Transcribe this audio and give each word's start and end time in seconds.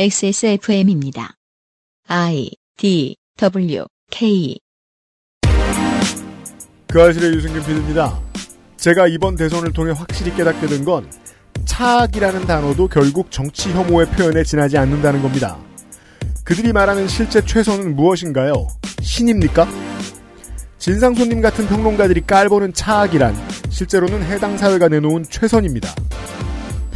XSFM입니다. 0.00 1.34
I 2.06 2.50
D 2.76 3.16
W 3.36 3.84
K 4.12 4.56
그 6.86 7.02
아실의 7.02 7.34
유승균 7.34 7.60
PD입니다. 7.64 8.20
제가 8.76 9.08
이번 9.08 9.34
대선을 9.34 9.72
통해 9.72 9.90
확실히 9.92 10.32
깨닫게 10.36 10.68
된 10.68 10.84
건 10.84 11.10
차악이라는 11.64 12.46
단어도 12.46 12.86
결국 12.86 13.32
정치 13.32 13.72
혐오의 13.72 14.06
표현에 14.10 14.44
지나지 14.44 14.78
않는다는 14.78 15.20
겁니다. 15.20 15.58
그들이 16.44 16.72
말하는 16.72 17.08
실제 17.08 17.44
최선은 17.44 17.96
무엇인가요? 17.96 18.68
신입니까? 19.02 19.66
진상손님 20.78 21.40
같은 21.40 21.66
평론가들이 21.66 22.20
깔보는 22.20 22.72
차악이란 22.72 23.34
실제로는 23.70 24.22
해당 24.22 24.56
사회가 24.56 24.86
내놓은 24.88 25.24
최선입니다. 25.28 25.88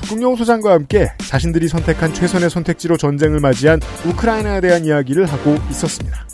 북극영 0.03 0.37
소장과 0.37 0.73
함께 0.73 1.11
자신들이 1.19 1.69
선택한 1.69 2.13
최선의 2.13 2.51
선택지로 2.51 2.97
전쟁을 2.97 3.41
맞이한 3.41 3.81
우크라이나에 4.07 4.61
대한 4.61 4.85
이야기를 4.85 5.27
하고 5.27 5.57
있었습니다. 5.71 6.27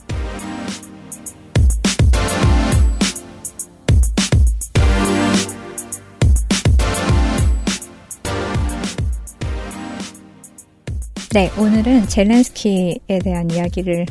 네, 11.34 11.52
오늘은 11.58 12.08
젤렌스키에 12.08 13.18
대한 13.22 13.50
이야기를 13.50 14.06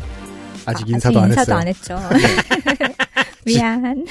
아직 0.66 0.84
아, 0.84 0.88
인사도 0.88 1.20
아직 1.20 1.24
안 1.24 1.30
인사도 1.30 1.42
했어요. 1.42 1.58
안 1.58 1.68
했죠. 1.68 1.98
미안. 3.48 4.06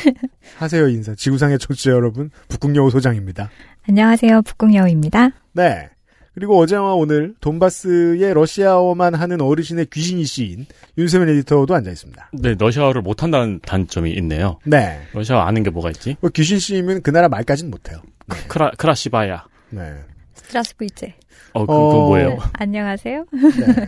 하세요 0.58 0.88
인사. 0.88 1.14
지구상의 1.14 1.58
청취자 1.58 1.90
여러분, 1.90 2.30
북극여우 2.48 2.90
소장입니다. 2.90 3.50
안녕하세요, 3.88 4.42
북궁여우입니다. 4.42 5.30
네. 5.52 5.88
그리고 6.34 6.58
어제와 6.58 6.94
오늘 6.94 7.34
돈바스의 7.40 8.34
러시아어만 8.34 9.14
하는 9.14 9.40
어르신의 9.40 9.86
귀신 9.92 10.18
이 10.18 10.24
씨인 10.24 10.66
윤세민 10.98 11.28
에디터도 11.28 11.72
앉아 11.74 11.90
있습니다. 11.90 12.30
네, 12.32 12.54
러시아어를 12.58 13.00
못한다는 13.00 13.60
단점이 13.60 14.10
있네요. 14.14 14.58
네. 14.64 15.00
러시아어 15.12 15.40
아는 15.42 15.62
게 15.62 15.70
뭐가 15.70 15.90
있지? 15.90 16.16
뭐 16.20 16.30
귀신 16.30 16.58
씨면 16.58 17.02
그 17.02 17.10
나라 17.10 17.28
말까지는 17.28 17.70
못해요. 17.70 18.02
크라, 18.48 18.70
크라시바야. 18.76 19.46
네. 19.70 19.94
스트라스부이제. 20.34 21.14
어, 21.54 21.64
그, 21.64 21.72
어. 21.72 21.88
그건 21.88 22.06
뭐예요? 22.06 22.28
네, 22.30 22.36
안녕하세요. 22.54 23.24
네. 23.32 23.86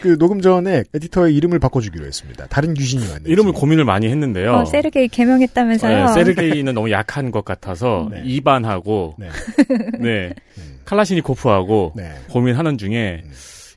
그 0.00 0.18
녹음 0.18 0.40
전에 0.40 0.84
에디터의 0.94 1.34
이름을 1.36 1.58
바꿔주기로 1.58 2.06
했습니다. 2.06 2.46
다른 2.46 2.74
귀신이 2.74 3.02
왔는지. 3.06 3.30
이름을 3.30 3.52
고민을 3.52 3.84
많이 3.84 4.08
했는데요. 4.08 4.52
어, 4.52 4.64
세르게이 4.64 5.08
개명했다면서요. 5.08 6.06
네, 6.06 6.12
세르게이는 6.12 6.74
너무 6.74 6.90
약한 6.90 7.30
것 7.30 7.44
같아서 7.44 8.08
네. 8.10 8.22
이반하고 8.24 9.16
네. 9.18 9.28
네, 10.00 10.34
음. 10.58 10.78
칼라시니코프하고 10.84 11.92
네. 11.96 12.12
고민하는 12.30 12.78
중에 12.78 13.22
음. 13.24 13.30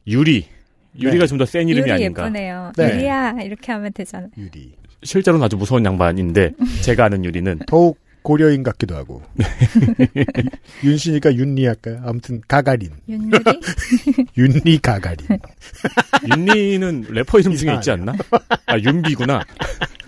유리 0.08 0.46
유리가 1.00 1.24
네. 1.24 1.28
좀더 1.28 1.46
센 1.46 1.68
이름이 1.68 1.82
유리 1.84 1.92
아닌가. 1.92 2.24
예쁘네요. 2.24 2.72
네. 2.78 2.94
유리야 2.94 3.38
이렇게 3.44 3.72
하면 3.72 3.92
되잖아. 3.94 4.28
유리. 4.38 4.74
실제로는 5.04 5.44
아주 5.46 5.58
무서운 5.58 5.84
양반인데 5.86 6.52
제가 6.82 7.06
아는 7.06 7.26
유리는 7.26 7.60
더욱 7.68 7.98
고려인 8.24 8.64
같기도 8.64 8.96
하고. 8.96 9.22
윤 10.84 10.98
씨니까 10.98 11.36
윤리 11.36 11.66
할까요? 11.66 12.02
아무튼 12.06 12.42
가가린. 12.48 12.92
윤유리? 13.08 13.44
윤리 14.38 14.80
가가린. 14.80 15.28
윤리는 16.36 17.06
래퍼 17.10 17.40
이름 17.40 17.56
중에 17.56 17.76
있지 17.76 17.92
않나? 17.92 18.14
아 18.66 18.80
윤비구나. 18.80 19.42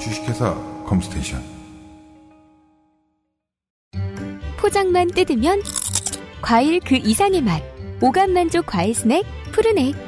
주식회사 0.00 0.54
컴스테이션 0.86 1.58
포장만 4.58 5.08
뜯으면 5.08 5.60
과일 6.42 6.80
그 6.80 6.96
이상의 6.96 7.42
맛. 7.42 7.62
오감 8.00 8.32
만족 8.32 8.66
과일 8.66 8.94
스낵 8.94 9.24
푸르넥. 9.52 10.07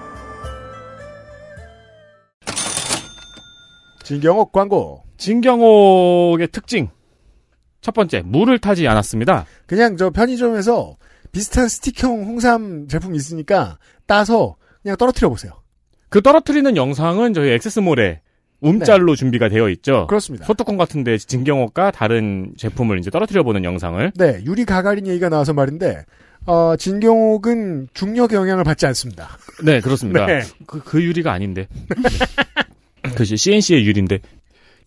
진경옥 4.11 4.51
광고 4.51 5.03
진경옥의 5.15 6.49
특징 6.49 6.89
첫 7.79 7.93
번째 7.93 8.21
물을 8.25 8.59
타지 8.59 8.85
않았습니다. 8.85 9.45
그냥 9.65 9.95
저 9.95 10.09
편의점에서 10.09 10.97
비슷한 11.31 11.69
스틱형 11.69 12.25
홍삼 12.25 12.89
제품 12.89 13.15
있으니까 13.15 13.77
따서 14.05 14.57
그냥 14.83 14.97
떨어뜨려 14.97 15.29
보세요. 15.29 15.53
그 16.09 16.21
떨어뜨리는 16.21 16.75
영상은 16.75 17.33
저희 17.33 17.51
액세스몰에 17.51 18.19
움짤로 18.59 19.15
준비가 19.15 19.47
되어 19.47 19.69
있죠. 19.69 20.07
그렇습니다. 20.07 20.45
소뚜껑 20.45 20.75
같은데 20.75 21.17
진경옥과 21.17 21.91
다른 21.91 22.51
제품을 22.57 22.99
이제 22.99 23.09
떨어뜨려 23.09 23.43
보는 23.43 23.63
영상을 23.63 24.11
네, 24.15 24.41
유리 24.45 24.65
가가린 24.65 25.07
얘기가 25.07 25.29
나와서 25.29 25.53
말인데 25.53 26.03
어, 26.47 26.75
진경옥은 26.75 27.87
중력의 27.93 28.35
영향을 28.37 28.65
받지 28.65 28.85
않습니다. 28.87 29.29
네 29.63 29.79
그렇습니다. 29.79 30.25
네. 30.27 30.41
그, 30.67 30.83
그 30.83 31.01
유리가 31.01 31.31
아닌데 31.31 31.69
그지 33.15 33.37
CNC의 33.37 33.85
유리인데 33.85 34.19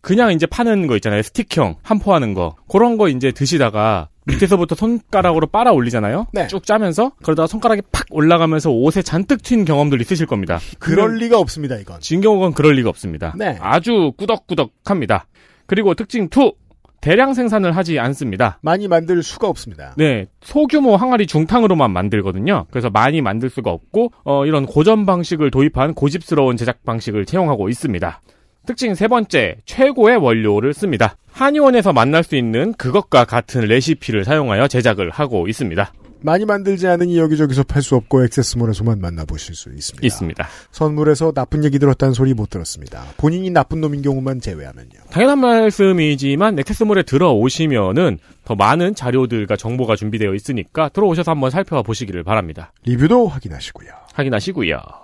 그냥 0.01 0.33
이제 0.33 0.47
파는 0.47 0.87
거 0.87 0.97
있잖아요 0.97 1.23
스틱형 1.23 1.77
함포하는 1.83 2.35
거 2.35 2.57
그런 2.69 2.97
거 2.97 3.09
이제 3.09 3.33
드시다가 3.33 4.09
밑에서부터 4.27 4.75
손가락으로 4.75 5.47
빨아 5.47 5.73
올리잖아요. 5.73 6.29
네. 6.33 6.47
쭉 6.47 6.65
짜면서 6.65 7.13
그러다가 7.23 7.47
손가락이 7.47 7.83
팍 7.93 8.07
올라가면서 8.11 8.71
옷에 8.71 9.03
잔뜩 9.03 9.43
튄 9.43 9.67
경험들 9.67 10.01
있으실 10.01 10.27
겁니다. 10.27 10.59
그럴 10.79 11.17
리가 11.17 11.39
없습니다, 11.39 11.77
이건. 11.77 12.01
진경옥은 12.01 12.53
그럴 12.53 12.75
리가 12.75 12.89
없습니다. 12.89 13.35
네. 13.37 13.59
아주 13.61 14.13
꾸덕꾸덕합니다. 14.17 15.27
그리고 15.67 15.95
특징 15.95 16.25
2 16.25 16.53
대량 17.05 17.35
생산을 17.35 17.77
하지 17.77 17.99
않습니다. 17.99 18.59
많이 18.63 18.89
만들 18.89 19.23
수가 19.23 19.47
없습니다. 19.47 19.93
네, 19.99 20.25
소규모 20.41 20.97
항아리 20.97 21.27
중탕으로만 21.27 21.91
만들거든요. 21.91 22.65
그래서 22.71 22.89
많이 22.89 23.21
만들 23.21 23.51
수가 23.51 23.71
없고 23.71 24.11
어, 24.25 24.47
이런 24.47 24.65
고전 24.65 25.05
방식을 25.05 25.51
도입한 25.51 25.93
고집스러운 25.93 26.57
제작 26.57 26.83
방식을 26.83 27.27
채용하고 27.27 27.69
있습니다. 27.69 28.23
특징 28.65 28.95
세 28.95 29.07
번째, 29.09 29.57
최고의 29.67 30.17
원료를 30.17 30.73
씁니다. 30.73 31.17
한의원에서 31.31 31.93
만날 31.93 32.25
수 32.25 32.37
있는 32.37 32.73
그것과 32.73 33.27
같은 33.27 33.61
레시피를 33.61 34.25
사용하여 34.25 34.67
제작을 34.69 35.11
하고 35.11 35.47
있습니다. 35.47 35.93
많이 36.25 36.47
만들지 36.47 36.89
않으니 36.89 37.19
여기저기서 37.19 37.65
팔 37.65 37.83
수 37.83 37.97
없고 37.97 38.25
액세스몰에서만 38.25 38.99
만나보실 38.99 39.55
수 39.55 39.69
있습니다. 39.69 40.07
있습니다. 40.07 40.49
선물에서 40.71 41.33
나쁜 41.33 41.65
얘기 41.65 41.79
들었다는 41.79 42.15
소리 42.15 42.33
못 42.33 42.49
들었습니다. 42.49 43.05
본인이 43.19 43.51
나쁜 43.51 43.83
놈인 43.83 44.01
경우만 44.01 44.41
제외하면요. 44.41 45.01
당연한 45.11 45.39
말씀이지만 45.39 46.55
넥세스몰에 46.55 47.03
들어오시면은 47.03 48.19
더 48.45 48.55
많은 48.55 48.95
자료들과 48.95 49.57
정보가 49.57 49.97
준비되어 49.97 50.35
있으니까 50.35 50.89
들어오셔서 50.89 51.31
한번 51.31 51.51
살펴보시기를 51.51 52.25
바랍니다. 52.25 52.73
리뷰도 52.85 53.29
확인하시고요. 53.29 53.89
확인하시고요. 54.15 55.04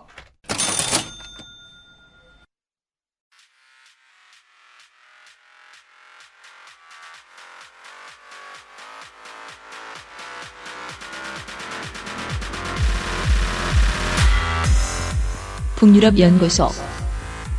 북유럽 15.81 16.19
연구소 16.19 16.69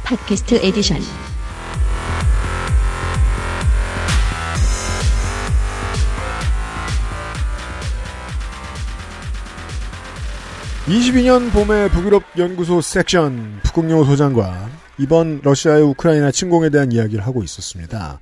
팟캐스트 0.04 0.60
에디션 0.62 1.00
22년 10.86 11.52
봄의 11.52 11.90
북유럽 11.90 12.22
연구소 12.38 12.80
섹션 12.82 13.62
북극여우 13.64 14.06
소장과 14.06 14.70
이번 15.00 15.42
러시아의 15.42 15.82
우크라이나 15.82 16.30
침공에 16.30 16.70
대한 16.70 16.92
이야기를 16.92 17.26
하고 17.26 17.42
있었습니다. 17.42 18.20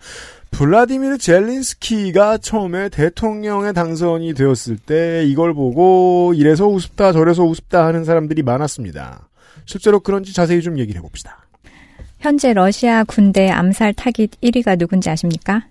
블라디미르 0.51 1.17
젤린스키가 1.17 2.37
처음에 2.37 2.87
대통령에 2.87 3.73
당선이 3.73 4.33
되었을 4.33 4.77
때 4.77 5.25
이걸 5.25 5.53
보고 5.53 6.33
이래서 6.37 6.67
우습다 6.67 7.11
저래서 7.11 7.43
우습다 7.43 7.85
하는 7.85 8.05
사람들이 8.05 8.43
많았습니다. 8.43 9.28
실제로 9.65 9.99
그런지 9.99 10.33
자세히 10.33 10.61
좀 10.61 10.77
얘기를 10.79 10.99
해봅시다. 10.99 11.45
현재 12.19 12.53
러시아 12.53 13.03
군대 13.05 13.49
암살 13.49 13.93
타깃 13.93 14.31
1위가 14.41 14.77
누군지 14.77 15.09
아십니까? 15.09 15.67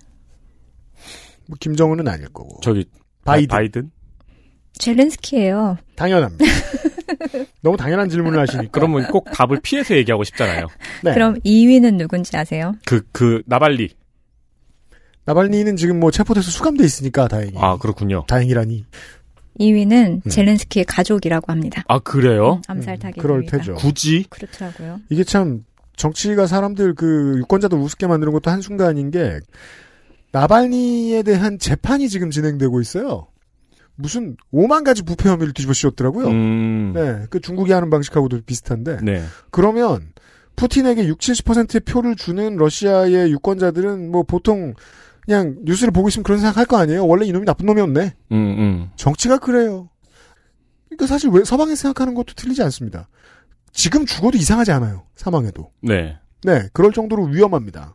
뭐 1.47 1.57
김정은은 1.59 2.07
아닐 2.07 2.27
거고 2.29 2.59
저기 2.61 2.85
바이든. 3.25 3.47
바이든? 3.47 3.91
젤렌스키예요. 4.73 5.77
당연합니다. 5.95 6.45
너무 7.61 7.75
당연한 7.77 8.09
질문을 8.09 8.39
하시니까 8.39 8.69
그러면 8.71 9.07
꼭 9.07 9.25
답을 9.31 9.59
피해서 9.61 9.95
얘기하고 9.95 10.23
싶잖아요. 10.23 10.67
네. 11.03 11.13
그럼 11.13 11.35
2위는 11.41 11.95
누군지 11.97 12.35
아세요? 12.37 12.73
그, 12.85 13.01
그, 13.11 13.41
나발리. 13.45 13.89
나발니는 15.25 15.75
지금 15.75 15.99
뭐 15.99 16.11
체포돼서 16.11 16.49
수감돼 16.49 16.83
있으니까 16.83 17.27
다행히 17.27 17.53
아, 17.57 17.77
그렇군요. 17.77 18.25
다행이라니 18.27 18.85
2위는 19.59 20.25
음. 20.25 20.29
젤렌스키의 20.29 20.85
가족이라고 20.85 21.51
합니다. 21.51 21.83
아, 21.87 21.99
그래요? 21.99 22.61
암살 22.67 22.95
음, 22.95 22.99
타깃 22.99 23.21
그럴 23.21 23.43
2위가. 23.43 23.51
테죠. 23.51 23.73
굳이? 23.75 24.25
그렇더라고요. 24.29 25.01
이게 25.09 25.23
참 25.23 25.65
정치가 25.95 26.47
사람들 26.47 26.95
그 26.95 27.35
유권자들 27.39 27.77
우습게 27.77 28.07
만드는 28.07 28.31
것도 28.33 28.49
한 28.49 28.61
순간인 28.61 29.11
게 29.11 29.39
나발니에 30.31 31.23
대한 31.23 31.59
재판이 31.59 32.07
지금 32.09 32.29
진행되고 32.29 32.79
있어요. 32.81 33.27
무슨 33.95 34.37
5만 34.53 34.85
가지 34.85 35.01
부패 35.03 35.27
혐의를 35.27 35.53
뒤집어 35.53 35.73
씌웠더라고요. 35.73 36.27
음. 36.29 36.93
네, 36.95 37.25
그 37.29 37.41
중국이 37.41 37.73
하는 37.73 37.89
방식하고도 37.89 38.41
비슷한데 38.45 38.99
네. 39.03 39.21
그러면 39.51 40.13
푸틴에게 40.55 41.05
6, 41.07 41.19
70%의 41.19 41.81
표를 41.81 42.15
주는 42.15 42.55
러시아의 42.55 43.31
유권자들은 43.31 44.09
뭐 44.11 44.23
보통 44.23 44.73
그냥 45.29 45.57
뉴스를 45.61 45.91
보고 45.91 46.07
있으면 46.07 46.23
그런 46.23 46.39
생각할 46.39 46.65
거 46.65 46.77
아니에요. 46.77 47.05
원래 47.05 47.23
이놈이 47.27 47.45
나쁜 47.45 47.67
놈이었네. 47.67 48.13
음, 48.31 48.35
음. 48.35 48.89
정치가 48.95 49.37
그래요. 49.37 49.87
그러니까 50.87 51.05
사실 51.05 51.29
왜 51.29 51.43
서방에서 51.43 51.75
생각하는 51.75 52.15
것도 52.15 52.33
틀리지 52.33 52.63
않습니다. 52.63 53.07
지금 53.71 54.07
죽어도 54.07 54.39
이상하지 54.39 54.71
않아요. 54.71 55.03
사망해도. 55.15 55.69
네. 55.81 56.17
네, 56.41 56.63
그럴 56.73 56.91
정도로 56.91 57.25
위험합니다. 57.25 57.93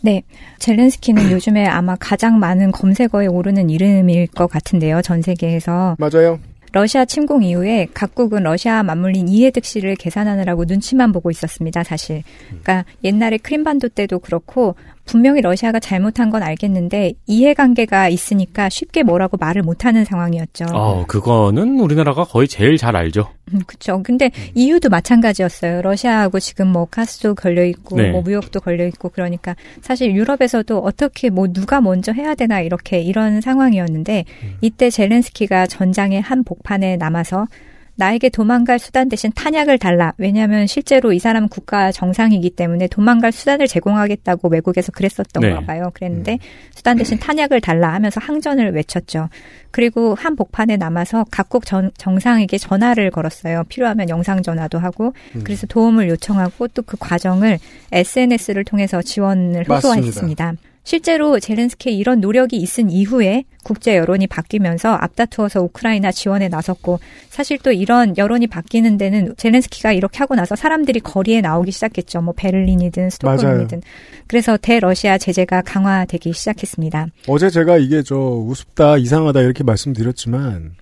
네. 0.00 0.22
젤렌스키는 0.60 1.30
요즘에 1.32 1.66
아마 1.66 1.94
가장 1.96 2.38
많은 2.38 2.72
검색어에 2.72 3.26
오르는 3.26 3.68
이름일 3.68 4.28
것 4.28 4.46
같은데요. 4.46 5.02
전 5.02 5.20
세계에서. 5.20 5.96
맞아요. 5.98 6.40
러시아 6.72 7.04
침공 7.04 7.42
이후에 7.42 7.86
각국은 7.92 8.44
러시아와 8.44 8.82
맞물린 8.82 9.28
이해득 9.28 9.66
실을 9.66 9.94
계산하느라고 9.94 10.64
눈치만 10.64 11.12
보고 11.12 11.30
있었습니다, 11.30 11.84
사실. 11.84 12.22
그러니까 12.48 12.86
옛날에 13.04 13.36
크림반도 13.36 13.90
때도 13.90 14.20
그렇고 14.20 14.74
분명히 15.04 15.40
러시아가 15.40 15.80
잘못한 15.80 16.30
건 16.30 16.42
알겠는데 16.42 17.14
이해관계가 17.26 18.08
있으니까 18.08 18.68
쉽게 18.68 19.02
뭐라고 19.02 19.36
말을 19.36 19.62
못하는 19.62 20.04
상황이었죠. 20.04 20.66
어, 20.72 21.04
그거는 21.06 21.80
우리나라가 21.80 22.24
거의 22.24 22.48
제일 22.48 22.76
잘 22.76 22.96
알죠. 22.96 23.28
음, 23.52 23.60
그렇죠. 23.66 24.02
근데 24.02 24.30
EU도 24.54 24.88
마찬가지였어요. 24.88 25.82
러시아하고 25.82 26.40
지금 26.40 26.68
뭐 26.68 26.86
가스도 26.86 27.34
걸려 27.34 27.64
있고 27.64 27.96
네. 27.96 28.10
뭐 28.10 28.22
무역도 28.22 28.60
걸려 28.60 28.86
있고 28.86 29.08
그러니까 29.08 29.56
사실 29.80 30.14
유럽에서도 30.14 30.78
어떻게 30.78 31.30
뭐 31.30 31.48
누가 31.52 31.80
먼저 31.80 32.12
해야 32.12 32.34
되나 32.34 32.60
이렇게 32.60 33.00
이런 33.00 33.40
상황이었는데 33.40 34.24
이때 34.60 34.90
젤렌스키가 34.90 35.66
전장의 35.66 36.20
한 36.22 36.44
복판에 36.44 36.96
남아서 36.96 37.46
나에게 37.94 38.30
도망갈 38.30 38.78
수단 38.78 39.08
대신 39.08 39.30
탄약을 39.34 39.78
달라. 39.78 40.12
왜냐하면 40.16 40.66
실제로 40.66 41.12
이 41.12 41.18
사람은 41.18 41.48
국가 41.48 41.92
정상이기 41.92 42.50
때문에 42.50 42.88
도망갈 42.88 43.32
수단을 43.32 43.66
제공하겠다고 43.68 44.48
외국에서 44.48 44.90
그랬었던 44.92 45.42
네. 45.42 45.52
가 45.52 45.60
봐요. 45.60 45.90
그랬는데 45.94 46.38
수단 46.74 46.96
대신 46.96 47.18
탄약을 47.18 47.60
달라 47.60 47.92
하면서 47.92 48.18
항전을 48.20 48.72
외쳤죠. 48.74 49.28
그리고 49.70 50.14
한 50.14 50.36
복판에 50.36 50.76
남아서 50.76 51.24
각국 51.30 51.64
전- 51.66 51.90
정상에게 51.98 52.58
전화를 52.58 53.10
걸었어요. 53.10 53.64
필요하면 53.68 54.08
영상 54.08 54.42
전화도 54.42 54.78
하고 54.78 55.12
그래서 55.44 55.66
도움을 55.66 56.08
요청하고 56.08 56.68
또 56.68 56.82
그 56.84 56.96
과정을 56.98 57.58
SNS를 57.92 58.64
통해서 58.64 59.00
지원을 59.02 59.64
맞습니다. 59.68 59.74
호소했습니다. 59.76 60.54
실제로 60.84 61.38
젤렌스키의 61.38 61.96
이런 61.96 62.20
노력이 62.20 62.56
있은 62.56 62.90
이후에 62.90 63.44
국제 63.62 63.96
여론이 63.96 64.26
바뀌면서 64.26 64.92
앞다투어서 64.92 65.62
우크라이나 65.62 66.10
지원에 66.10 66.48
나섰고 66.48 66.98
사실 67.28 67.58
또 67.58 67.70
이런 67.70 68.16
여론이 68.16 68.48
바뀌는 68.48 68.98
데는 68.98 69.34
젤렌스키가 69.36 69.92
이렇게 69.92 70.18
하고 70.18 70.34
나서 70.34 70.56
사람들이 70.56 71.00
거리에 71.00 71.40
나오기 71.40 71.70
시작했죠. 71.70 72.20
뭐 72.22 72.34
베를린이든 72.36 73.10
스톡홀름이든. 73.10 73.82
그래서 74.26 74.56
대러시아 74.56 75.18
제재가 75.18 75.62
강화되기 75.62 76.32
시작했습니다. 76.32 77.06
어제 77.28 77.50
제가 77.50 77.76
이게 77.76 78.02
저 78.02 78.16
우습다, 78.16 78.96
이상하다 78.96 79.40
이렇게 79.40 79.62
말씀드렸지만 79.62 80.72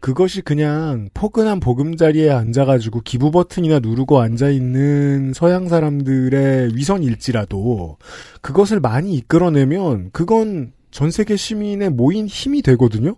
그것이 0.00 0.42
그냥 0.42 1.08
포근한 1.14 1.58
보금자리에 1.58 2.30
앉아가지고 2.30 3.00
기부 3.00 3.30
버튼이나 3.30 3.80
누르고 3.80 4.20
앉아있는 4.20 5.32
서양 5.34 5.68
사람들의 5.68 6.76
위선일지라도 6.76 7.96
그것을 8.40 8.80
많이 8.80 9.14
이끌어내면 9.14 10.10
그건 10.12 10.72
전 10.90 11.10
세계 11.10 11.36
시민의 11.36 11.90
모인 11.90 12.26
힘이 12.26 12.62
되거든요? 12.62 13.16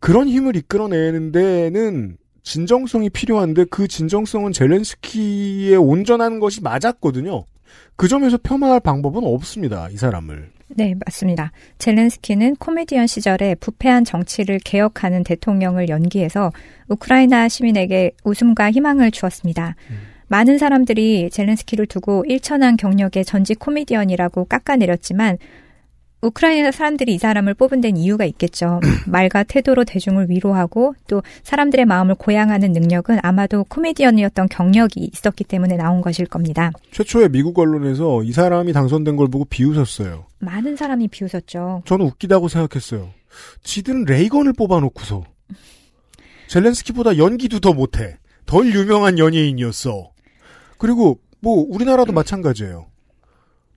그런 0.00 0.28
힘을 0.28 0.56
이끌어내는 0.56 1.32
데는 1.32 2.16
진정성이 2.42 3.08
필요한데 3.08 3.64
그 3.70 3.88
진정성은 3.88 4.52
젤렌스키에 4.52 5.76
온전한 5.76 6.40
것이 6.40 6.60
맞았거든요. 6.60 7.44
그 7.96 8.08
점에서 8.08 8.36
폄하할 8.36 8.80
방법은 8.80 9.22
없습니다, 9.24 9.88
이 9.90 9.96
사람을. 9.96 10.53
네, 10.68 10.94
맞습니다. 11.04 11.52
젤렌스키는 11.78 12.56
코미디언 12.56 13.06
시절에 13.06 13.54
부패한 13.56 14.04
정치를 14.04 14.58
개혁하는 14.64 15.22
대통령을 15.24 15.88
연기해서 15.88 16.52
우크라이나 16.88 17.48
시민에게 17.48 18.12
웃음과 18.24 18.70
희망을 18.70 19.10
주었습니다. 19.10 19.76
많은 20.28 20.58
사람들이 20.58 21.30
젤렌스키를 21.30 21.86
두고 21.86 22.24
일천한 22.26 22.76
경력의 22.76 23.24
전직 23.24 23.58
코미디언이라고 23.58 24.46
깎아내렸지만 24.46 25.38
우크라이나 26.24 26.70
사람들이 26.70 27.14
이 27.14 27.18
사람을 27.18 27.54
뽑은 27.54 27.80
데는 27.80 27.98
이유가 27.98 28.24
있겠죠. 28.24 28.80
말과 29.06 29.42
태도로 29.42 29.84
대중을 29.84 30.30
위로하고 30.30 30.94
또 31.06 31.22
사람들의 31.42 31.84
마음을 31.84 32.14
고양하는 32.14 32.72
능력은 32.72 33.18
아마도 33.22 33.64
코미디언이었던 33.64 34.48
경력이 34.48 35.10
있었기 35.12 35.44
때문에 35.44 35.76
나온 35.76 36.00
것일 36.00 36.26
겁니다. 36.26 36.70
최초에 36.92 37.28
미국 37.28 37.58
언론에서 37.58 38.22
이 38.22 38.32
사람이 38.32 38.72
당선된 38.72 39.16
걸 39.16 39.28
보고 39.28 39.44
비웃었어요. 39.44 40.26
많은 40.38 40.76
사람이 40.76 41.08
비웃었죠. 41.08 41.82
저는 41.84 42.06
웃기다고 42.06 42.48
생각했어요. 42.48 43.10
지들은 43.62 44.04
레이건을 44.04 44.54
뽑아놓고서 44.54 45.24
젤렌스키보다 46.48 47.18
연기도 47.18 47.60
더 47.60 47.72
못해. 47.72 48.16
덜 48.46 48.72
유명한 48.72 49.18
연예인이었어. 49.18 50.10
그리고 50.78 51.18
뭐 51.40 51.64
우리나라도 51.68 52.12
마찬가지예요. 52.12 52.86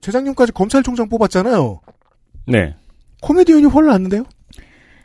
재작년까지 0.00 0.52
검찰총장 0.52 1.08
뽑았잖아요. 1.08 1.80
네. 2.48 2.74
코미디언이 3.20 3.66
훨 3.66 3.86
낫는데요? 3.86 4.24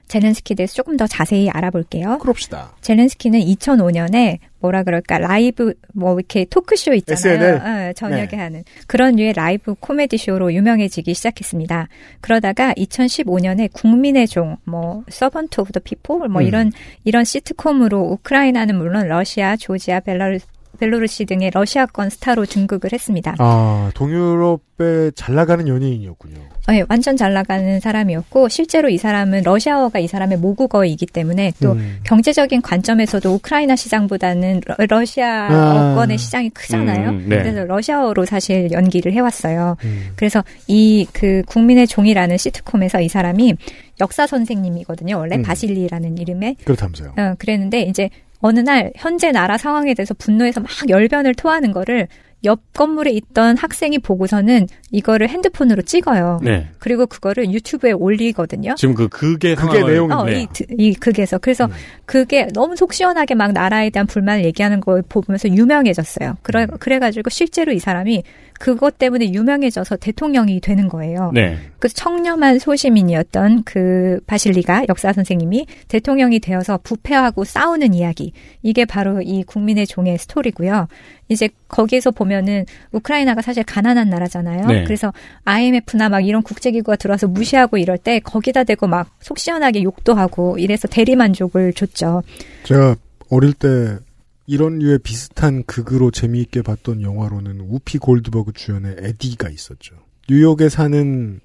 젤렌스키 0.07 0.53
대해서 0.55 0.75
조금 0.75 0.95
더 0.95 1.07
자세히 1.07 1.49
알아볼게요. 1.49 2.19
그럽시다. 2.19 2.73
젤렌스키는 2.81 3.39
2005년에 3.39 4.37
뭐라 4.59 4.83
그럴까 4.83 5.17
라이브 5.17 5.73
뭐 5.93 6.13
이렇게 6.13 6.45
토크쇼 6.45 6.93
있잖아요. 6.93 7.33
SNL? 7.33 7.89
어, 7.89 7.93
저녁에 7.93 8.27
네. 8.27 8.37
하는 8.37 8.63
그런 8.85 9.15
류의 9.15 9.33
라이브 9.33 9.73
코미디 9.73 10.17
쇼로 10.17 10.53
유명해지기 10.53 11.13
시작했습니다. 11.13 11.87
그러다가 12.21 12.73
2015년에 12.73 13.73
국민의 13.73 14.27
종, 14.27 14.57
뭐 14.65 15.03
Servant 15.09 15.61
of 15.61 15.71
the 15.71 15.79
People 15.79 16.29
뭐 16.29 16.41
음. 16.41 16.47
이런 16.47 16.71
이런 17.03 17.23
시트콤으로 17.23 17.99
우크라이나는 17.99 18.77
물론 18.77 19.07
러시아, 19.07 19.55
조지아, 19.55 20.01
벨라루스 20.01 20.45
벨로루시 20.79 21.25
등의 21.25 21.51
러시아권 21.53 22.09
스타로 22.09 22.45
등극을 22.45 22.91
했습니다. 22.91 23.35
아, 23.39 23.91
동유럽에 23.95 25.11
잘 25.15 25.35
나가는 25.35 25.67
연예인이었군요. 25.67 26.39
네, 26.67 26.83
완전 26.89 27.15
잘 27.17 27.33
나가는 27.33 27.79
사람이었고 27.79 28.49
실제로 28.49 28.89
이 28.89 28.97
사람은 28.97 29.43
러시아어가 29.43 29.99
이 29.99 30.07
사람의 30.07 30.37
모국어이기 30.39 31.05
때문에 31.07 31.51
또 31.61 31.73
음. 31.73 31.99
경제적인 32.03 32.61
관점에서도 32.61 33.29
우크라이나 33.33 33.75
시장보다는 33.75 34.61
러, 34.89 35.05
시아 35.05 35.93
어권의 35.93 36.15
아. 36.15 36.17
시장이 36.17 36.49
크잖아요. 36.51 37.09
음, 37.09 37.25
네. 37.29 37.37
그래서 37.37 37.65
러시아어로 37.65 38.25
사실 38.25 38.71
연기를 38.71 39.13
해왔어요. 39.13 39.77
음. 39.83 40.07
그래서 40.15 40.43
이 40.67 41.05
그 41.13 41.43
국민의 41.47 41.87
종이라는 41.87 42.37
시트콤에서 42.37 43.01
이 43.01 43.07
사람이 43.09 43.55
역사 44.01 44.25
선생님이거든요. 44.25 45.17
원래 45.17 45.37
음. 45.37 45.41
바실리라는 45.43 46.17
이름의 46.17 46.55
그렇다면서요. 46.63 47.13
어, 47.17 47.35
그랬는데 47.37 47.81
이제 47.81 48.09
어느 48.43 48.59
날 48.59 48.91
현재 48.97 49.31
나라 49.31 49.57
상황에 49.57 49.93
대해서 49.93 50.13
분노해서 50.13 50.59
막 50.59 50.69
열변을 50.89 51.33
토하는 51.35 51.71
거를 51.71 52.09
옆 52.43 52.59
건물에 52.73 53.09
있던 53.11 53.55
학생이 53.55 53.99
보고서는 53.99 54.67
이거를 54.91 55.29
핸드폰으로 55.29 55.81
찍어요. 55.81 56.41
네. 56.43 56.67
그리고 56.77 57.05
그거를 57.07 57.49
유튜브에 57.53 57.93
올리거든요. 57.93 58.75
지금 58.75 58.95
그 58.95 59.07
그게 59.07 59.55
상황을 59.55 59.83
내용이- 59.95 60.11
어, 60.13 60.25
네. 60.25 60.41
이, 60.41 60.47
드- 60.51 60.65
이 60.77 60.93
극에서. 60.93 61.37
그래서 61.37 61.67
음. 61.67 61.71
그게 62.05 62.49
너무 62.53 62.75
속 62.75 62.91
시원하게 62.93 63.35
막 63.35 63.53
나라에 63.53 63.89
대한 63.91 64.07
불만을 64.07 64.43
얘기하는 64.43 64.81
걸 64.81 65.01
보면서 65.07 65.47
유명해졌어요. 65.47 66.35
그래, 66.41 66.63
음. 66.69 66.77
그래가지고 66.81 67.29
실제로 67.29 67.71
이 67.71 67.79
사람이 67.79 68.23
그것 68.59 68.97
때문에 68.97 69.31
유명해져서 69.33 69.97
대통령이 69.97 70.59
되는 70.59 70.87
거예요. 70.87 71.31
네. 71.33 71.57
그 71.79 71.89
청렴한 71.89 72.59
소시민이었던 72.59 73.63
그 73.63 74.19
바실리가 74.27 74.85
역사 74.89 75.13
선생님이 75.13 75.65
대통령이 75.87 76.39
되어서 76.39 76.79
부패하고 76.83 77.43
싸우는 77.43 77.93
이야기. 77.93 78.33
이게 78.61 78.85
바로 78.85 79.21
이 79.21 79.43
국민의 79.43 79.87
종의 79.87 80.17
스토리고요. 80.17 80.87
이제 81.29 81.49
거기에서 81.67 82.11
보면은 82.11 82.65
우크라이나가 82.91 83.41
사실 83.41 83.63
가난한 83.63 84.09
나라잖아요. 84.09 84.67
네. 84.67 84.83
그래서 84.83 85.11
IMF나 85.45 86.09
막 86.09 86.19
이런 86.19 86.43
국제기구가 86.43 86.97
들어와서 86.97 87.27
무시하고 87.27 87.77
이럴 87.77 87.97
때 87.97 88.19
거기다 88.19 88.63
대고 88.63 88.87
막 88.87 89.13
속 89.23 89.39
시원하게 89.39 89.83
욕도 89.83 90.13
하고 90.13 90.57
이래서 90.57 90.87
대리만족을 90.87 91.73
줬죠. 91.73 92.21
제가 92.65 92.95
어릴 93.29 93.53
때 93.53 93.97
이런 94.45 94.79
류의 94.79 94.99
비슷한 94.99 95.63
극으로 95.63 96.11
재미있게 96.11 96.61
봤던 96.61 97.01
영화로는 97.01 97.61
우피 97.69 97.97
골드버그 97.97 98.53
주연의 98.53 98.97
에디가 98.99 99.49
있었죠. 99.49 99.95
뉴욕에 100.29 100.69
사는 100.69 101.39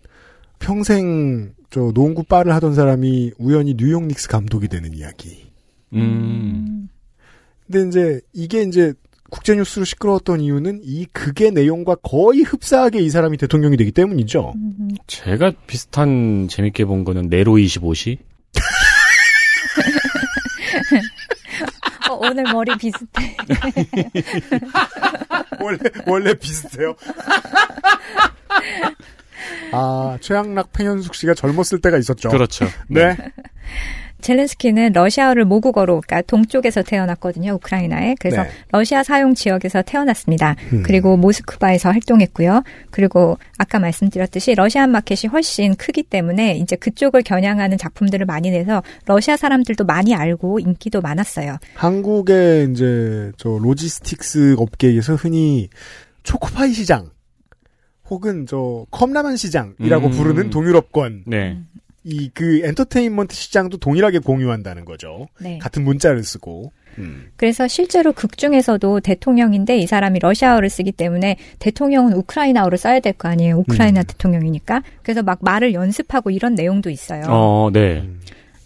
평생 0.58 1.54
저 1.70 1.92
농구 1.92 2.24
바를 2.24 2.52
하던 2.54 2.74
사람이 2.74 3.32
우연히 3.38 3.74
뉴욕 3.76 4.04
닉스 4.04 4.28
감독이 4.28 4.68
되는 4.68 4.94
이야기. 4.94 5.50
음. 5.92 6.88
근데 7.66 7.88
이제 7.88 8.20
이게 8.32 8.62
이제 8.62 8.94
국제 9.30 9.54
뉴스로 9.54 9.84
시끄러웠던 9.84 10.40
이유는 10.40 10.80
이 10.82 11.04
극의 11.12 11.52
내용과 11.52 11.96
거의 11.96 12.42
흡사하게 12.42 13.00
이 13.00 13.10
사람이 13.10 13.36
대통령이 13.36 13.76
되기 13.76 13.92
때문이죠. 13.92 14.54
음, 14.56 14.88
제가 15.06 15.52
비슷한 15.66 16.48
재밌게 16.48 16.86
본 16.86 17.04
거는 17.04 17.28
네로 17.28 17.52
25시. 17.56 18.18
어, 22.07 22.07
오늘 22.18 22.44
머리 22.44 22.76
비슷해. 22.76 23.36
원래 25.60 25.78
원래 26.06 26.34
비슷해요. 26.34 26.94
아 29.72 30.18
최양락 30.20 30.72
팽현숙 30.72 31.14
씨가 31.14 31.34
젊었을 31.34 31.80
때가 31.80 31.98
있었죠. 31.98 32.28
그렇죠. 32.28 32.66
네. 32.88 33.16
젤렌스키는 34.20 34.92
러시아어를 34.92 35.44
모국어로, 35.44 36.02
그러니까 36.06 36.22
동쪽에서 36.22 36.82
태어났거든요, 36.82 37.52
우크라이나에. 37.54 38.16
그래서 38.18 38.42
네. 38.42 38.50
러시아 38.72 39.02
사용 39.02 39.34
지역에서 39.34 39.82
태어났습니다. 39.82 40.56
음. 40.72 40.82
그리고 40.84 41.16
모스크바에서 41.16 41.90
활동했고요. 41.90 42.62
그리고 42.90 43.38
아까 43.58 43.78
말씀드렸듯이 43.78 44.54
Russian 44.54 44.90
market이 44.90 45.30
훨씬 45.30 45.74
크기 45.76 46.02
때문에 46.02 46.56
이제 46.56 46.76
그쪽을 46.76 47.22
겨냥하는 47.22 47.78
작품들을 47.78 48.26
많이 48.26 48.50
내서 48.50 48.82
러시아 49.06 49.36
사람들도 49.36 49.84
많이 49.84 50.14
알고 50.14 50.60
인기도 50.60 51.00
많았어요. 51.00 51.58
한국의 51.74 52.70
이제 52.70 53.32
저 53.36 53.50
logistics 53.50 54.56
업계에서 54.58 55.14
흔히 55.14 55.68
초코파이 56.22 56.72
시장 56.72 57.10
혹은 58.10 58.46
저 58.46 58.86
컵라면 58.90 59.36
시장이라고 59.36 60.06
음. 60.06 60.10
부르는 60.10 60.50
동유럽권 60.50 61.24
네. 61.26 61.58
이 62.10 62.30
그 62.32 62.62
엔터테인먼트 62.64 63.34
시장도 63.34 63.76
동일하게 63.78 64.20
공유한다는 64.20 64.84
거죠. 64.86 65.28
네. 65.40 65.58
같은 65.58 65.84
문자를 65.84 66.24
쓰고. 66.24 66.72
음. 66.98 67.30
그래서 67.36 67.68
실제로 67.68 68.12
극 68.12 68.38
중에서도 68.38 69.00
대통령인데 69.00 69.76
이 69.78 69.86
사람이 69.86 70.18
러시아어를 70.20 70.70
쓰기 70.70 70.90
때문에 70.90 71.36
대통령은 71.58 72.14
우크라이나어를 72.14 72.78
써야 72.78 72.98
될 73.00 73.12
거 73.12 73.28
아니에요. 73.28 73.58
우크라이나 73.58 74.00
음. 74.00 74.04
대통령이니까. 74.06 74.82
그래서 75.02 75.22
막 75.22 75.38
말을 75.42 75.74
연습하고 75.74 76.30
이런 76.30 76.54
내용도 76.54 76.88
있어요. 76.90 77.24
어, 77.28 77.70
네. 77.72 78.00
음. 78.00 78.20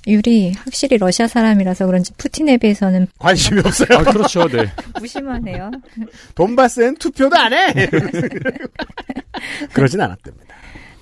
유리 0.07 0.53
확실히 0.53 0.99
러시아 0.99 1.27
사람이라서 1.29 1.87
그런지 1.87 2.13
푸틴에 2.15 2.57
비해서는 2.57 3.07
관심이 3.19 3.61
없어요. 3.65 3.99
아, 3.99 4.03
그렇죠. 4.05 4.49
네. 4.49 4.67
무심하네요. 4.99 5.71
돈바스엔 6.35 6.97
투표도 6.97 7.37
안 7.37 7.53
해. 7.53 7.73
그러진 9.73 10.01
않았답니다. 10.01 10.52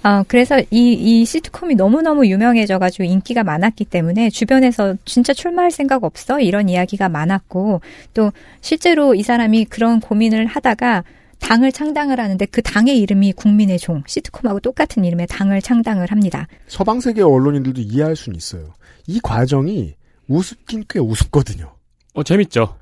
어, 0.03 0.23
그래서 0.27 0.59
이, 0.71 0.93
이 0.93 1.25
시트콤이 1.25 1.75
너무너무 1.75 2.27
유명해져가지고 2.27 3.05
인기가 3.05 3.45
많았기 3.45 3.85
때문에 3.85 4.31
주변에서 4.31 4.97
진짜 5.05 5.35
출마할 5.35 5.71
생각 5.71 6.05
없어? 6.05 6.41
이런 6.41 6.69
이야기가 6.69 7.09
많았고, 7.09 7.81
또 8.15 8.33
실제로 8.63 9.15
이 9.15 9.23
사람이 9.23 9.67
그런 9.67 10.01
고민을 10.01 10.47
하다가 10.47 11.05
당을 11.39 11.73
창당을 11.73 12.21
하는데 12.21 12.45
그 12.47 12.63
당의 12.63 12.99
이름이 12.99 13.33
국민의 13.33 13.79
종, 13.79 14.03
시트콤하고 14.07 14.61
똑같은 14.61 15.05
이름의 15.05 15.27
당을 15.29 15.61
창당을 15.61 16.11
합니다. 16.11 16.47
서방 16.67 17.01
세계 17.01 17.23
언론인들도 17.23 17.81
이해할 17.81 18.17
수는 18.17 18.37
있어요. 18.37 18.75
이 19.07 19.21
과정이 19.21 19.95
우습긴 20.29 20.85
꽤 20.89 20.99
우습거든요. 20.99 21.75
어, 22.15 22.23
재밌죠. 22.23 22.77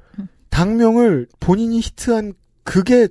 당명을 0.50 1.28
본인이 1.40 1.78
히트한 1.80 2.34
그게 2.64 3.08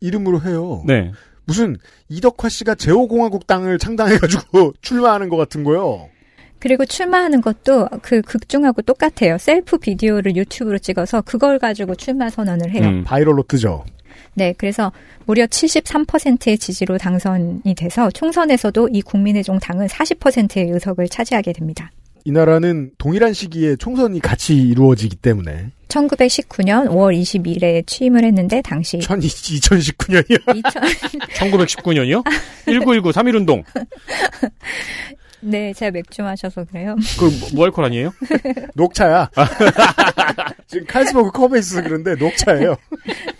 이름으로 0.00 0.42
해요. 0.42 0.82
네. 0.86 1.10
무슨 1.44 1.76
이덕화 2.08 2.48
씨가 2.48 2.74
제5공화국 2.74 3.46
당을 3.46 3.78
창당해가지고 3.78 4.74
출마하는 4.82 5.28
것 5.28 5.36
같은 5.36 5.64
거요. 5.64 6.08
그리고 6.58 6.86
출마하는 6.86 7.42
것도 7.42 7.88
그 8.00 8.22
극중하고 8.22 8.82
똑같아요. 8.82 9.36
self 9.38 9.76
video를 9.76 10.34
유튜브로 10.34 10.78
찍어서 10.78 11.20
그걸 11.20 11.58
가지고 11.58 11.94
출마 11.94 12.30
선언을 12.30 12.70
해요. 12.70 12.88
음. 12.88 13.04
viral로 13.04 13.42
뜨죠. 13.46 13.84
네, 14.32 14.54
그래서 14.56 14.90
무려 15.26 15.44
73%의 15.46 16.58
지지로 16.58 16.98
당선이 16.98 17.74
돼서 17.76 18.10
총선에서도 18.10 18.88
이 18.92 19.02
국민의 19.02 19.44
종 19.44 19.58
당은 19.58 19.86
40%의 19.86 20.70
의석을 20.70 21.08
차지하게 21.08 21.52
됩니다. 21.52 21.90
이 22.24 22.32
나라는 22.32 22.92
동일한 22.96 23.34
시기에 23.34 23.76
총선이 23.76 24.20
같이 24.20 24.56
이루어지기 24.56 25.16
때문에 25.16 25.70
1919년 25.94 26.88
5월 26.88 27.16
20일에 27.20 27.86
취임을 27.86 28.24
했는데 28.24 28.60
당시 28.62 28.98
2019년이요. 28.98 30.56
2000, 30.56 30.82
1919년이요? 31.34 32.24
1919 32.64 33.10
3.1운동. 33.12 33.62
네, 35.40 35.72
제가 35.74 35.90
맥주 35.92 36.22
마셔서 36.22 36.64
그래요. 36.64 36.96
그, 37.18 37.24
뭐- 37.26 37.48
무알콜 37.52 37.84
아니에요? 37.84 38.12
녹차야. 38.74 39.30
지금 40.66 40.86
칼스버그 40.86 41.30
컵에 41.32 41.58
있어서 41.58 41.82
그런데 41.82 42.14
녹차예요. 42.14 42.76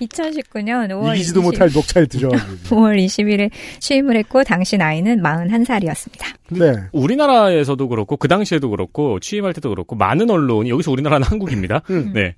2019년 0.00 0.88
5월 0.90 1.14
이기지도 1.16 1.40
20일 1.40 1.44
못할 1.44 1.70
녹차를 1.72 2.08
드셔가지고. 2.08 2.52
5월 2.76 3.04
20일에 3.04 3.50
취임을 3.78 4.16
했고 4.16 4.42
당시 4.44 4.76
나이는 4.76 5.22
41살이었습니다. 5.22 6.24
네. 6.50 6.72
우리나라에서도 6.92 7.88
그렇고, 7.88 8.16
그 8.16 8.28
당시에도 8.28 8.70
그렇고, 8.70 9.20
취임할 9.20 9.52
때도 9.52 9.70
그렇고, 9.70 9.94
많은 9.96 10.30
언론이, 10.30 10.70
여기서 10.70 10.90
우리나라는 10.90 11.26
한국입니다. 11.26 11.82
음. 11.90 12.12
네. 12.14 12.34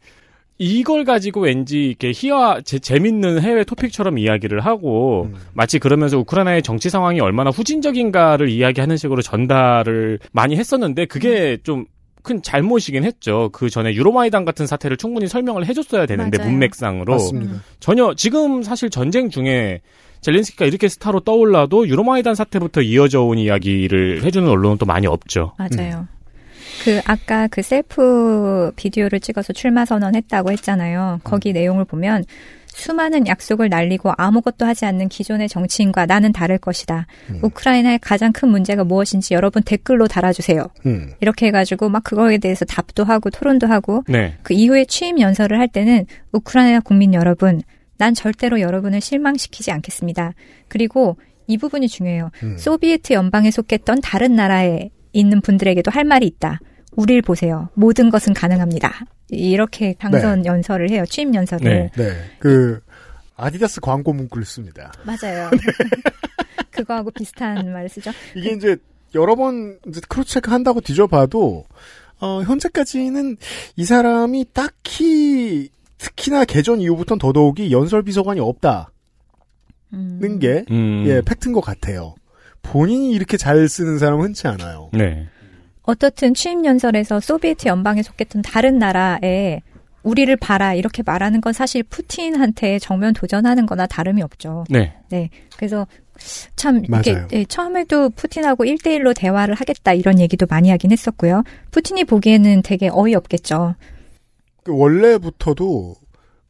이걸 0.59 1.05
가지고 1.05 1.41
왠지 1.41 1.87
이렇게 1.87 2.13
희화, 2.15 2.61
제, 2.65 2.79
재밌는 2.79 3.41
해외 3.41 3.65
토픽처럼 3.65 4.19
이야기를 4.19 4.61
하고, 4.61 5.31
음. 5.33 5.35
마치 5.55 5.79
그러면서 5.79 6.19
우크라이나의 6.19 6.63
정치 6.63 6.91
상황이 6.91 7.21
얼마나 7.21 7.51
후진적인가를 7.51 8.49
이야기하는 8.49 8.97
식으로 8.97 9.23
전달을 9.23 10.19
많이 10.33 10.57
했었는데, 10.57 11.07
그게 11.07 11.59
좀 11.63 11.87
큰 12.23 12.43
잘못이긴 12.43 13.05
했죠. 13.05 13.51
그 13.53 13.69
전에 13.69 13.95
유로마이단 13.95 14.45
같은 14.45 14.67
사태를 14.67 14.97
충분히 14.97 15.29
설명을 15.29 15.67
해줬어야 15.67 16.07
되는데, 16.07 16.39
맞아요. 16.39 16.51
문맥상으로. 16.51 17.13
맞습니다. 17.13 17.63
전혀 17.81 18.15
지금 18.17 18.63
사실 18.63 18.91
전쟁 18.91 19.29
중에 19.29 19.81
젤렌스키가 20.23 20.67
이렇게 20.67 20.89
스타로 20.89 21.21
떠올라도 21.21 21.89
유로마이단 21.89 22.35
사태부터 22.35 22.83
이어져 22.83 23.23
온 23.23 23.39
이야기를 23.39 24.23
해주는 24.23 24.49
언론은 24.49 24.79
또 24.79 24.87
많이 24.87 25.07
없죠. 25.07 25.55
맞아요. 25.59 26.07
그 26.85 27.01
아까 27.05 27.49
그 27.49 27.63
셀프 27.63 28.73
비디오를 28.77 29.21
찍어서 29.21 29.53
출마 29.53 29.85
선언했다고 29.85 30.53
했잖아요. 30.53 31.21
거기 31.23 31.53
내용을 31.53 31.85
보면 31.85 32.25
수많은 32.75 33.27
약속을 33.27 33.69
날리고 33.69 34.13
아무것도 34.17 34.65
하지 34.65 34.87
않는 34.87 35.09
기존의 35.09 35.49
정치인과 35.49 36.07
나는 36.07 36.33
다를 36.33 36.59
것이다. 36.59 37.07
음. 37.31 37.41
우크라이나의 37.43 37.99
가장 38.01 38.33
큰 38.33 38.49
문제가 38.49 38.83
무엇인지 38.83 39.35
여러분 39.35 39.63
댓글로 39.63 40.09
달아주세요. 40.09 40.67
음. 40.87 41.13
이렇게 41.21 41.47
해가지고 41.47 41.91
막 41.91 42.03
그거에 42.03 42.39
대해서 42.39 42.65
답도 42.65 43.05
하고 43.05 43.31
토론도 43.31 43.67
하고 43.67 44.03
네. 44.09 44.37
그 44.43 44.55
이후에 44.55 44.87
취임 44.87 45.21
연설을 45.21 45.59
할 45.59 45.69
때는 45.69 46.07
우크라이나 46.33 46.81
국민 46.81 47.15
여러분, 47.15 47.61
난 47.99 48.15
절대로 48.15 48.61
여러분을 48.61 49.01
실망시키지 49.01 49.71
않겠습니다. 49.71 50.33
그리고 50.69 51.17
이 51.47 51.59
부분이 51.59 51.89
중요해요. 51.89 52.31
음. 52.43 52.57
소비에트 52.59 53.13
연방에 53.13 53.51
속했던 53.51 54.01
다른 54.01 54.35
나라에 54.35 54.89
있는 55.13 55.41
분들에게도 55.43 55.91
할 55.91 56.05
말이 56.05 56.27
있다. 56.27 56.61
우릴 56.97 57.23
보세요. 57.23 57.69
모든 57.75 58.11
것은 58.11 58.35
가능합니다. 58.35 58.93
이렇게 59.31 59.95
당선 59.99 60.45
연설을 60.45 60.91
해요. 60.91 61.05
취임 61.09 61.35
연설을. 61.35 61.65
네. 61.65 61.91
네. 61.97 62.13
그 62.39 62.81
아디다스 63.37 63.81
광고 63.81 64.13
문구를 64.13 64.45
씁니다. 64.45 64.93
맞아요. 65.05 65.51
그거하고 66.71 67.11
비슷한 67.11 67.73
말을 67.73 67.89
쓰죠. 67.89 68.11
이게 68.35 68.53
이제 68.53 68.77
여러 69.15 69.35
번 69.35 69.79
이제 69.87 70.01
cross 70.09 70.35
check 70.35 70.51
한다고 70.51 70.81
뒤져봐도 70.81 71.65
어, 72.21 72.43
현재까지는 72.43 73.37
이 73.77 73.85
사람이 73.85 74.47
딱히 74.53 75.71
특히나 75.99 76.45
개전 76.45 76.81
이후부터는 76.81 77.19
더더욱이 77.19 77.73
연설 77.73 78.03
비서관이 78.03 78.41
없다는 78.41 78.87
음. 79.93 80.39
게 80.39 80.65
음. 80.71 81.05
예, 81.07 81.21
팩트인 81.23 81.53
것 81.53 81.61
같아요. 81.61 82.15
본인이 82.63 83.11
이렇게 83.13 83.37
잘 83.37 83.69
쓰는 83.69 83.99
사람은 83.99 84.25
흔치 84.27 84.47
않아요. 84.47 84.91
네. 84.93 85.29
어떻든 85.83 86.35
취임 86.35 86.65
연설에서 86.65 87.21
소비에트 87.21 87.69
연방에 87.69 88.03
속했던 88.03 88.43
다른 88.43 88.79
나라에 88.79 89.61
우리를 90.03 90.35
봐라 90.37 90.75
이렇게 90.75 91.03
말하는 91.05 91.41
건 91.41 91.53
사실 91.53 91.83
푸틴한테 91.83 92.79
정면 92.79 93.13
도전하는 93.13 93.67
거나 93.67 93.87
다름이 93.87 94.23
없죠. 94.23 94.65
네. 94.69 94.95
네. 95.11 95.31
그래서 95.57 95.87
참 96.57 96.85
이렇게. 96.85 97.23
예, 97.33 97.45
처음에도 97.45 98.11
푸틴하고 98.11 98.65
1대1로 98.65 99.15
대화를 99.17 99.55
하겠다 99.55 99.93
이런 99.93 100.19
얘기도 100.19 100.47
많이 100.49 100.71
하긴 100.71 100.93
했었고요. 100.93 101.43
푸틴이 101.71 102.05
보기에는 102.05 102.63
되게 102.63 102.91
어이없겠죠. 102.93 103.75
그 104.65 104.77
원래부터도 104.77 105.97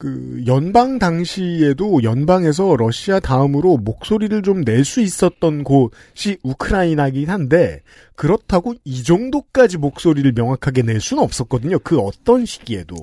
그 0.02 0.42
연방 0.48 0.98
당시에도 0.98 2.02
연방에서 2.02 2.74
러시아 2.76 3.20
다음으로 3.20 3.76
목소리를 3.76 4.42
좀 4.42 4.64
낼 4.64 4.84
수 4.84 5.00
있었던 5.00 5.62
곳이 5.62 6.38
우크라이나긴 6.42 7.30
한데 7.30 7.82
그렇다고 8.16 8.74
이 8.84 9.04
정도까지 9.04 9.78
목소리를 9.78 10.32
명확하게 10.32 10.82
낼 10.82 11.00
수는 11.00 11.22
없었거든요. 11.22 11.78
그 11.78 12.00
어떤 12.00 12.44
시기에도 12.44 12.96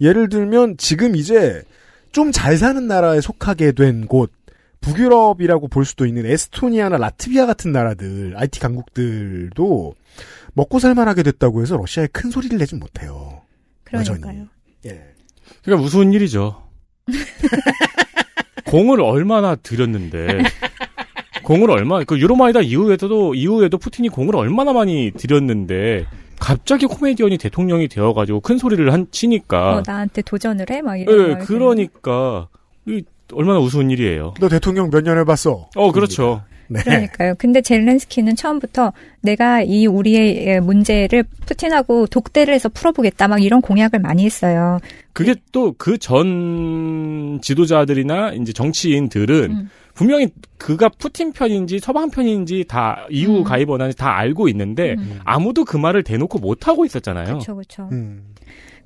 예를 0.00 0.28
들면 0.28 0.76
지금 0.76 1.14
이제 1.14 1.62
좀 2.10 2.32
잘 2.32 2.56
사는 2.56 2.84
나라에 2.84 3.20
속하게 3.20 3.70
된 3.70 4.08
곳 4.08 4.32
북유럽이라고 4.80 5.68
볼 5.68 5.84
수도 5.84 6.04
있는 6.04 6.26
에스토니아나 6.26 6.96
라트비아 6.96 7.46
같은 7.46 7.70
나라들 7.70 8.34
IT 8.36 8.58
강국들도 8.58 9.94
먹고 10.54 10.78
살만하게 10.80 11.22
됐다고 11.22 11.62
해서 11.62 11.76
러시아에 11.76 12.08
큰 12.08 12.30
소리를 12.32 12.58
내진 12.58 12.80
못해요. 12.80 13.42
그러니까요. 13.84 14.16
여전히. 14.18 14.46
예. 14.86 15.14
그러니까 15.64 15.84
우스운 15.84 16.12
일이죠. 16.12 16.62
공을 18.66 19.00
얼마나 19.00 19.56
들였는데 19.56 20.42
공을 21.42 21.70
얼마 21.70 22.02
그 22.04 22.18
유로마이다 22.18 22.60
이후에도 22.60 23.34
이후에도 23.34 23.78
푸틴이 23.78 24.08
공을 24.10 24.36
얼마나 24.36 24.72
많이 24.72 25.10
들였는데 25.16 26.06
갑자기 26.38 26.86
코미디언이 26.86 27.36
대통령이 27.38 27.88
되어가지고 27.88 28.40
큰 28.40 28.58
소리를 28.58 28.92
한 28.92 29.06
치니까 29.10 29.76
어, 29.78 29.82
나한테 29.84 30.22
도전을 30.22 30.66
해? 30.70 30.80
막 30.82 30.96
예, 30.98 31.02
이런 31.02 31.32
말 31.32 31.38
그러니까 31.40 32.48
이 32.86 33.02
얼마나 33.32 33.58
우스운 33.60 33.90
일이에요. 33.90 34.34
너 34.40 34.48
대통령 34.48 34.90
몇 34.90 35.02
년 35.02 35.18
해봤어? 35.18 35.68
어 35.74 35.92
그렇죠. 35.92 36.42
네. 36.70 36.80
그러니까요. 36.82 37.34
근데 37.36 37.60
젤렌스키는 37.60 38.36
처음부터 38.36 38.92
내가 39.22 39.60
이 39.62 39.86
우리의 39.86 40.46
예, 40.46 40.60
문제를 40.60 41.24
푸틴하고 41.46 42.06
독대를 42.06 42.54
해서 42.54 42.68
풀어보겠다 42.68 43.28
막 43.28 43.42
이런 43.42 43.60
공약을 43.60 43.98
많이 43.98 44.24
했어요. 44.24 44.78
그게 45.12 45.34
또 45.52 45.72
그 45.76 45.98
전 45.98 47.40
지도자들이나 47.42 48.32
이제 48.34 48.52
정치인들은 48.52 49.50
음. 49.50 49.70
분명히 49.94 50.28
그가 50.58 50.88
푸틴 50.88 51.32
편인지 51.32 51.78
서방 51.80 52.10
편인지 52.10 52.64
다 52.68 53.06
EU 53.10 53.38
음. 53.38 53.44
가입 53.44 53.68
원하는지 53.68 53.98
다 53.98 54.16
알고 54.16 54.48
있는데 54.48 54.94
음. 54.96 55.18
아무도 55.24 55.64
그 55.64 55.76
말을 55.76 56.04
대놓고 56.04 56.38
못 56.38 56.68
하고 56.68 56.84
있었잖아요. 56.84 57.26
그렇죠, 57.26 57.54
그렇죠. 57.54 57.88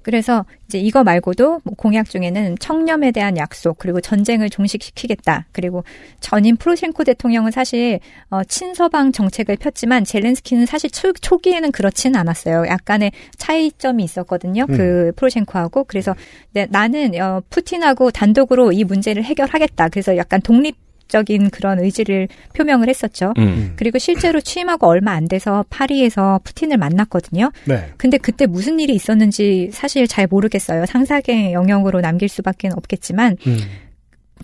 음. 0.04 0.14
그래서 0.14 0.44
이제 0.66 0.78
이거 0.78 1.02
말고도 1.02 1.60
뭐 1.64 1.74
공약 1.76 2.08
중에는 2.08 2.56
청렴에 2.58 3.10
대한 3.10 3.36
약속 3.36 3.78
그리고 3.78 4.00
전쟁을 4.00 4.50
종식시키겠다 4.50 5.46
그리고 5.52 5.84
전임 6.20 6.56
프로셴코 6.56 7.04
대통령은 7.04 7.50
사실 7.50 8.00
어, 8.30 8.44
친서방 8.44 9.12
정책을 9.12 9.56
폈지만 9.56 10.04
젤렌스키는 10.04 10.66
사실 10.66 10.90
초, 10.90 11.12
초기에는 11.12 11.72
그렇지는 11.72 12.18
않았어요. 12.18 12.66
약간의 12.66 13.12
차이점이 13.36 14.04
있었거든요. 14.04 14.66
그 14.66 15.12
프로셴코하고 15.16 15.84
그래서 15.84 16.14
네, 16.52 16.66
나는 16.70 17.20
어, 17.20 17.42
푸틴하고 17.50 18.10
단독으로 18.10 18.72
이 18.72 18.84
문제를 18.84 19.24
해결하겠다. 19.24 19.88
그래서 19.88 20.16
약간 20.16 20.40
독립 20.40 20.76
적인 21.08 21.50
그런 21.50 21.78
의지를 21.78 22.28
표명을 22.54 22.88
했었죠. 22.88 23.32
음. 23.38 23.74
그리고 23.76 23.98
실제로 23.98 24.40
취임하고 24.40 24.86
얼마 24.86 25.12
안 25.12 25.26
돼서 25.28 25.64
파리에서 25.70 26.40
푸틴을 26.44 26.76
만났거든요. 26.76 27.50
네. 27.66 27.92
근데 27.96 28.18
그때 28.18 28.46
무슨 28.46 28.80
일이 28.80 28.94
있었는지 28.94 29.70
사실 29.72 30.06
잘 30.06 30.26
모르겠어요. 30.26 30.86
상상의 30.86 31.52
영역으로 31.52 32.00
남길 32.00 32.28
수밖에 32.28 32.68
없겠지만 32.74 33.36
음. 33.46 33.58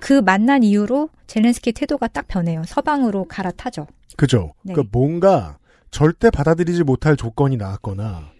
그 0.00 0.14
만난 0.14 0.62
이후로 0.62 1.10
젤렌스키 1.26 1.72
태도가 1.72 2.08
딱 2.08 2.28
변해요. 2.28 2.62
서방으로 2.66 3.24
갈아타죠. 3.24 3.86
그죠. 4.16 4.54
네. 4.62 4.74
그러니까 4.74 4.90
뭔가 4.92 5.58
절대 5.90 6.30
받아들이지 6.30 6.84
못할 6.84 7.16
조건이 7.16 7.56
나왔거나 7.56 8.30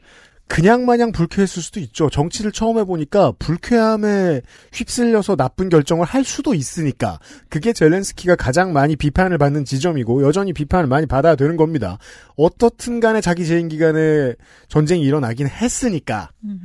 그냥 0.50 0.84
마냥 0.84 1.12
불쾌했을 1.12 1.62
수도 1.62 1.78
있죠. 1.78 2.10
정치를 2.10 2.50
처음 2.50 2.76
해보니까 2.78 3.32
불쾌함에 3.38 4.42
휩쓸려서 4.72 5.36
나쁜 5.36 5.68
결정을 5.68 6.04
할 6.04 6.24
수도 6.24 6.54
있으니까 6.54 7.20
그게 7.48 7.72
젤렌스키가 7.72 8.34
가장 8.34 8.72
많이 8.72 8.96
비판을 8.96 9.38
받는 9.38 9.64
지점이고 9.64 10.24
여전히 10.24 10.52
비판을 10.52 10.88
많이 10.88 11.06
받아야 11.06 11.36
되는 11.36 11.56
겁니다. 11.56 11.98
어떻든 12.36 12.98
간에 12.98 13.20
자기 13.20 13.46
재임 13.46 13.68
기간에 13.68 14.34
전쟁이 14.66 15.04
일어나긴 15.04 15.46
했으니까 15.46 16.30
음. 16.42 16.62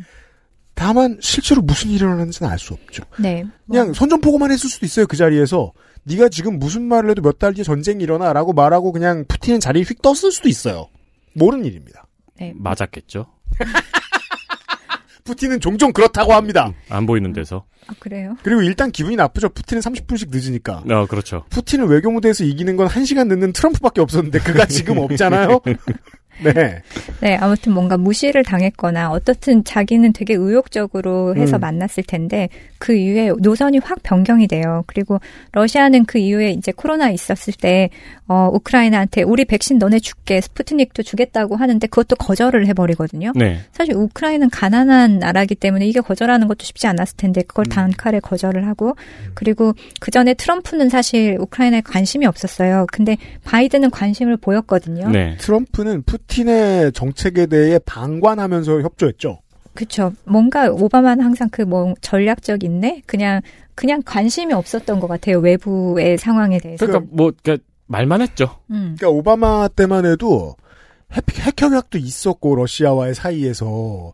다만 0.73 1.19
실제로 1.21 1.61
무슨 1.61 1.89
일이 1.91 1.97
일어났는지는 1.99 2.51
알 2.51 2.57
수 2.57 2.73
없죠. 2.73 3.03
네. 3.19 3.43
뭐, 3.65 3.77
그냥 3.77 3.93
선전포고만 3.93 4.49
했을 4.49 4.67
수도 4.67 4.87
있어요 4.87 5.05
그 5.05 5.15
자리에서 5.15 5.73
네가 6.05 6.29
지금 6.29 6.57
무슨 6.57 6.81
말을 6.87 7.11
해도 7.11 7.21
몇 7.21 7.37
달 7.37 7.53
뒤에 7.53 7.63
전쟁이 7.63 8.03
일어나라고 8.03 8.51
말하고 8.53 8.91
그냥 8.91 9.25
푸틴은 9.27 9.59
자리에 9.59 9.83
휙 9.83 10.01
떴을 10.01 10.31
수도 10.31 10.49
있어요 10.49 10.87
모르는 11.35 11.65
일입니다 11.65 12.07
네. 12.39 12.51
맞았겠죠. 12.55 13.27
푸틴은 15.23 15.59
종종 15.59 15.91
그렇다고 15.91 16.33
합니다 16.33 16.71
안 16.89 17.05
보이는 17.07 17.33
데서. 17.33 17.65
아, 17.87 17.93
그래요? 17.99 18.35
그리고 18.43 18.61
일단 18.61 18.91
기분이 18.91 19.15
나쁘죠 19.15 19.49
푸틴은 19.49 19.81
30분씩 19.81 20.27
늦으니까 20.31 20.83
어 20.89 21.05
그렇죠. 21.07 21.45
푸틴은 21.49 21.87
외교무대에서 21.87 22.43
이기는 22.43 22.75
건 22.77 22.87
1시간 22.87 23.27
늦는 23.27 23.53
트럼프밖에 23.53 24.01
없었는데 24.01 24.39
그가 24.39 24.65
지금 24.65 24.97
없잖아요 24.99 25.61
네 26.43 26.81
네, 27.21 27.35
아무튼 27.37 27.73
뭔가 27.73 27.97
무시를 27.97 28.43
당했거나 28.43 29.11
어떻든 29.11 29.63
자기는 29.63 30.13
되게 30.13 30.33
의욕적으로 30.33 31.35
해서 31.35 31.57
음. 31.57 31.61
만났을 31.61 32.03
텐데 32.03 32.49
그 32.77 32.93
이후에 32.93 33.31
노선이 33.39 33.79
확 33.79 34.03
변경이 34.03 34.47
돼요. 34.47 34.83
그리고 34.87 35.19
러시아는 35.53 36.05
그 36.05 36.17
이후에 36.17 36.51
이제 36.51 36.71
코로나 36.71 37.09
있었을 37.09 37.53
때 37.53 37.89
어, 38.27 38.49
우크라이나한테 38.51 39.23
우리 39.23 39.45
백신 39.45 39.77
너네 39.77 39.99
줄게 39.99 40.41
스푸트닉도 40.41 41.03
주겠다고 41.03 41.55
하는데 41.55 41.87
그것도 41.87 42.15
거절을 42.15 42.67
해버리거든요. 42.67 43.31
네. 43.35 43.59
사실 43.71 43.95
우크라이나는 43.95 44.49
가난한 44.49 45.19
나라이기 45.19 45.55
때문에 45.55 45.87
이게 45.87 46.01
거절하는 46.01 46.47
것도 46.47 46.63
쉽지 46.63 46.87
않았을 46.87 47.17
텐데 47.17 47.41
음. 47.41 47.47
그걸 47.47 47.65
단칼에 47.65 48.19
거절을 48.19 48.67
하고 48.67 48.95
그리고 49.33 49.73
그 49.99 50.11
전에 50.11 50.33
트럼프는 50.33 50.89
사실 50.89 51.37
우크라이나에 51.39 51.81
관심이 51.81 52.25
없었어요. 52.25 52.87
근데 52.91 53.17
바이든은 53.43 53.91
관심을 53.91 54.37
보였거든요. 54.37 55.09
네. 55.09 55.37
트럼프는 55.37 56.03
푸 56.03 56.17
틴의 56.27 56.91
정책에 56.93 57.45
대해 57.45 57.79
방관하면서 57.85 58.81
협조했죠 58.81 59.39
그렇죠. 59.75 60.13
뭔가 60.23 60.69
오바마는 60.71 61.23
항상 61.23 61.49
그 61.49 61.63
뭐 61.63 61.93
전략적 62.01 62.63
인내 62.63 63.01
그냥 63.05 63.41
그냥 63.75 64.01
관심이 64.05 64.53
없었던 64.53 64.99
것 65.01 65.07
같아요. 65.07 65.39
외부의 65.39 66.17
상황에 66.17 66.59
대해서. 66.59 66.85
그러니까 66.85 67.11
뭐 67.11 67.31
그러니까 67.43 67.63
말만 67.87 68.21
했죠. 68.21 68.57
음. 68.71 68.95
그러니까 68.97 69.09
오바마 69.09 69.67
때만 69.69 70.05
해도 70.05 70.55
핵, 71.11 71.23
핵 71.39 71.61
협약도 71.61 71.97
있었고 71.97 72.55
러시아와의 72.55 73.15
사이에서 73.15 74.13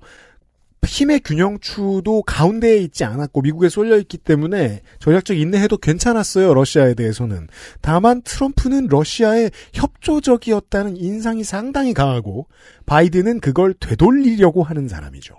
힘의 0.88 1.22
균형추도 1.22 2.24
가운데에 2.24 2.78
있지 2.78 3.04
않았고 3.04 3.42
미국에 3.42 3.70
쏠려 3.70 3.98
있기 4.00 4.18
때문에 4.18 4.82
전략적 5.00 5.38
인내해도 5.38 5.78
괜찮았어요 5.78 6.54
러시아에 6.54 6.96
대해서는 6.96 7.48
다만 7.82 8.22
트럼프는 8.24 8.88
러시아에 8.88 9.52
협조적이었다는 9.74 10.98
인상이 10.98 11.44
상당히 11.44 11.94
강하고 11.94 12.48
바이든은 12.86 13.42
그걸 13.42 13.74
되돌리려고 13.74 14.64
하는 14.64 14.88
사람이죠. 14.88 15.36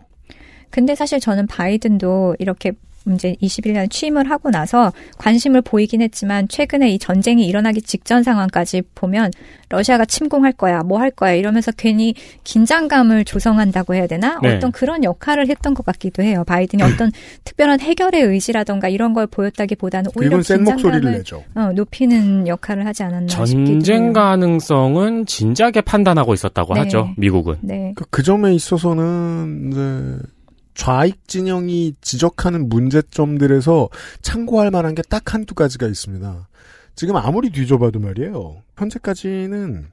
근데 0.70 0.94
사실 0.94 1.20
저는 1.20 1.48
바이든도 1.48 2.37
이렇게 2.38 2.72
이제 3.12 3.36
21년 3.42 3.90
취임을 3.90 4.30
하고 4.30 4.50
나서 4.50 4.92
관심을 5.18 5.60
보이긴 5.62 6.00
했지만 6.00 6.48
최근에 6.48 6.90
이 6.90 6.98
전쟁이 6.98 7.46
일어나기 7.46 7.82
직전 7.82 8.22
상황까지 8.22 8.82
보면 8.94 9.30
러시아가 9.68 10.04
침공할 10.04 10.52
거야, 10.52 10.82
뭐 10.82 11.02
할 11.02 11.10
거야 11.10 11.32
이러면서 11.32 11.72
괜히 11.72 12.14
긴장감을 12.44 13.24
조성한다고 13.24 13.94
해야 13.94 14.06
되나? 14.06 14.38
네. 14.40 14.54
어떤 14.56 14.70
그런 14.72 15.02
역할을 15.04 15.48
했던 15.48 15.74
것 15.74 15.84
같기도 15.84 16.22
해요. 16.22 16.44
바이든이 16.46 16.82
어떤 16.82 17.10
특별한 17.44 17.80
해결의 17.80 18.22
의지라던가 18.22 18.88
이런 18.88 19.12
걸 19.12 19.26
보였다기보다는 19.26 20.12
오히려 20.16 20.38
긴장감을 20.38 21.00
내죠. 21.12 21.42
어, 21.54 21.72
높이는 21.74 22.46
역할을 22.46 22.86
하지 22.86 23.02
않았나 23.02 23.44
싶기도 23.44 23.80
전쟁. 23.80 24.12
가능성은 24.12 25.26
진작에 25.26 25.80
판단하고 25.84 26.34
있었다고 26.34 26.74
네. 26.74 26.80
하죠. 26.80 27.10
미국은. 27.16 27.56
네. 27.62 27.92
그, 27.96 28.04
그 28.10 28.22
점에 28.22 28.54
있어서는 28.54 29.70
이제 29.72 30.26
좌익 30.74 31.28
진영이 31.28 31.94
지적하는 32.00 32.68
문제점들에서 32.68 33.88
참고할 34.22 34.70
만한 34.70 34.94
게 34.94 35.02
딱 35.08 35.35
한두 35.35 35.54
가지가 35.54 35.87
있습니다. 35.87 36.48
지금 36.94 37.16
아무리 37.16 37.50
뒤져봐도 37.50 37.98
말이에요. 38.00 38.62
현재까지는 38.78 39.87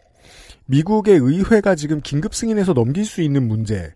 미국의 0.65 1.17
의회가 1.17 1.75
지금 1.75 1.99
긴급 2.01 2.33
승인해서 2.35 2.73
넘길 2.73 3.05
수 3.05 3.21
있는 3.21 3.47
문제 3.47 3.93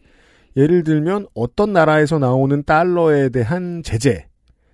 예를 0.58 0.84
들면 0.84 1.28
어떤 1.34 1.74
나라에서 1.74 2.20
나오는 2.20 2.64
달러에 2.64 3.30
대한 3.30 3.82
제재. 3.84 4.26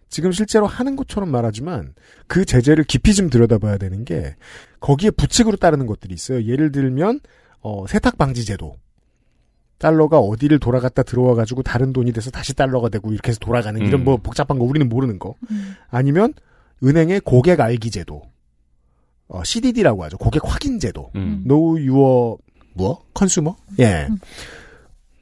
지금 0.10 0.32
실제로 0.32 0.66
하는 0.66 0.96
것처럼 0.96 1.30
말하지만 1.30 1.94
그 2.28 2.44
제재를 2.46 2.84
깊이 2.84 3.14
좀 3.14 3.30
들여다봐야 3.30 3.78
되는 3.78 4.06
게 4.06 4.36
거기에 4.80 5.12
부칙으로 5.12 5.58
따르는 5.58 5.86
것들이 5.86 6.14
있어요. 6.14 6.44
예를 6.44 6.72
들면 6.72 7.20
어, 7.62 7.86
세탁 7.88 8.18
방지 8.18 8.44
제도. 8.46 8.76
달러가 9.80 10.20
어디를 10.20 10.60
돌아갔다 10.60 11.04
들어와 11.04 11.34
가지고 11.34 11.64
다른 11.64 11.92
돈이 11.94 12.12
돼서 12.12 12.30
다시 12.30 12.54
달러가 12.54 12.90
되고 12.90 13.12
이렇게 13.12 13.30
해서 13.30 13.40
돌아가는 13.40 13.80
이런 13.82 14.02
음. 14.02 14.06
뭐 14.06 14.18
복잡한 14.18 14.60
거 14.60 14.66
우리는 14.66 14.88
모르는 14.88 15.18
거. 15.18 15.36
아니면 15.90 16.34
은행의 16.84 17.22
고객 17.22 17.60
알기 17.60 17.90
제도. 17.90 18.22
어, 19.28 19.44
CDD라고 19.44 20.04
하죠. 20.06 20.18
고객 20.18 20.42
확인 20.46 20.80
제도. 20.80 21.12
음. 21.16 21.44
Know 21.48 21.78
Your 21.78 22.38
뭐? 22.74 23.04
컨슈머? 23.14 23.56
예. 23.80 24.08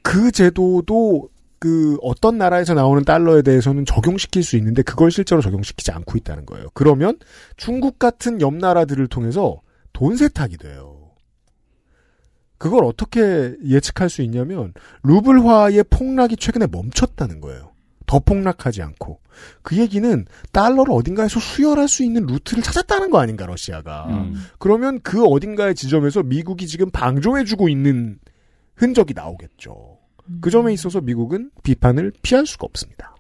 그 0.02 0.32
제도도 0.32 1.30
그 1.60 1.98
어떤 2.02 2.38
나라에서 2.38 2.74
나오는 2.74 3.04
달러에 3.04 3.42
대해서는 3.42 3.86
적용시킬 3.86 4.44
수 4.44 4.58
있는데 4.58 4.82
그걸 4.82 5.12
실제로 5.12 5.42
적용시키지 5.42 5.92
않고 5.92 6.18
있다는 6.18 6.46
거예요. 6.46 6.68
그러면 6.74 7.18
중국 7.58 8.00
같은 8.00 8.42
옆 8.42 8.54
나라들을 8.56 9.08
통해서 9.08 9.62
돈 9.94 10.16
세탁이 10.16 10.58
돼요. 10.58 10.97
그걸 12.58 12.84
어떻게 12.86 13.56
예측할 13.64 14.10
수 14.10 14.22
있냐면 14.24 14.74
루블화의 15.04 15.86
폭락이 15.90 16.38
최근에 16.38 16.68
멈췄다는 16.72 17.42
거예요. 17.42 17.72
더 18.06 18.20
폭락하지 18.20 18.82
않고. 18.82 19.20
그 19.62 19.78
얘기는 19.78 20.26
달러를 20.52 20.94
어딘가에서 20.94 21.40
수혈할 21.40 21.88
수 21.88 22.04
있는 22.04 22.26
루트를 22.26 22.64
찾았다는 22.64 23.12
거 23.12 23.20
아닌가 23.20 23.46
러시아가. 23.46 24.08
음. 24.10 24.36
그러면 24.58 25.00
그 25.04 25.24
어딘가의 25.24 25.76
지점에서 25.76 26.24
미국이 26.24 26.66
지금 26.66 26.90
방조해주고 26.90 27.70
있는 27.70 28.18
흔적이 28.76 29.14
나오겠죠. 29.14 29.98
그 30.42 30.50
점에 30.50 30.74
있어서 30.74 31.02
미국은 31.02 31.52
비판을 31.64 32.14
피할 32.22 32.46
수가 32.46 32.66
없습니다. 32.66 33.17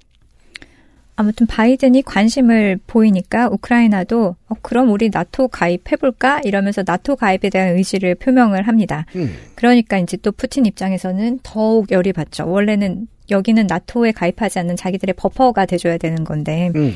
아무튼 1.18 1.48
바이든이 1.48 2.04
관심을 2.04 2.80
보이니까 2.88 3.50
우크라이나도 3.50 4.36
어, 4.48 4.56
그럼 4.62 4.92
우리 4.92 5.10
나토 5.12 5.50
가입해볼까 5.50 6.42
이러면서 6.46 6.84
나토 6.86 7.16
가입에 7.16 7.50
대한 7.50 7.76
의지를 7.76 8.16
표명을 8.16 8.68
합니다. 8.68 9.06
음. 9.16 9.36
그러니까 9.56 9.98
이제 9.98 10.16
또 10.18 10.32
푸틴 10.32 10.66
입장에서는 10.68 11.40
더욱 11.42 11.92
열이 11.92 12.14
받죠. 12.14 12.48
원래는 12.48 13.08
여기는 13.32 13.66
나토에 13.68 14.12
가입하지 14.12 14.60
않는 14.60 14.76
자기들의 14.78 15.16
버퍼가 15.18 15.66
돼줘야 15.66 15.98
되는 15.98 16.24
건데 16.24 16.72
음. 16.76 16.94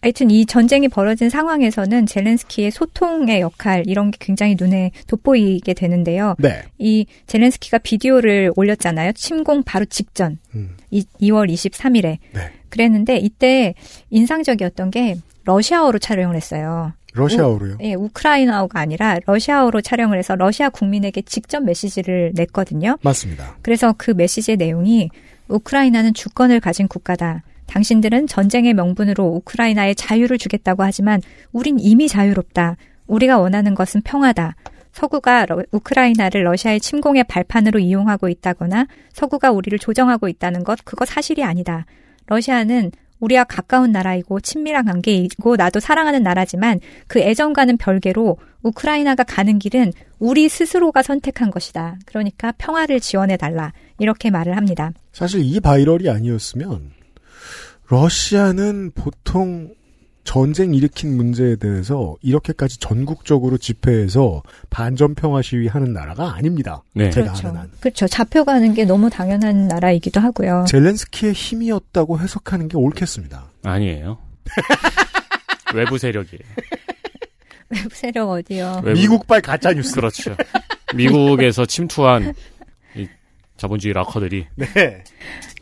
하여튼 0.00 0.30
이 0.30 0.46
전쟁이 0.46 0.86
벌어진 0.86 1.28
상황에서는 1.28 2.06
zel렌스키의 2.06 2.70
소통의 2.70 3.40
역할 3.40 3.82
이런 3.86 4.10
게 4.12 4.18
굉장히 4.20 4.56
눈에 4.58 4.92
돋보이게 5.08 5.74
되는데요. 5.74 6.36
네. 6.38 6.62
이 6.78 7.06
젤렌스키가 7.26 7.78
비디오를 7.78 8.52
올렸잖아요. 8.54 9.12
침공 9.12 9.64
바로 9.64 9.84
직전. 9.86 10.38
음. 10.54 10.76
이, 10.90 11.04
2월 11.20 11.52
23일에. 11.52 12.18
네. 12.32 12.52
그랬는데 12.70 13.16
이때 13.18 13.74
인상적이었던 14.10 14.90
게 14.90 15.16
러시아어로 15.44 15.98
촬영을 15.98 16.36
했어요. 16.36 16.92
러시아어로요. 17.14 17.78
예, 17.80 17.94
우크라이나어가 17.94 18.80
아니라 18.80 19.18
러시아어로 19.26 19.80
촬영을 19.80 20.18
해서 20.18 20.36
러시아 20.36 20.68
국민에게 20.68 21.22
직접 21.22 21.60
메시지를 21.64 22.32
냈거든요. 22.34 22.96
맞습니다. 23.02 23.56
그래서 23.62 23.94
그 23.96 24.10
메시지의 24.10 24.56
내용이 24.56 25.10
우크라이나는 25.48 26.12
주권을 26.14 26.60
가진 26.60 26.86
국가다. 26.86 27.42
당신들은 27.66 28.26
전쟁의 28.26 28.74
명분으로 28.74 29.24
우크라이나에 29.26 29.94
자유를 29.94 30.38
주겠다고 30.38 30.82
하지만 30.82 31.20
우린 31.52 31.78
이미 31.80 32.08
자유롭다. 32.08 32.76
우리가 33.06 33.38
원하는 33.38 33.74
것은 33.74 34.02
평화다. 34.02 34.54
서구가 34.92 35.46
러- 35.46 35.62
우크라이나를 35.70 36.44
러시아의 36.44 36.80
침공의 36.80 37.24
발판으로 37.24 37.78
이용하고 37.78 38.28
있다거나 38.28 38.86
서구가 39.12 39.50
우리를 39.52 39.78
조정하고 39.78 40.28
있다는 40.28 40.64
것 40.64 40.78
그거 40.84 41.04
사실이 41.04 41.42
아니다. 41.44 41.86
러시아는 42.28 42.92
우리와 43.20 43.44
가까운 43.44 43.90
나라이고 43.90 44.40
친밀한 44.40 44.84
관계이고 44.84 45.56
나도 45.56 45.80
사랑하는 45.80 46.22
나라지만 46.22 46.80
그 47.08 47.18
애정과는 47.18 47.76
별개로 47.76 48.38
우크라이나가 48.62 49.24
가는 49.24 49.58
길은 49.58 49.92
우리 50.18 50.48
스스로가 50.48 51.02
선택한 51.02 51.50
것이다. 51.50 51.98
그러니까 52.06 52.52
평화를 52.58 53.00
지원해 53.00 53.36
달라. 53.36 53.72
이렇게 53.98 54.30
말을 54.30 54.56
합니다. 54.56 54.92
사실 55.12 55.40
이 55.42 55.58
viral이 55.58 56.08
아니었으면 56.08 56.92
러시아는 57.88 58.92
보통 58.94 59.74
전쟁 60.32 60.74
일으킨 60.74 61.16
문제에 61.16 61.56
대해서 61.56 62.14
이렇게까지 62.20 62.78
전국적으로 62.80 63.56
집회해서 63.56 64.42
반전 64.68 65.14
평화 65.14 65.40
시위하는 65.40 65.94
나라가 65.94 66.34
아닙니다. 66.34 66.82
네. 66.94 67.08
제가 67.08 67.28
그렇죠. 67.32 67.48
아는 67.48 67.60
한. 67.60 67.70
그렇죠. 67.80 68.06
잡혀가는 68.06 68.74
게 68.74 68.84
너무 68.84 69.08
당연한 69.08 69.68
나라이기도 69.68 70.20
하고요. 70.20 70.66
젤렌스키의 70.68 71.32
힘이었다고 71.32 72.20
해석하는 72.20 72.68
게 72.68 72.76
옳겠습니다. 72.76 73.46
아니에요. 73.64 74.18
외부 75.74 75.96
세력이에요. 75.96 76.42
외부 77.70 77.88
세력 77.94 78.28
어디요? 78.28 78.82
외부- 78.84 79.00
미국발 79.00 79.40
가짜 79.40 79.72
뉴스. 79.72 79.94
그렇죠. 79.94 80.36
미국에서 80.94 81.64
침투한 81.64 82.22
이 82.22 82.32
자본주의 83.58 83.92
락커들이 83.92 84.46
네. 84.54 84.66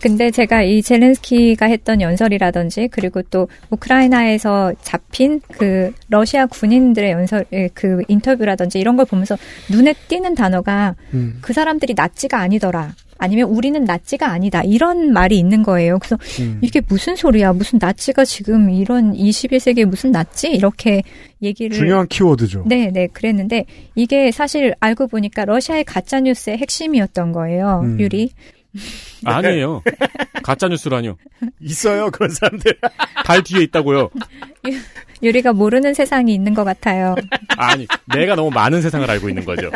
근데 0.01 0.31
제가 0.31 0.63
이 0.63 0.83
젤렌스키가 0.83 1.67
했던 1.67 2.01
연설이라든지 2.01 2.89
그리고 2.93 3.23
또 3.23 3.49
우크라이나에서 3.71 4.75
잡힌 4.83 5.41
그 5.59 5.93
러시아 6.09 6.47
군인들의 6.47 7.11
연설 7.11 7.47
예, 7.53 7.69
그 7.75 8.03
인터뷰라든지 8.07 8.79
이런 8.79 8.97
걸 8.97 9.07
보면서 9.07 9.37
눈에 9.71 9.95
띄는 10.09 10.35
단어가 10.35 10.95
음. 11.15 11.39
그 11.41 11.53
사람들이 11.53 11.95
나치가 11.95 12.39
아니더라. 12.39 12.95
아니면 13.19 13.49
우리는 13.49 13.83
나치가 13.85 14.31
아니다. 14.31 14.63
이런 14.63 15.13
말이 15.13 15.39
있는 15.39 15.63
거예요. 15.63 15.99
그래서 15.99 16.19
음. 16.41 16.59
이게 16.63 16.81
무슨 16.87 17.17
소리야? 17.17 17.53
무슨 17.53 17.79
나치가 17.81 18.25
지금 18.25 18.71
이런 18.71 19.13
21세기에 19.15 19.85
무슨 19.85 20.13
나치? 20.13 20.49
이렇게 20.51 21.03
얘기를 21.43 21.77
중요한 21.77 22.07
키워드죠. 22.09 22.65
네, 22.67 22.91
네, 22.93 23.07
그랬는데 23.09 23.65
이게 23.95 24.31
사실 24.31 24.75
알고 24.81 25.09
보니까 25.09 25.45
러시아의 25.45 25.85
가짜 25.85 26.21
뉴스의 26.21 26.59
핵심이었던 26.59 27.33
거예요. 27.33 27.83
음. 27.85 28.01
유리. 28.01 28.31
아니에요. 29.25 29.83
가짜 30.43 30.69
뉴스라뇨. 30.69 31.17
있어요 31.61 32.11
그런 32.11 32.31
사람들. 32.31 32.77
달 33.25 33.43
뒤에 33.43 33.63
있다고요. 33.65 34.11
유리가 35.23 35.53
모르는 35.53 35.95
세상이 35.95 36.33
있는 36.35 36.55
것 36.55 36.65
같아요. 36.65 37.15
아니, 37.57 37.87
내가 38.15 38.35
너무 38.35 38.51
많은 38.51 38.83
세상을 38.83 39.11
알고 39.11 39.29
있는 39.29 39.45
거죠. 39.45 39.71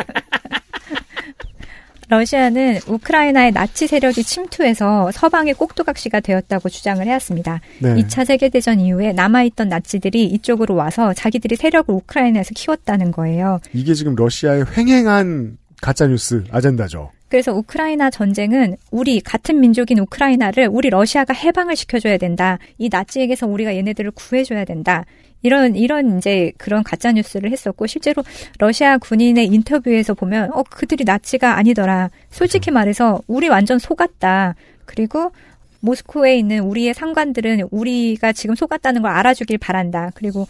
러시아는 2.11 2.79
우크라이나의 2.87 3.53
나치 3.53 3.87
세력이 3.87 4.23
침투해서 4.23 5.09
서방의 5.13 5.53
꼭두각시가 5.53 6.19
되었다고 6.19 6.67
주장을 6.67 7.05
해왔습니다. 7.05 7.61
네. 7.79 7.95
2차 7.95 8.25
세계대전 8.25 8.81
이후에 8.81 9.13
남아있던 9.13 9.69
나치들이 9.69 10.25
이쪽으로 10.25 10.75
와서 10.75 11.13
자기들이 11.13 11.55
세력을 11.55 11.95
우크라이나에서 11.95 12.49
키웠다는 12.53 13.13
거예요. 13.13 13.61
이게 13.71 13.93
지금 13.93 14.13
러시아의 14.15 14.65
횡행한 14.75 15.57
가짜 15.81 16.05
뉴스 16.05 16.43
아젠다죠. 16.51 17.11
그래서 17.29 17.53
우크라이나 17.53 18.09
전쟁은 18.09 18.75
우리 18.91 19.21
같은 19.21 19.61
민족인 19.61 19.99
우크라이나를 19.99 20.67
우리 20.69 20.89
러시아가 20.89 21.33
해방을 21.33 21.77
시켜줘야 21.77 22.17
된다. 22.17 22.59
이 22.77 22.89
나치에게서 22.91 23.47
우리가 23.47 23.73
얘네들을 23.73 24.11
구해줘야 24.11 24.65
된다. 24.65 25.05
이런 25.41 25.75
이런 25.75 26.17
이제 26.17 26.51
그런 26.57 26.83
가짜 26.83 27.11
뉴스를 27.11 27.51
했었고 27.51 27.87
실제로 27.87 28.23
러시아 28.59 28.97
군인의 28.97 29.47
인터뷰에서 29.47 30.13
보면 30.13 30.51
어 30.53 30.63
그들이 30.63 31.03
나치가 31.03 31.57
아니더라. 31.57 32.09
솔직히 32.29 32.71
말해서 32.71 33.21
우리 33.27 33.47
완전 33.49 33.79
속았다. 33.79 34.55
그리고 34.85 35.31
모스크오에 35.79 36.37
있는 36.37 36.59
우리의 36.59 36.93
상관들은 36.93 37.67
우리가 37.71 38.33
지금 38.33 38.55
속았다는 38.55 39.01
걸 39.01 39.11
알아주길 39.11 39.57
바란다. 39.57 40.11
그리고 40.15 40.47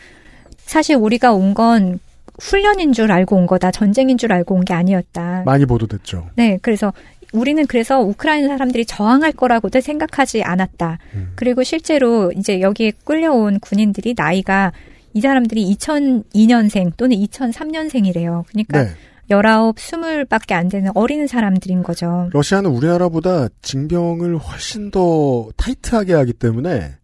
사실 0.58 0.96
우리가 0.96 1.34
온 1.34 1.54
건 1.54 2.00
훈련인 2.40 2.92
줄 2.94 3.12
알고 3.12 3.36
온 3.36 3.46
거다. 3.46 3.72
전쟁인 3.72 4.18
줄 4.18 4.34
알고 4.34 4.56
온 4.56 4.62
게 4.66 4.74
아니었다. 4.74 5.44
많이 5.46 5.66
보도됐죠. 5.66 6.30
네, 6.36 6.58
그래서 6.62 6.92
우리는 7.32 7.66
그래서 7.68 8.02
우크라이나 8.02 8.48
사람들이 8.50 8.86
저항할 8.86 9.32
거라고도 9.32 9.80
생각하지 9.80 10.44
않았다. 10.44 11.00
음. 11.14 11.32
그리고 11.36 11.64
실제로 11.64 12.32
이제 12.32 12.62
여기에 12.62 12.94
끌려온 13.04 13.60
군인들이 13.60 14.14
나이가 14.18 14.72
이 15.14 15.22
사람들이 15.22 15.74
2002년생 15.76 16.96
또는 16.98 17.18
2003년생이래요. 17.18 18.46
그러니까 18.48 18.84
네. 18.84 18.90
19, 19.30 19.74
20밖에 19.76 20.54
안 20.54 20.68
되는 20.68 20.92
어린 20.94 21.28
사람들인 21.28 21.84
거죠. 21.84 22.30
러시아는 22.34 22.70
우리나라보다 22.70 23.48
징병을 23.62 24.38
훨씬 24.38 24.92
더 24.92 25.50
타이트하게 25.56 26.14
하기 26.14 26.34
때문에 26.34 26.96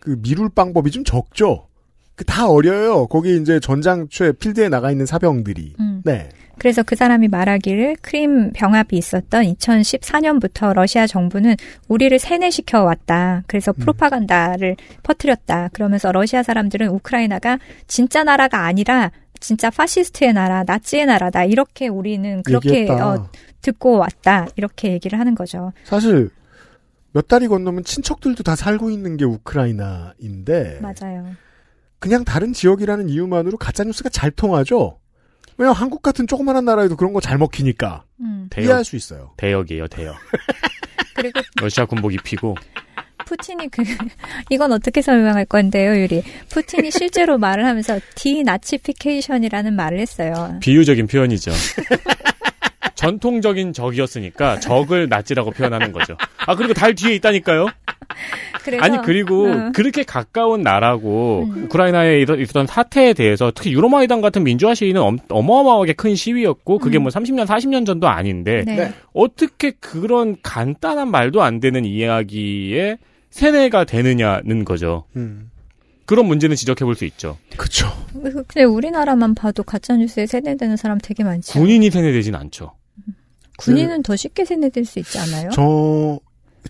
그 0.00 0.18
미룰 0.22 0.48
방법이 0.48 0.90
좀 0.90 1.04
적죠. 1.04 1.68
그 2.18 2.24
다 2.24 2.50
어려요. 2.50 3.06
거기 3.06 3.40
이제 3.40 3.60
전장초에 3.60 4.32
필드에 4.32 4.68
나가 4.68 4.90
있는 4.90 5.06
사병들이. 5.06 5.74
음. 5.78 6.02
네. 6.04 6.28
그래서 6.58 6.82
그 6.82 6.96
사람이 6.96 7.28
말하기를 7.28 7.96
크림 8.02 8.52
병합이 8.52 8.96
있었던 8.96 9.44
2014년부터 9.44 10.74
러시아 10.74 11.06
정부는 11.06 11.56
우리를 11.88 12.18
세뇌시켜 12.18 12.82
왔다. 12.82 13.42
그래서 13.46 13.72
프로파간다를 13.72 14.76
퍼뜨렸다. 15.02 15.68
그러면서 15.72 16.12
러시아 16.12 16.42
사람들은 16.42 16.88
우크라이나가 16.88 17.58
진짜 17.86 18.24
나라가 18.24 18.64
아니라 18.64 19.10
진짜 19.40 19.70
파시스트의 19.70 20.32
나라, 20.32 20.64
나치의 20.64 21.06
나라다. 21.06 21.44
이렇게 21.44 21.88
우리는 21.88 22.42
그렇게 22.42 22.80
얘기했다. 22.80 23.08
어, 23.08 23.30
듣고 23.62 23.98
왔다. 23.98 24.48
이렇게 24.56 24.92
얘기를 24.92 25.18
하는 25.18 25.34
거죠. 25.34 25.72
사실 25.84 26.30
몇 27.12 27.28
달이 27.28 27.48
건너면 27.48 27.84
친척들도 27.84 28.42
다 28.42 28.56
살고 28.56 28.90
있는 28.90 29.16
게 29.16 29.24
우크라이나인데 29.24 30.80
맞아요. 30.80 31.26
그냥 31.98 32.24
다른 32.24 32.52
지역이라는 32.52 33.08
이유만으로 33.08 33.56
가짜 33.56 33.84
뉴스가 33.84 34.08
잘 34.08 34.30
통하죠. 34.30 34.98
왜냐면 35.58 35.74
한국 35.76 36.02
같은 36.02 36.26
조그만한 36.26 36.64
나라에도 36.64 36.96
그런 36.96 37.12
거 37.12 37.20
잘 37.20 37.36
먹히니까 37.36 38.04
음. 38.20 38.46
대역, 38.50 38.66
이해할 38.66 38.84
수 38.84 38.96
있어요. 38.96 39.32
대역이에요, 39.36 39.88
대역. 39.88 40.14
그리고 41.14 41.40
러시아 41.60 41.84
군복 41.84 42.14
입히고 42.14 42.54
푸틴이 43.26 43.68
그 43.68 43.82
이건 44.50 44.72
어떻게 44.72 45.02
설명할 45.02 45.44
건데요, 45.44 45.96
유리. 46.00 46.22
푸틴이 46.48 46.90
실제로 46.92 47.36
말을 47.38 47.66
하면서 47.66 47.98
denazification이라는 48.14 49.74
말을 49.74 49.98
했어요. 49.98 50.56
비유적인 50.60 51.08
표현이죠. 51.08 51.50
전통적인 53.02 53.72
적이었으니까 53.72 54.58
적을 54.58 55.08
나치라고 55.08 55.52
표현하는 55.52 55.92
거죠. 55.92 56.16
아 56.46 56.56
그리고 56.56 56.74
달 56.74 56.96
뒤에 56.96 57.14
있다니까요. 57.14 57.68
그래서 58.64 58.82
아니 58.84 58.98
그리고 59.04 59.44
음. 59.44 59.70
그렇게 59.72 60.02
가까운 60.02 60.62
나라고 60.62 61.44
음. 61.44 61.64
우크라이나에 61.64 62.20
있- 62.22 62.28
있었던 62.28 62.66
사태에 62.66 63.12
대해서 63.12 63.52
특히 63.54 63.72
유로마이단 63.72 64.20
같은 64.20 64.42
민주화 64.42 64.74
시위는 64.74 65.00
엄, 65.00 65.18
어마어마하게 65.28 65.92
큰 65.92 66.16
시위였고 66.16 66.78
그게 66.78 66.98
음. 66.98 67.02
뭐 67.04 67.10
30년 67.12 67.46
40년 67.46 67.86
전도 67.86 68.08
아닌데 68.08 68.64
네. 68.66 68.74
네. 68.74 68.92
어떻게 69.14 69.70
그런 69.70 70.36
간단한 70.42 71.08
말도 71.08 71.40
안 71.42 71.60
되는 71.60 71.84
이야기에 71.84 72.98
세뇌가 73.30 73.84
되느냐는 73.84 74.64
거죠. 74.64 75.04
음. 75.14 75.52
그런 76.04 76.26
문제는 76.26 76.56
지적해 76.56 76.84
볼 76.84 76.96
수 76.96 77.04
있죠. 77.04 77.36
그쵸. 77.56 77.86
근데 78.12 78.64
우리나라만 78.64 79.36
봐도 79.36 79.62
가짜 79.62 79.94
뉴스에 79.94 80.26
세뇌되는 80.26 80.76
사람 80.76 80.98
되게 81.00 81.22
많지. 81.22 81.52
군인이 81.52 81.90
세뇌되진 81.90 82.34
않죠. 82.34 82.72
군인은 83.58 84.02
더 84.02 84.16
쉽게 84.16 84.44
세뇌될 84.44 84.84
수 84.84 84.98
있지 84.98 85.18
않아요? 85.18 85.50
저 85.50 86.18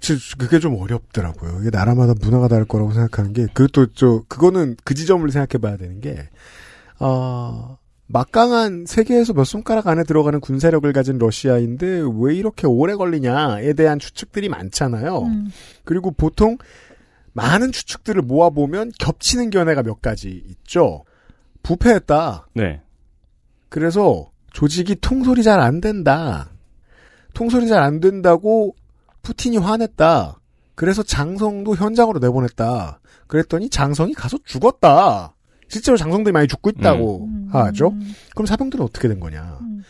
지- 0.01 0.37
그게 0.39 0.59
좀 0.59 0.75
어렵더라고요. 0.81 1.61
이게 1.61 1.71
나라마다 1.71 2.15
문화가 2.21 2.49
다를 2.49 2.65
거라고 2.65 2.93
생각하는 2.93 3.33
게 3.33 3.47
그것도 3.53 3.93
저 3.95 4.23
그거는 4.29 4.77
그 4.85 4.95
지점을 4.95 5.29
생각해 5.31 5.61
봐야 5.61 5.77
되는 5.77 6.01
게 6.01 6.29
아. 6.99 7.77
막강한 8.11 8.87
세계에서 8.87 9.35
몇 9.35 9.45
손가락 9.45 9.87
안에 9.87 10.03
들어가는 10.05 10.41
군사력을 10.41 10.91
가진 10.95 11.19
러시아인데 11.19 12.05
왜 12.21 12.35
이렇게 12.35 12.67
오래 12.67 12.95
걸리냐에 12.95 13.75
대한 13.75 13.99
추측들이 13.99 14.49
많잖아요. 14.49 15.19
음. 15.25 15.53
그리고 15.85 16.11
보통 16.11 16.57
많은 17.35 17.71
추측들을 17.71 18.23
모아보면 18.23 18.93
겹치는 18.99 19.51
견해가 19.51 19.83
몇 19.83 20.01
가지 20.01 20.43
있죠. 20.49 21.05
부패했다. 21.63 22.49
네. 22.55 22.81
그래서 23.69 24.31
조직이 24.53 24.97
통솔이 24.99 25.43
잘 25.43 25.61
안 25.61 25.83
된다. 25.83 26.49
통솔이 27.39 27.69
잘 27.69 27.79
안 27.79 28.01
된다고 28.01 28.75
푸틴이 29.23 29.59
화냈다. 29.59 30.41
그래서 30.75 31.05
장성도 31.05 31.77
현장으로 31.77 32.19
내보냈다. 32.19 32.99
그랬더니 33.29 33.71
장성이 33.71 34.13
가서 34.13 34.39
죽었다. 34.45 35.35
실제로 35.69 35.97
장성들이 35.97 36.33
많이 36.33 36.49
죽고 36.49 36.71
있다고 36.71 37.27
음. 37.27 37.49
하죠. 37.53 37.95
그럼 38.35 38.47
사병들은 38.47 38.85
어떻게 38.85 39.07
된 39.07 39.21
거냐? 39.21 39.59
음. 39.61 39.85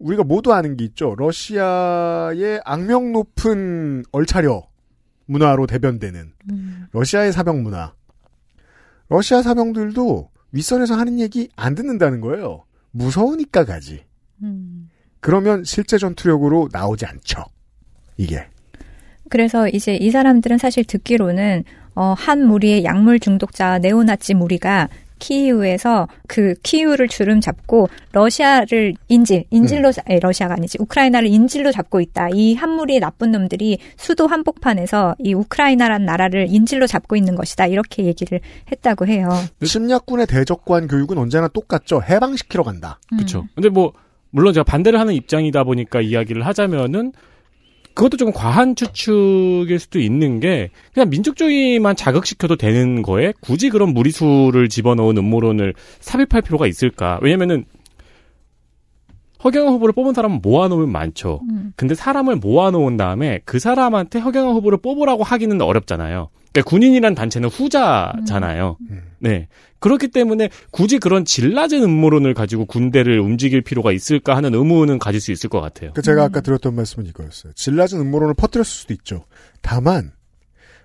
우리가 0.00 0.24
모두 0.24 0.52
아는 0.52 0.76
게 0.76 0.84
있죠. 0.86 1.14
러시아의 1.16 2.62
악명 2.64 3.12
높은 3.12 4.02
얼차려 4.10 4.66
문화로 5.26 5.66
대변되는 5.68 6.32
음. 6.50 6.86
러시아의 6.92 7.32
사병 7.32 7.62
문화. 7.62 7.92
러시아 9.08 9.42
사병들도 9.42 10.30
윗선에서 10.50 10.96
하는 10.96 11.20
얘기 11.20 11.48
안 11.54 11.74
듣는다는 11.76 12.20
거예요. 12.20 12.64
무서우니까 12.90 13.64
가지. 13.64 14.04
음. 15.18 15.20
그러면 15.20 15.64
실제 15.64 15.98
전투력으로 15.98 16.68
나오지 16.72 17.06
않죠. 17.06 17.44
이게. 18.16 18.46
그래서 19.30 19.68
이제 19.68 19.94
이 19.96 20.10
사람들은 20.10 20.58
사실 20.58 20.84
듣기로는 20.84 21.64
어, 21.94 22.14
한 22.16 22.46
무리의 22.46 22.84
약물 22.84 23.20
중독자 23.20 23.78
네오나치 23.78 24.34
무리가 24.34 24.88
키이우에서 25.18 26.06
그 26.28 26.54
키이우를 26.62 27.08
주름 27.08 27.40
잡고 27.40 27.88
러시아를 28.12 28.94
인질, 29.08 29.44
인질로, 29.50 29.90
자- 29.90 30.00
아니, 30.06 30.20
러시아가 30.20 30.54
아니지, 30.54 30.78
우크라이나를 30.80 31.28
인질로 31.28 31.72
잡고 31.72 32.00
있다. 32.00 32.28
이 32.32 32.54
한 32.54 32.70
무리의 32.70 33.00
나쁜 33.00 33.32
놈들이 33.32 33.78
수도 33.96 34.28
한복판에서 34.28 35.16
이 35.18 35.34
우크라이나란 35.34 36.04
나라를 36.04 36.46
인질로 36.48 36.86
잡고 36.86 37.16
있는 37.16 37.34
것이다. 37.34 37.66
이렇게 37.66 38.04
얘기를 38.04 38.40
했다고 38.70 39.08
해요. 39.08 39.28
심리학군의 39.62 40.28
대적관 40.28 40.86
교육은 40.86 41.18
언제나 41.18 41.48
똑같죠. 41.48 42.00
해방시키러 42.08 42.62
간다. 42.62 43.00
그렇죠. 43.10 43.44
근데 43.56 43.68
뭐 43.70 43.92
물론 44.30 44.52
제가 44.52 44.64
반대를 44.64 45.00
하는 45.00 45.14
입장이다 45.14 45.64
보니까 45.64 46.00
이야기를 46.00 46.44
하자면은 46.46 47.12
그것도 47.94 48.16
좀 48.16 48.32
과한 48.32 48.76
추측일 48.76 49.78
수도 49.80 49.98
있는 49.98 50.38
게 50.38 50.70
그냥 50.94 51.10
민족주의만 51.10 51.96
자극시켜도 51.96 52.54
되는 52.54 53.02
거에 53.02 53.32
굳이 53.40 53.70
그런 53.70 53.92
무리수를 53.92 54.68
집어넣은 54.68 55.16
음모론을 55.16 55.74
삽입할 55.98 56.42
필요가 56.42 56.68
있을까? 56.68 57.18
왜냐면은 57.22 57.64
허경영 59.42 59.74
후보를 59.74 59.92
뽑은 59.94 60.14
사람은 60.14 60.40
모아놓으면 60.42 60.90
많죠. 60.90 61.40
음. 61.50 61.72
근데 61.76 61.94
사람을 61.94 62.36
모아놓은 62.36 62.96
다음에 62.96 63.40
그 63.44 63.58
사람한테 63.58 64.20
허경영 64.20 64.54
후보를 64.54 64.78
뽑으라고 64.78 65.24
하기는 65.24 65.60
어렵잖아요. 65.60 66.28
그러니까 66.52 66.70
군인이란 66.70 67.14
단체는 67.14 67.48
후자잖아요. 67.48 68.78
음. 68.90 69.02
네. 69.18 69.48
그렇기 69.80 70.08
때문에 70.08 70.48
굳이 70.70 70.98
그런 70.98 71.24
질 71.24 71.52
낮은 71.52 71.82
음모론을 71.82 72.34
가지고 72.34 72.64
군대를 72.64 73.20
움직일 73.20 73.62
필요가 73.62 73.92
있을까 73.92 74.36
하는 74.36 74.54
의문은 74.54 74.98
가질 74.98 75.20
수 75.20 75.30
있을 75.30 75.50
것 75.50 75.60
같아요. 75.60 75.92
그 75.94 76.02
제가 76.02 76.24
아까 76.24 76.40
드렸던 76.40 76.74
말씀은 76.74 77.06
이거였어요. 77.06 77.52
질낮은 77.54 78.00
음모론을 78.00 78.34
퍼뜨렸을 78.34 78.64
수도 78.64 78.92
있죠. 78.94 79.24
다만 79.62 80.12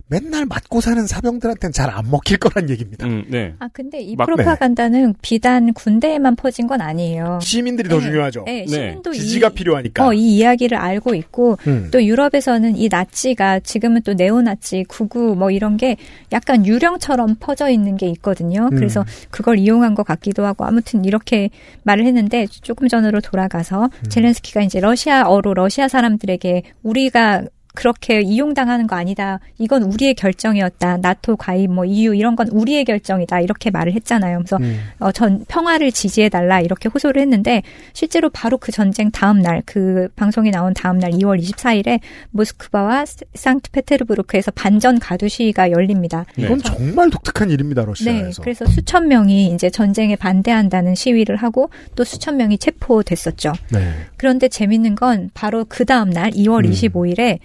맨날 0.08 0.46
맞고 0.46 0.82
사는 0.82 1.08
사병들한테는 1.08 1.72
잘 1.72 1.89
안 1.94 2.10
먹힐 2.10 2.38
거란 2.38 2.70
얘기입니다. 2.70 3.06
음, 3.06 3.24
네. 3.30 3.54
아, 3.60 3.68
근데 3.72 4.00
이 4.02 4.16
막- 4.16 4.26
프로파간다는 4.26 5.13
비단 5.22 5.72
군대에만 5.74 6.36
퍼진 6.36 6.66
건 6.68 6.82
아니에요. 6.82 7.39
시민들이 7.42 7.88
더 7.88 7.98
네. 8.00 8.06
중요하죠. 8.06 8.44
네, 8.46 8.62
네. 8.62 8.68
시민도 8.68 9.13
지지가 9.13 9.50
이, 9.50 9.54
필요하니까. 9.54 10.08
어, 10.08 10.13
이 10.13 10.36
이야기를 10.38 10.78
알고 10.78 11.13
있고 11.16 11.58
음. 11.68 11.89
또 11.92 12.04
유럽에서는 12.04 12.76
이 12.78 12.89
나치가 12.89 13.60
지금은 13.60 14.02
또 14.02 14.13
네오나치, 14.13 14.86
구구 14.88 15.36
뭐 15.36 15.52
이런 15.52 15.78
게 15.78 15.98
약간 16.32 16.66
유령처럼 16.66 17.36
퍼져 17.39 17.70
있는 17.70 17.96
게 17.96 18.08
있거든요. 18.08 18.70
음. 18.72 18.76
그래서 18.76 19.06
그걸 19.30 19.60
이용한 19.60 19.94
것 19.96 20.04
같기도 20.04 20.46
하고 20.46 20.66
아무튼 20.66 21.06
이렇게 21.06 21.50
말을 21.84 22.06
했는데 22.06 22.48
조금 22.48 22.88
전으로 22.88 23.22
돌아가서 23.22 23.84
음. 23.86 24.10
젤렌스키가 24.10 24.62
이제 24.62 24.80
러시아어로 24.80 25.54
러시아 25.54 25.88
사람들에게 25.88 26.63
우리가 26.82 27.44
그렇게 27.73 28.21
이용당하는 28.21 28.86
거 28.88 28.95
아니다. 28.95 29.39
이건 29.57 29.83
우리의 29.83 30.13
결정이었다. 30.13 30.97
나토 30.97 31.38
가입 31.38 31.71
뭐 31.71 31.86
EU 31.86 32.13
이런 32.15 32.36
건 32.36 32.47
우리의 32.49 32.86
결정이다. 32.86 33.39
이렇게 33.39 33.71
말을 33.71 33.93
했잖아요. 33.93 34.38
그래서 34.39 34.57
음. 34.57 34.79
어, 34.99 35.12
전 35.12 35.43
평화를 35.47 35.91
지지해 35.91 36.29
달라 36.29 36.62
이렇게 36.62 36.88
호소를 36.88 37.21
했는데 37.21 37.63
실제로 37.93 38.29
바로 38.29 38.57
그 38.57 38.71
전쟁 38.71 39.09
다음 39.12 39.39
날 39.39 39.63
그 39.65 40.09
방송이 40.15 40.51
나온 40.51 40.73
다음 40.73 40.99
날 40.99 41.12
2월 41.12 41.41
24일에 41.41 41.99
모스크바와 42.31 43.05
스- 43.05 43.23
상트페테르부르크에서 43.33 44.51
반전 44.51 44.99
가두 44.99 45.29
시위가 45.29 45.71
열립니다. 45.71 46.25
네. 46.36 46.45
이건 46.45 46.59
정말 46.59 47.09
독특한 47.09 47.49
일입니다. 47.49 47.81
네, 47.81 47.88
러시아에서. 47.88 48.41
그래서 48.41 48.65
수천 48.65 49.07
명이 49.07 49.47
이제 49.53 49.69
전쟁에 49.69 50.15
반대한다는 50.15 50.95
시위를 50.95 51.38
하고 51.38 51.69
또 51.95 52.03
수천 52.03 52.38
명이 52.38 52.57
체포됐었죠. 52.57 53.53
네. 53.71 53.91
그런데 54.17 54.47
재밌는 54.47 54.95
건 54.95 55.29
바로 55.33 55.65
그 55.67 55.86
다음 55.86 56.09
날 56.09 56.31
2월 56.31 56.65
음. 56.65 56.71
25일에 56.71 57.39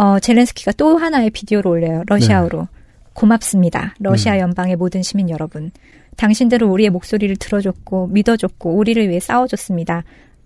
어, 0.00 0.18
젤렌스키가 0.18 0.72
또 0.72 0.96
하나의 0.96 1.28
비디오를 1.28 1.70
올려요. 1.70 2.04
러시아어로. 2.06 2.68
고맙습니다. 3.12 3.94
러시아 4.00 4.32
음. 4.34 4.38
연방의 4.40 4.76
모든 4.76 5.02
시민 5.02 5.28
여러분. 5.28 5.70
당신들은 6.16 6.66
우리의 6.66 6.88
목소리를 6.88 7.36
들어줬고 7.36 8.06
믿어줬고 8.06 8.76
우리를 8.76 9.06
위해 9.10 9.20
싸워줬습니다. 9.20 10.04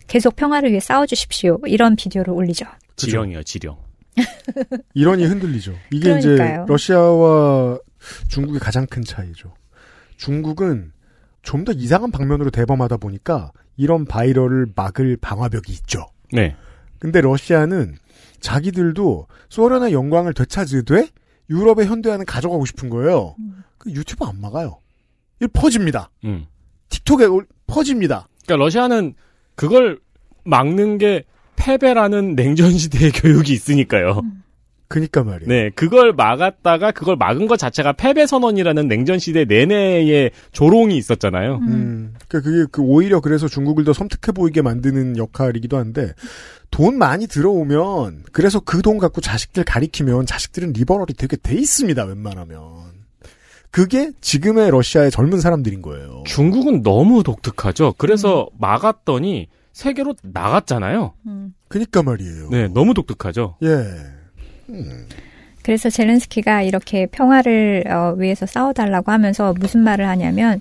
계속 0.09 0.35
평화를 0.35 0.71
위해 0.71 0.81
싸워주십시오. 0.81 1.61
이런 1.67 1.95
비디오를 1.95 2.35
올리죠. 2.35 2.67
지령이요, 2.97 3.45
지령. 3.45 3.77
이론이 4.95 5.25
흔들리죠. 5.25 5.73
이게 5.93 6.09
그러니까요. 6.09 6.65
이제 6.65 6.73
러시아와 6.73 7.79
중국의 8.27 8.59
가장 8.59 8.87
큰 8.87 9.05
차이죠. 9.05 9.55
중국은 10.17 10.91
좀 11.43 11.65
더 11.65 11.71
이상한 11.71 12.11
방면으로 12.11 12.51
대범하다 12.51 12.97
보니까 12.97 13.53
이런 13.77 14.05
바이럴을 14.05 14.67
막을 14.75 15.17
방화벽이 15.21 15.71
있죠. 15.75 16.09
네. 16.33 16.57
근데 16.99 17.21
러시아는 17.21 17.99
자기들도 18.49 19.27
소련의 19.49 19.95
영광을 19.95 20.35
되찾으되 20.35 21.09
유럽의 21.49 21.87
현대화는 21.87 22.27
가져가고 22.27 22.67
싶은 22.67 22.91
거예요. 22.91 23.37
그 23.79 23.91
유튜브 23.91 24.27
안 24.27 24.39
막아요. 24.41 24.81
이 25.41 25.47
퍼집니다. 25.47 26.11
음. 26.25 26.45
틱톡에 26.91 27.25
올- 27.25 27.47
퍼집니다. 27.67 28.29
그러니까 28.45 28.63
러시아는 28.65 29.15
그걸 29.55 29.99
막는 30.45 30.99
게 30.99 31.25
패배라는 31.57 32.35
냉전 32.35 32.77
시대의 32.77 33.13
교육이 33.17 33.53
있으니까요. 33.53 34.21
그니까 34.89 35.25
말이에요. 35.25 35.49
네, 35.49 35.71
그걸 35.75 36.13
막았다가 36.13 36.93
그걸 36.93 37.17
막은 37.17 37.47
것 37.47 37.57
자체가 37.59 37.95
패배 37.95 38.27
선언이라는 38.27 38.87
냉전 38.87 39.19
시대 39.19 39.45
내내의 39.45 40.31
조롱이 40.53 40.97
있었잖아요. 40.97 41.57
음, 41.63 42.15
그러니까 42.29 42.49
그게 42.51 42.67
그 42.71 42.83
오히려 42.83 43.21
그래서 43.21 43.49
중국을 43.49 43.85
더 43.85 43.93
섬뜩해 43.93 44.33
보이게 44.35 44.63
만드는 44.63 45.17
역할이기도 45.17 45.77
한데 45.79 46.13
돈 46.71 46.99
많이 46.99 47.27
들어오면 47.27 48.25
그래서 48.33 48.61
그 48.61 48.83
돈 48.83 48.99
갖고 48.99 49.21
자식들 49.21 49.65
가리키면 49.65 50.27
자식들은 50.27 50.73
리버럴이 50.75 51.15
되게 51.15 51.37
돼 51.37 51.55
있습니다. 51.55 52.05
웬만하면 52.05 52.61
그게 53.71 54.13
지금의 54.21 54.71
러시아의 54.71 55.11
젊은 55.11 55.41
사람들인 55.41 55.83
거예요. 55.83 56.23
중국은 56.27 56.83
너무 56.83 57.23
독특하죠. 57.25 57.95
그래서 57.99 58.49
음. 58.53 58.57
막았더니 58.61 59.49
세계로 59.73 60.15
나갔잖아요. 60.23 61.15
음. 61.27 61.55
그니까 61.69 62.03
말이에요. 62.05 62.51
네, 62.51 62.69
너무 62.69 62.95
독특하죠. 62.95 63.57
예. 63.65 63.85
그래서 65.63 65.89
젤렌스키가 65.89 66.63
이렇게 66.63 67.07
평화를 67.07 67.85
어, 67.89 68.15
위해서 68.19 68.45
싸워달라고 68.45 69.11
하면서 69.11 69.55
무슨 69.59 69.81
말을 69.81 70.07
하냐면 70.09 70.61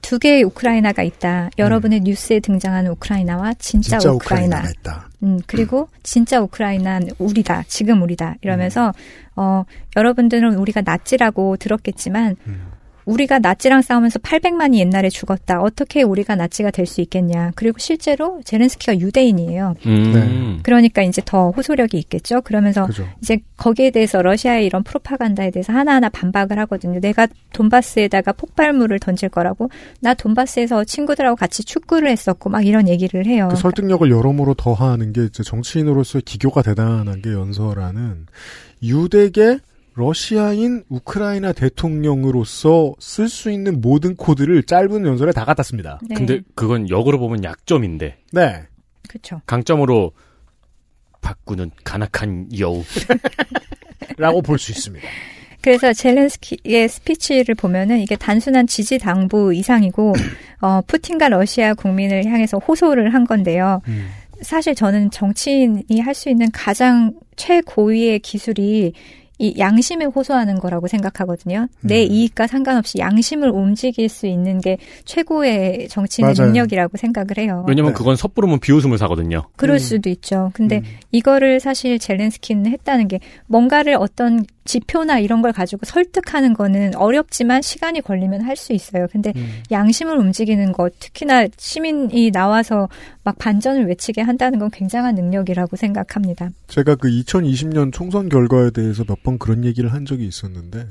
두 0.00 0.18
개의 0.18 0.42
우크라이나가 0.44 1.02
있다. 1.02 1.50
여러분의 1.58 2.00
뉴스에 2.00 2.40
등장하는 2.40 2.92
우크라이나와 2.92 3.52
진짜, 3.54 3.98
진짜 3.98 4.12
우크라이나. 4.12 4.62
있다. 4.70 5.10
음, 5.22 5.40
그리고 5.46 5.88
진짜 6.02 6.40
우크라이나는 6.40 7.08
우리다. 7.18 7.64
지금 7.66 8.02
우리다. 8.02 8.36
이러면서 8.40 8.92
어, 9.36 9.64
여러분들은 9.96 10.54
우리가 10.54 10.82
나치라고 10.82 11.56
들었겠지만 11.58 12.36
우리가 13.08 13.38
나치랑 13.38 13.80
싸우면서 13.82 14.18
800만이 14.18 14.76
옛날에 14.76 15.08
죽었다. 15.08 15.60
어떻게 15.60 16.02
우리가 16.02 16.34
나치가 16.36 16.70
될 16.70 16.88
수 16.88 17.00
있겠냐. 17.02 17.52
그리고 17.54 17.78
실제로 17.78 18.40
제렌스키가 18.44 18.98
유대인이에요. 18.98 19.74
음. 19.86 20.60
그러니까 20.62 21.02
이제 21.02 21.22
더 21.24 21.50
호소력이 21.50 21.98
있겠죠. 21.98 22.40
그러면서 22.40 22.86
그죠. 22.86 23.06
이제 23.22 23.38
거기에 23.56 23.90
대해서 23.90 24.22
러시아의 24.22 24.64
이런 24.66 24.82
프로파간다에 24.82 25.50
대해서 25.50 25.72
하나하나 25.72 26.08
반박을 26.08 26.58
하거든요. 26.60 26.98
내가 27.00 27.26
돈바스에다가 27.52 28.32
폭발물을 28.32 28.98
던질 29.00 29.28
거라고 29.28 29.70
나 30.00 30.14
돈바스에서 30.14 30.84
친구들하고 30.84 31.36
같이 31.36 31.64
축구를 31.64 32.08
했었고 32.10 32.48
막 32.50 32.66
이런 32.66 32.88
얘기를 32.88 33.26
해요. 33.26 33.48
그 33.50 33.56
설득력을 33.56 34.10
여러모로 34.10 34.54
더하는 34.54 35.12
게 35.12 35.24
이제 35.24 35.42
정치인으로서의 35.42 36.22
기교가 36.22 36.62
대단한 36.62 37.20
게 37.22 37.32
연설하는 37.32 38.26
유대계 38.82 39.58
러시아인 39.98 40.84
우크라이나 40.88 41.52
대통령으로서 41.52 42.94
쓸 43.00 43.28
수 43.28 43.50
있는 43.50 43.80
모든 43.80 44.14
코드를 44.14 44.62
짧은 44.62 45.04
연설에 45.04 45.32
다 45.32 45.44
갖다 45.44 45.64
씁니다. 45.64 45.98
네. 46.08 46.14
근데 46.14 46.40
그건 46.54 46.88
역으로 46.88 47.18
보면 47.18 47.42
약점인데 47.42 48.18
네. 48.32 48.62
그렇죠. 49.08 49.40
강점으로 49.46 50.12
바꾸는 51.20 51.72
간악한 51.82 52.50
여우. 52.60 52.84
라고 54.16 54.40
볼 54.42 54.58
수 54.58 54.70
있습니다. 54.72 55.06
그래서 55.60 55.92
젤렌스키의 55.92 56.88
스피치를 56.88 57.54
보면은 57.56 57.98
이게 57.98 58.14
단순한 58.16 58.68
지지 58.68 58.98
당부 58.98 59.52
이상이고 59.52 60.12
어 60.62 60.80
푸틴과 60.86 61.28
러시아 61.28 61.74
국민을 61.74 62.24
향해서 62.24 62.58
호소를 62.58 63.12
한 63.12 63.26
건데요. 63.26 63.82
음. 63.88 64.08
사실 64.40 64.76
저는 64.76 65.10
정치인이 65.10 66.00
할 66.00 66.14
수 66.14 66.28
있는 66.30 66.48
가장 66.52 67.12
최고위의 67.34 68.20
기술이 68.20 68.92
이 69.38 69.54
양심에 69.58 70.04
호소하는 70.04 70.58
거라고 70.58 70.88
생각하거든요. 70.88 71.68
내 71.80 72.04
음. 72.04 72.10
이익과 72.10 72.46
상관없이 72.46 72.98
양심을 72.98 73.50
움직일 73.50 74.08
수 74.08 74.26
있는 74.26 74.60
게 74.60 74.78
최고의 75.04 75.88
정치인의 75.88 76.34
맞아요. 76.36 76.48
능력이라고 76.50 76.96
생각을 76.96 77.38
해요. 77.38 77.64
왜냐면 77.68 77.92
네. 77.92 77.96
그건 77.96 78.16
섣부르면 78.16 78.60
비웃음을 78.60 78.98
사거든요. 78.98 79.44
그럴 79.56 79.76
음. 79.76 79.78
수도 79.78 80.10
있죠. 80.10 80.50
근데 80.54 80.78
음. 80.78 80.82
이거를 81.12 81.60
사실 81.60 81.98
젤렌스키는 81.98 82.66
했다는 82.66 83.08
게 83.08 83.20
뭔가를 83.46 83.94
어떤 83.98 84.44
지표나 84.64 85.18
이런 85.18 85.40
걸 85.40 85.52
가지고 85.52 85.86
설득하는 85.86 86.52
거는 86.52 86.94
어렵지만 86.94 87.62
시간이 87.62 88.02
걸리면 88.02 88.42
할 88.42 88.58
수 88.58 88.72
있어요. 88.72 89.06
근데 89.12 89.32
음. 89.36 89.62
양심을 89.70 90.18
움직이는 90.18 90.72
것, 90.72 90.92
특히나 90.98 91.46
시민이 91.56 92.32
나와서 92.32 92.88
막 93.22 93.38
반전을 93.38 93.86
외치게 93.86 94.20
한다는 94.20 94.58
건 94.58 94.68
굉장한 94.70 95.14
능력이라고 95.14 95.76
생각합니다. 95.76 96.50
제가 96.66 96.96
그 96.96 97.08
2020년 97.08 97.92
총선 97.92 98.28
결과에 98.28 98.70
대해서 98.70 99.04
몇번 99.06 99.27
그런 99.36 99.64
얘기를 99.64 99.92
한 99.92 100.06
적이 100.06 100.26
있었는데 100.26 100.88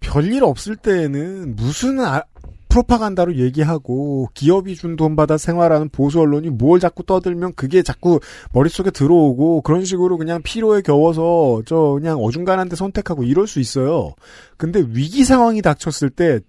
별일 0.00 0.44
없을 0.44 0.76
때에는 0.76 1.56
무슨 1.56 1.98
아- 2.00 2.22
프로파간다로 2.68 3.36
얘기하고 3.36 4.28
기업이 4.34 4.76
준 4.76 4.94
돈 4.96 5.16
받아 5.16 5.38
생활하는 5.38 5.88
보수 5.88 6.20
언론이 6.20 6.50
뭘 6.50 6.78
자꾸 6.80 7.02
떠들면 7.02 7.54
그게 7.54 7.82
자꾸 7.82 8.20
머릿속에 8.52 8.90
들어오고 8.90 9.62
그런 9.62 9.84
식으로 9.86 10.18
그냥 10.18 10.42
피로에 10.42 10.82
겨워서 10.82 11.62
저 11.66 11.96
그냥 11.98 12.18
어중간한 12.22 12.68
데 12.68 12.76
선택하고 12.76 13.24
이럴 13.24 13.46
수 13.46 13.58
있어요. 13.58 14.12
근데 14.58 14.84
위기 14.86 15.24
상황이 15.24 15.62
닥쳤을 15.62 16.10
때 16.10 16.40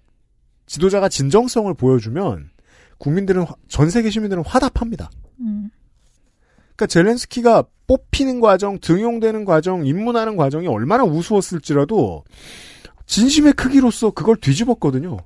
지도자가 0.66 1.08
진정성을 1.08 1.72
보여주면 1.74 2.50
국민들은 2.98 3.42
화- 3.44 3.54
전 3.68 3.88
세계 3.88 4.10
시민들은 4.10 4.44
화답합니다. 4.44 5.10
음. 5.40 5.70
그러니까 6.76 6.86
젤렌스키가 6.86 7.64
뽑히는 7.90 8.38
과정, 8.38 8.78
등용되는 8.78 9.44
과정, 9.44 9.84
입문하는 9.84 10.36
과정이 10.36 10.68
얼마나 10.68 11.02
우스웠을지라도 11.02 12.22
진심의 13.06 13.54
크기로서 13.54 14.12
그걸 14.12 14.36
뒤집었거든요. 14.36 15.16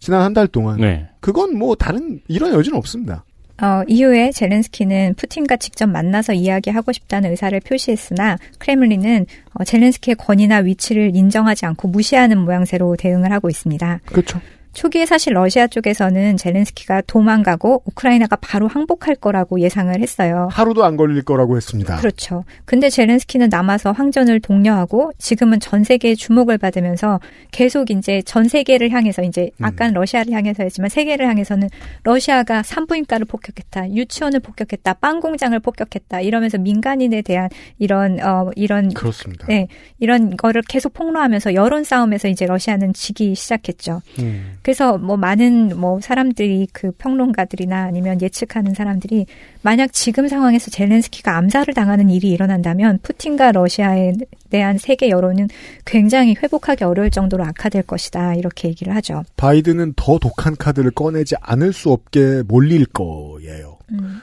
지난 0.00 0.22
한 0.22 0.34
달 0.34 0.48
동안. 0.48 0.80
네. 0.80 1.08
그건 1.20 1.56
뭐 1.56 1.76
다른 1.76 2.20
이런 2.26 2.52
여지는 2.52 2.76
없습니다. 2.78 3.24
어, 3.62 3.84
이후에 3.86 4.32
젤렌스키는 4.32 5.14
푸틴과 5.14 5.58
직접 5.58 5.86
만나서 5.86 6.32
이야기하고 6.32 6.90
싶다는 6.92 7.30
의사를 7.30 7.60
표시했으나 7.60 8.38
크레물린은 8.58 9.26
어, 9.54 9.62
젤렌스키의 9.64 10.16
권위나 10.16 10.56
위치를 10.58 11.14
인정하지 11.14 11.66
않고 11.66 11.86
무시하는 11.88 12.38
모양새로 12.38 12.96
대응을 12.98 13.30
하고 13.30 13.48
있습니다. 13.50 14.00
그렇죠. 14.06 14.40
초기에 14.72 15.04
사실 15.04 15.34
러시아 15.34 15.66
쪽에서는 15.66 16.36
젤렌스키가 16.36 17.02
도망가고 17.02 17.82
우크라이나가 17.86 18.36
바로 18.36 18.68
항복할 18.68 19.16
거라고 19.16 19.60
예상을 19.60 19.98
했어요. 20.00 20.48
하루도 20.52 20.84
안 20.84 20.96
걸릴 20.96 21.22
거라고 21.22 21.56
했습니다. 21.56 21.96
그렇죠. 21.96 22.44
근데 22.64 22.88
젤렌스키는 22.88 23.48
남아서 23.48 23.92
황전을 23.92 24.40
독려하고 24.40 25.12
지금은 25.18 25.58
전 25.58 25.82
세계의 25.82 26.16
주목을 26.16 26.58
받으면서 26.58 27.20
계속 27.50 27.90
이제 27.90 28.22
전 28.22 28.44
세계를 28.44 28.90
향해서 28.90 29.22
이제 29.22 29.50
음. 29.58 29.64
아까는 29.64 29.94
러시아를 29.94 30.32
향해서였지만 30.32 30.88
세계를 30.88 31.26
향해서는 31.26 31.68
러시아가 32.04 32.62
산부인과를 32.62 33.26
폭격했다, 33.26 33.90
유치원을 33.90 34.40
폭격했다, 34.40 34.94
빵 34.94 35.20
공장을 35.20 35.58
폭격했다 35.58 36.20
이러면서 36.20 36.58
민간인에 36.58 37.22
대한 37.22 37.48
이런 37.78 38.20
어 38.20 38.50
이런 38.54 38.92
그렇습니다. 38.94 39.46
네, 39.46 39.66
이런 39.98 40.36
거를 40.36 40.62
계속 40.62 40.92
폭로하면서 40.94 41.54
여론 41.54 41.82
싸움에서 41.82 42.28
이제 42.28 42.46
러시아는 42.46 42.92
지기 42.92 43.34
시작했죠. 43.34 44.00
음. 44.20 44.58
그래서 44.62 44.98
뭐 44.98 45.16
많은 45.16 45.78
뭐 45.78 46.00
사람들이 46.00 46.68
그 46.72 46.92
평론가들이나 46.92 47.84
아니면 47.84 48.20
예측하는 48.20 48.74
사람들이 48.74 49.26
만약 49.62 49.92
지금 49.92 50.28
상황에서 50.28 50.70
젤렌스키가 50.70 51.36
암살을 51.36 51.74
당하는 51.74 52.10
일이 52.10 52.30
일어난다면 52.30 53.00
푸틴과 53.02 53.52
러시아에 53.52 54.12
대한 54.50 54.78
세계 54.78 55.08
여론은 55.08 55.48
굉장히 55.84 56.34
회복하기 56.34 56.84
어려울 56.84 57.10
정도로 57.10 57.44
악화될 57.44 57.84
것이다 57.84 58.34
이렇게 58.34 58.68
얘기를 58.68 58.94
하죠. 58.96 59.22
바이든은 59.36 59.94
더 59.96 60.18
독한 60.18 60.56
카드를 60.56 60.90
꺼내지 60.90 61.36
않을 61.40 61.72
수 61.72 61.90
없게 61.90 62.42
몰릴 62.46 62.86
거예요. 62.86 63.78
음, 63.92 64.20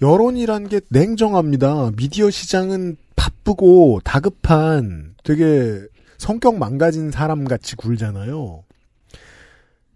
여론이란 0.00 0.68
게 0.68 0.80
냉정합니다. 0.88 1.92
미디어 1.96 2.30
시장은 2.30 2.96
바쁘고 3.16 4.00
다급한 4.02 5.14
되게 5.22 5.80
성격 6.18 6.58
망가진 6.58 7.10
사람 7.10 7.44
같이 7.44 7.76
굴잖아요. 7.76 8.64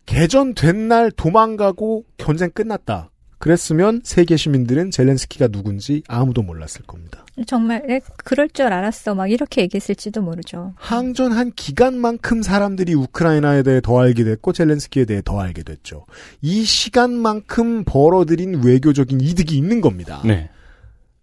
개전된 0.07 0.89
날 0.89 1.11
도망가고 1.11 2.05
전쟁 2.19 2.51
끝났다. 2.51 3.11
그랬으면 3.39 4.01
세계 4.03 4.37
시민들은 4.37 4.91
젤렌스키가 4.91 5.49
누군지 5.49 6.03
아무도 6.09 6.43
몰랐을 6.43 6.87
겁니다. 6.87 7.27
정말 7.47 7.83
에, 7.91 8.01
그럴 8.25 8.49
줄 8.49 8.67
알았어 8.73 9.15
막 9.15 9.31
이렇게 9.31 9.61
얘기했을지도 9.63 10.23
모르죠. 10.23 10.73
항전한 10.77 11.53
기간만큼 11.55 12.41
사람들이 12.43 12.95
우크라이나에 12.95 13.63
대해 13.63 13.81
더 13.83 14.01
알게 14.01 14.25
됐고 14.25 14.55
젤렌스키에 14.55 15.05
대해 15.05 15.21
더 15.23 15.39
알게 15.39 15.65
됐죠. 15.65 16.07
이 16.41 16.65
시간만큼 16.65 17.85
벌어들인 17.85 18.63
외교적인 18.65 19.21
이득이 19.21 19.55
있는 19.55 19.83
겁니다. 19.83 20.23
네. 20.25 20.49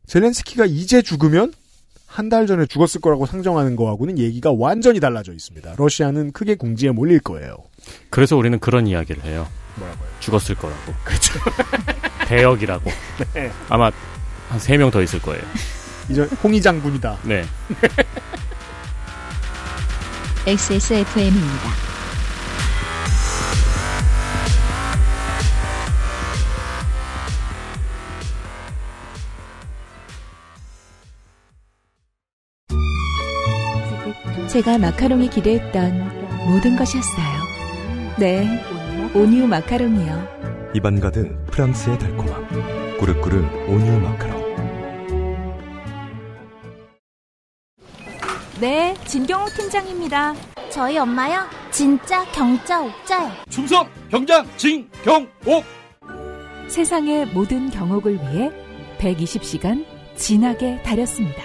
젤렌스키가 0.06 0.66
이제 0.66 1.02
죽으면 1.02 1.52
한 2.06 2.30
달 2.30 2.46
전에 2.46 2.68
죽었을 2.68 3.02
거라고 3.02 3.26
상정하는 3.26 3.76
거하고는 3.76 4.20
얘기가 4.20 4.52
완전히 4.56 5.00
달라져 5.00 5.34
있습니다. 5.34 5.74
러시아는 5.80 6.32
크게 6.32 6.54
궁지에 6.56 6.92
몰릴 6.92 7.20
거예요. 7.20 7.56
그래서 8.10 8.36
우리는 8.38 8.60
그런 8.60 8.88
이야기를 8.88 9.24
해요. 9.24 9.48
뭐라고요? 9.76 10.08
죽었을 10.20 10.56
거라고. 10.56 10.94
그렇죠. 11.04 11.40
대역이라고. 12.28 12.92
네. 13.34 13.52
아마 13.70 13.92
한 14.50 14.60
세 14.60 14.78
명 14.78 14.92
더 14.92 15.02
있을 15.02 15.20
거예요. 15.22 15.42
이제 16.10 16.22
홍희 16.44 16.62
장군이다. 16.62 17.18
네. 17.24 17.46
XSFM입니다. 20.46 21.70
제가 34.50 34.78
마카롱이 34.78 35.30
기대했던 35.30 36.48
모든 36.48 36.76
것이었어요. 36.76 37.43
네, 38.20 38.48
온유 39.16 39.48
마카롱이요. 39.48 40.72
입안 40.76 41.00
가득 41.00 41.46
프랑스의 41.48 41.98
달콤함. 41.98 42.98
꾸르꾸르 43.00 43.44
온유 43.68 44.00
마카롱. 44.00 44.44
네, 48.62 48.96
진경호 49.06 49.48
팀장입니다. 49.50 50.36
저희 50.70 50.98
엄마요? 50.98 51.44
진짜 51.72 52.24
경자 52.32 52.82
옥자요. 52.84 53.32
충성 53.50 53.88
경장 54.10 54.46
진경옥 54.58 55.64
세상의 56.68 57.28
모든 57.28 57.70
경옥을 57.70 58.14
위해 58.14 58.52
120시간 59.00 59.86
진하게 60.16 60.82
다렸습니다. 60.84 61.42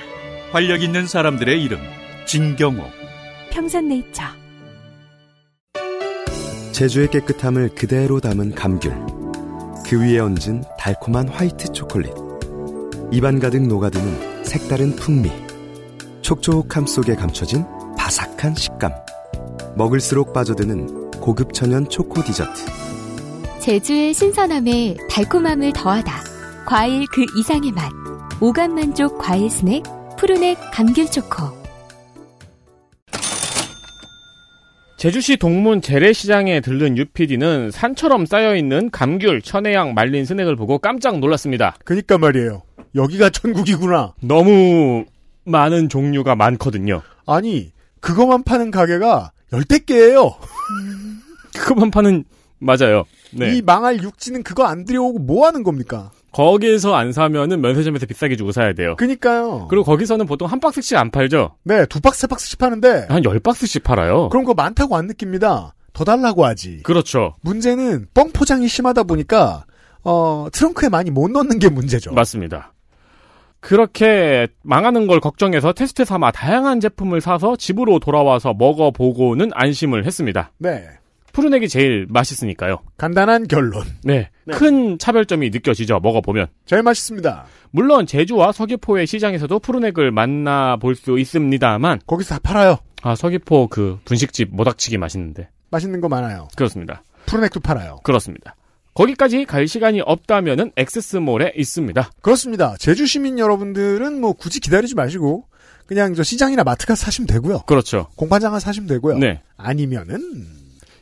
활력 0.52 0.82
있는 0.82 1.06
사람들의 1.06 1.62
이름 1.62 1.80
진경옥 2.26 2.90
평산네이처. 3.50 4.22
제주의 6.78 7.10
깨끗함을 7.10 7.70
그대로 7.74 8.20
담은 8.20 8.54
감귤. 8.54 8.94
그 9.84 10.00
위에 10.00 10.20
얹은 10.20 10.62
달콤한 10.78 11.26
화이트 11.26 11.72
초콜릿. 11.72 12.12
입안 13.10 13.40
가득 13.40 13.66
녹아드는 13.66 14.44
색다른 14.44 14.94
풍미. 14.94 15.28
촉촉함 16.22 16.86
속에 16.86 17.16
감춰진 17.16 17.64
바삭한 17.96 18.54
식감. 18.54 18.92
먹을수록 19.74 20.32
빠져드는 20.32 21.10
고급 21.20 21.52
천연 21.52 21.88
초코 21.88 22.22
디저트. 22.22 22.66
제주의 23.58 24.14
신선함에 24.14 24.98
달콤함을 25.10 25.72
더하다. 25.72 26.12
과일 26.64 27.06
그 27.12 27.26
이상의 27.36 27.72
맛. 27.72 27.90
오감 28.40 28.76
만족 28.76 29.18
과일 29.18 29.50
스낵 29.50 29.82
푸르넥 30.16 30.56
감귤 30.72 31.10
초코. 31.10 31.57
제주시 34.98 35.36
동문 35.36 35.80
재래시장에 35.80 36.60
들른 36.60 36.98
유PD는 36.98 37.70
산처럼 37.70 38.26
쌓여있는 38.26 38.90
감귤, 38.90 39.42
천혜향, 39.42 39.94
말린 39.94 40.24
스낵을 40.24 40.56
보고 40.56 40.78
깜짝 40.78 41.20
놀랐습니다. 41.20 41.76
그니까 41.84 42.18
말이에요. 42.18 42.62
여기가 42.96 43.30
천국이구나. 43.30 44.14
너무 44.20 45.04
많은 45.44 45.88
종류가 45.88 46.34
많거든요. 46.34 47.02
아니, 47.26 47.70
그거만 48.00 48.42
파는 48.42 48.72
가게가 48.72 49.30
열댓 49.52 49.86
개예요. 49.86 50.34
그것만 51.54 51.92
파는 51.92 52.24
맞아요. 52.58 53.04
네. 53.30 53.54
이 53.54 53.62
망할 53.62 54.02
육지는 54.02 54.42
그거 54.42 54.64
안 54.64 54.84
들여오고 54.84 55.20
뭐 55.20 55.46
하는 55.46 55.62
겁니까? 55.62 56.10
거기에서 56.32 56.94
안 56.94 57.12
사면은 57.12 57.60
면세점에서 57.60 58.06
비싸게 58.06 58.36
주고 58.36 58.52
사야 58.52 58.72
돼요. 58.74 58.96
그니까요. 58.96 59.66
그리고 59.68 59.84
거기서는 59.84 60.26
보통 60.26 60.48
한 60.48 60.60
박스씩 60.60 60.96
안 60.96 61.10
팔죠. 61.10 61.56
네, 61.64 61.86
두 61.86 62.00
박스, 62.00 62.20
세 62.22 62.26
박스씩 62.26 62.58
파는데. 62.58 63.06
한 63.08 63.24
열 63.24 63.38
박스씩 63.40 63.82
팔아요. 63.82 64.28
그런 64.28 64.44
거 64.44 64.54
많다고 64.54 64.96
안 64.96 65.06
느낍니다. 65.06 65.74
더 65.92 66.04
달라고 66.04 66.44
하지. 66.44 66.82
그렇죠. 66.82 67.34
문제는 67.40 68.06
뻥 68.14 68.30
포장이 68.32 68.68
심하다 68.68 69.02
보니까 69.04 69.64
어 70.04 70.46
트렁크에 70.52 70.88
많이 70.90 71.10
못 71.10 71.30
넣는 71.30 71.58
게 71.58 71.68
문제죠. 71.68 72.12
맞습니다. 72.12 72.72
그렇게 73.60 74.46
망하는 74.62 75.08
걸 75.08 75.18
걱정해서 75.18 75.72
테스트 75.72 76.04
삼아 76.04 76.30
다양한 76.30 76.78
제품을 76.78 77.20
사서 77.20 77.56
집으로 77.56 77.98
돌아와서 77.98 78.54
먹어보고는 78.54 79.50
안심을 79.52 80.06
했습니다. 80.06 80.52
네. 80.58 80.84
푸르넥이 81.38 81.68
제일 81.68 82.04
맛있으니까요. 82.10 82.78
간단한 82.96 83.46
결론. 83.46 83.84
네. 84.02 84.28
네. 84.44 84.54
큰 84.54 84.98
차별점이 84.98 85.50
느껴지죠. 85.50 86.00
먹어보면. 86.00 86.48
제일 86.66 86.82
맛있습니다. 86.82 87.44
물론 87.70 88.06
제주와 88.06 88.50
서귀포의 88.50 89.06
시장에서도 89.06 89.56
푸르넥을 89.60 90.10
만나볼 90.10 90.96
수 90.96 91.16
있습니다만 91.16 92.00
거기서 92.08 92.34
다 92.34 92.40
팔아요. 92.42 92.78
아 93.02 93.14
서귀포 93.14 93.68
그 93.68 94.00
분식집 94.04 94.48
모닥치기 94.50 94.98
맛있는데 94.98 95.48
맛있는 95.70 96.00
거 96.00 96.08
많아요. 96.08 96.48
그렇습니다. 96.56 97.04
푸르넥도 97.26 97.60
팔아요. 97.60 98.00
그렇습니다. 98.02 98.56
거기까지 98.94 99.44
갈 99.44 99.68
시간이 99.68 100.00
없다면은 100.00 100.72
엑세스몰에 100.76 101.52
있습니다. 101.56 102.10
그렇습니다. 102.20 102.74
제주 102.80 103.06
시민 103.06 103.38
여러분들은 103.38 104.20
뭐 104.20 104.32
굳이 104.32 104.58
기다리지 104.58 104.96
마시고 104.96 105.44
그냥 105.86 106.14
저 106.14 106.24
시장이나 106.24 106.64
마트 106.64 106.84
가서 106.84 107.04
사시면 107.04 107.28
되고요. 107.28 107.60
그렇죠. 107.66 108.08
공판장 108.16 108.50
가서 108.50 108.64
사시면 108.64 108.88
되고요. 108.88 109.18
네. 109.18 109.40
아니면은 109.56 110.57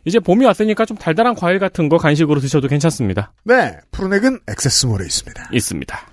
이제 0.07 0.21
봄이 0.21 0.45
왔으니까 0.45 0.85
좀 0.87 0.97
달달한 0.97 1.35
과일 1.35 1.59
같은 1.59 1.89
거 1.89 1.99
간식으로 1.99 2.39
드셔도 2.39 2.69
괜찮습니다. 2.69 3.33
네 3.43 3.77
푸르넥은 3.91 4.39
액세스몰에 4.49 5.05
있습니다. 5.05 5.51
있습니다. 5.53 6.07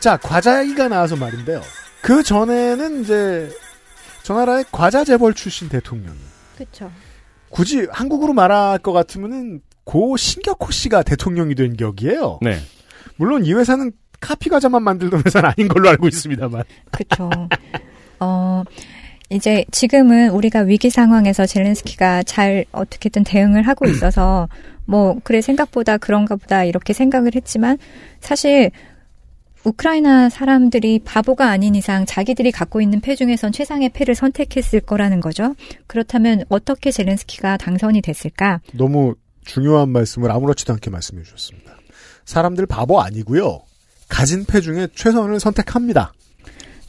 자 0.00 0.16
과자 0.16 0.62
얘기가 0.62 0.88
나와서 0.88 1.14
말인데요. 1.14 1.60
그 2.00 2.22
전에는 2.22 3.02
이제 3.02 3.50
저 4.22 4.32
나라의 4.32 4.64
과자 4.72 5.04
재벌 5.04 5.34
출신 5.34 5.68
대통령이 5.68 6.18
그렇죠. 6.56 6.90
굳이 7.50 7.86
한국으로 7.90 8.32
말할 8.32 8.78
것 8.78 8.92
같으면은 8.92 9.60
고 9.84 10.16
신격호 10.16 10.70
씨가 10.70 11.02
대통령이 11.02 11.54
된 11.54 11.76
격이에요. 11.76 12.38
네. 12.42 12.58
물론 13.16 13.44
이 13.44 13.52
회사는 13.52 13.92
카피 14.20 14.48
과자만 14.48 14.82
만들던 14.82 15.22
회사는 15.26 15.50
아닌 15.50 15.68
걸로 15.68 15.88
알고 15.90 16.08
있습니다만. 16.08 16.62
그렇죠. 16.90 17.30
어, 18.20 18.62
이제 19.30 19.64
지금은 19.70 20.30
우리가 20.30 20.60
위기 20.60 20.90
상황에서 20.90 21.46
젤렌스키가 21.46 22.22
잘 22.22 22.64
어떻게든 22.70 23.24
대응을 23.24 23.66
하고 23.66 23.86
있어서 23.88 24.48
뭐 24.84 25.18
그래 25.24 25.40
생각보다 25.40 25.96
그런가 25.98 26.36
보다 26.36 26.64
이렇게 26.64 26.92
생각을 26.92 27.34
했지만 27.34 27.78
사실 28.20 28.70
우크라이나 29.64 30.28
사람들이 30.28 31.00
바보가 31.04 31.48
아닌 31.48 31.74
이상 31.74 32.04
자기들이 32.04 32.50
갖고 32.50 32.80
있는 32.80 33.00
패 33.00 33.14
중에선 33.14 33.52
최상의 33.52 33.90
패를 33.90 34.14
선택했을 34.14 34.80
거라는 34.80 35.20
거죠. 35.20 35.54
그렇다면 35.86 36.44
어떻게 36.48 36.90
젤렌스키가 36.90 37.56
당선이 37.58 38.02
됐을까? 38.02 38.60
너무 38.72 39.14
중요한 39.44 39.88
말씀을 39.90 40.30
아무렇지도 40.30 40.72
않게 40.74 40.90
말씀해 40.90 41.22
주셨습니다. 41.22 41.76
사람들 42.24 42.66
바보 42.66 43.00
아니고요. 43.00 43.62
가진 44.08 44.44
패 44.44 44.60
중에 44.60 44.88
최선을 44.94 45.40
선택합니다. 45.40 46.12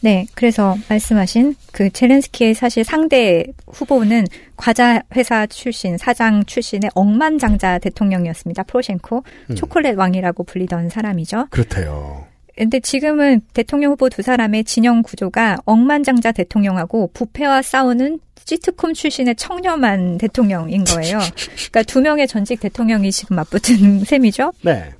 네, 0.02 0.26
그래서 0.36 0.76
말씀하신 0.90 1.56
그 1.72 1.90
젤렌스키의 1.90 2.56
사실 2.56 2.84
상대 2.84 3.46
후보는 3.68 4.28
과자 4.58 5.02
회사 5.16 5.48
출신, 5.48 5.98
사장 5.98 6.44
출신의 6.44 6.92
억만장자 6.94 7.80
대통령이었습니다. 7.80 8.64
프로셴코. 8.64 9.24
음. 9.50 9.56
초콜릿 9.56 9.98
왕이라고 9.98 10.44
불리던 10.44 10.90
사람이죠. 10.90 11.48
그렇대요. 11.52 12.33
근데 12.56 12.80
지금은 12.80 13.42
대통령 13.54 13.92
후보 13.92 14.10
두 14.10 14.22
사람의 14.22 14.64
진영 14.64 15.02
구조가 15.02 15.58
억만장자 15.66 16.32
대통령하고 16.32 17.10
부패와 17.14 17.62
싸우는 17.62 18.20
시트콤 18.46 18.94
출신의 18.94 19.36
청렴한 19.36 20.18
대통령인 20.18 20.84
거예요. 20.84 21.20
그러니까 21.72 21.84
두 21.84 22.02
명의 22.02 22.28
전직 22.28 22.60
대통령이 22.60 23.12
지금 23.12 23.38
맞붙은 23.38 24.04
셈이죠. 24.06 24.52
네. 24.62 24.92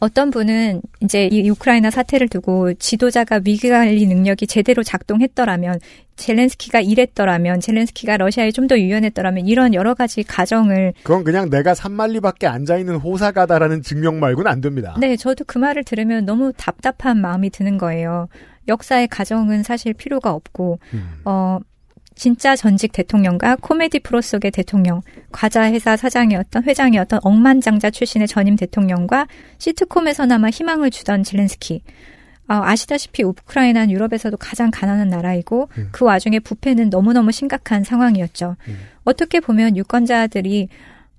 어떤 0.00 0.30
분은 0.30 0.80
이제 1.02 1.26
이 1.26 1.48
우크라이나 1.50 1.90
사태를 1.90 2.28
두고 2.28 2.74
지도자가 2.74 3.40
위기 3.44 3.68
관리 3.68 4.06
능력이 4.06 4.46
제대로 4.46 4.82
작동했더라면 4.82 5.80
젤렌스키가 6.16 6.80
이랬더라면 6.80 7.60
젤렌스키가 7.60 8.16
러시아에 8.16 8.50
좀 8.52 8.68
더 8.68 8.78
유연했더라면 8.78 9.46
이런 9.46 9.72
여러 9.72 9.94
가지 9.94 10.22
가정을 10.22 10.92
그건 11.02 11.24
그냥 11.24 11.48
내가 11.48 11.74
산만리 11.74 12.20
밖에 12.20 12.46
앉아 12.46 12.76
있는 12.76 12.96
호사가다라는 12.96 13.82
증명 13.82 14.20
말고는 14.20 14.50
안 14.50 14.60
됩니다. 14.60 14.94
네 15.00 15.16
저도 15.16 15.44
그 15.46 15.56
말을 15.58 15.84
들으면 15.84 16.26
너무 16.26 16.52
답답한 16.54 17.20
마음이 17.20 17.48
드는 17.50 17.78
거예요. 17.78 18.28
역사의 18.68 19.08
가정은 19.08 19.62
사실 19.62 19.94
필요가 19.94 20.32
없고 20.32 20.78
음. 20.92 21.20
어 21.24 21.58
진짜 22.18 22.56
전직 22.56 22.92
대통령과 22.92 23.56
코미디 23.60 24.00
프로 24.00 24.20
속의 24.20 24.50
대통령, 24.50 25.00
과자 25.30 25.70
회사 25.70 25.96
사장이었던 25.96 26.64
회장이었던 26.64 27.20
억만장자 27.22 27.90
출신의 27.90 28.26
전임 28.26 28.56
대통령과 28.56 29.28
시트콤에서나마 29.58 30.50
희망을 30.50 30.90
주던 30.90 31.22
젤렌스키. 31.22 31.82
어, 32.48 32.54
아시다시피 32.54 33.22
우크라이나는 33.22 33.90
유럽에서도 33.90 34.36
가장 34.38 34.70
가난한 34.70 35.08
나라이고 35.08 35.68
음. 35.78 35.88
그 35.92 36.04
와중에 36.04 36.40
부패는 36.40 36.90
너무너무 36.90 37.30
심각한 37.30 37.84
상황이었죠. 37.84 38.56
음. 38.66 38.78
어떻게 39.04 39.38
보면 39.38 39.76
유권자들이 39.76 40.68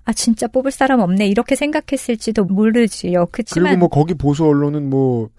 아 0.05 0.13
진짜 0.13 0.47
뽑을 0.47 0.71
사람 0.71 0.99
없네 0.99 1.27
이렇게 1.27 1.55
생각했을지도 1.55 2.45
모르지요. 2.45 3.27
그렇지만 3.31 3.69
그리고 3.69 3.79
뭐 3.79 3.89
거기 3.89 4.15
보수 4.15 4.43
언론은 4.43 4.89
뭐 4.89 5.29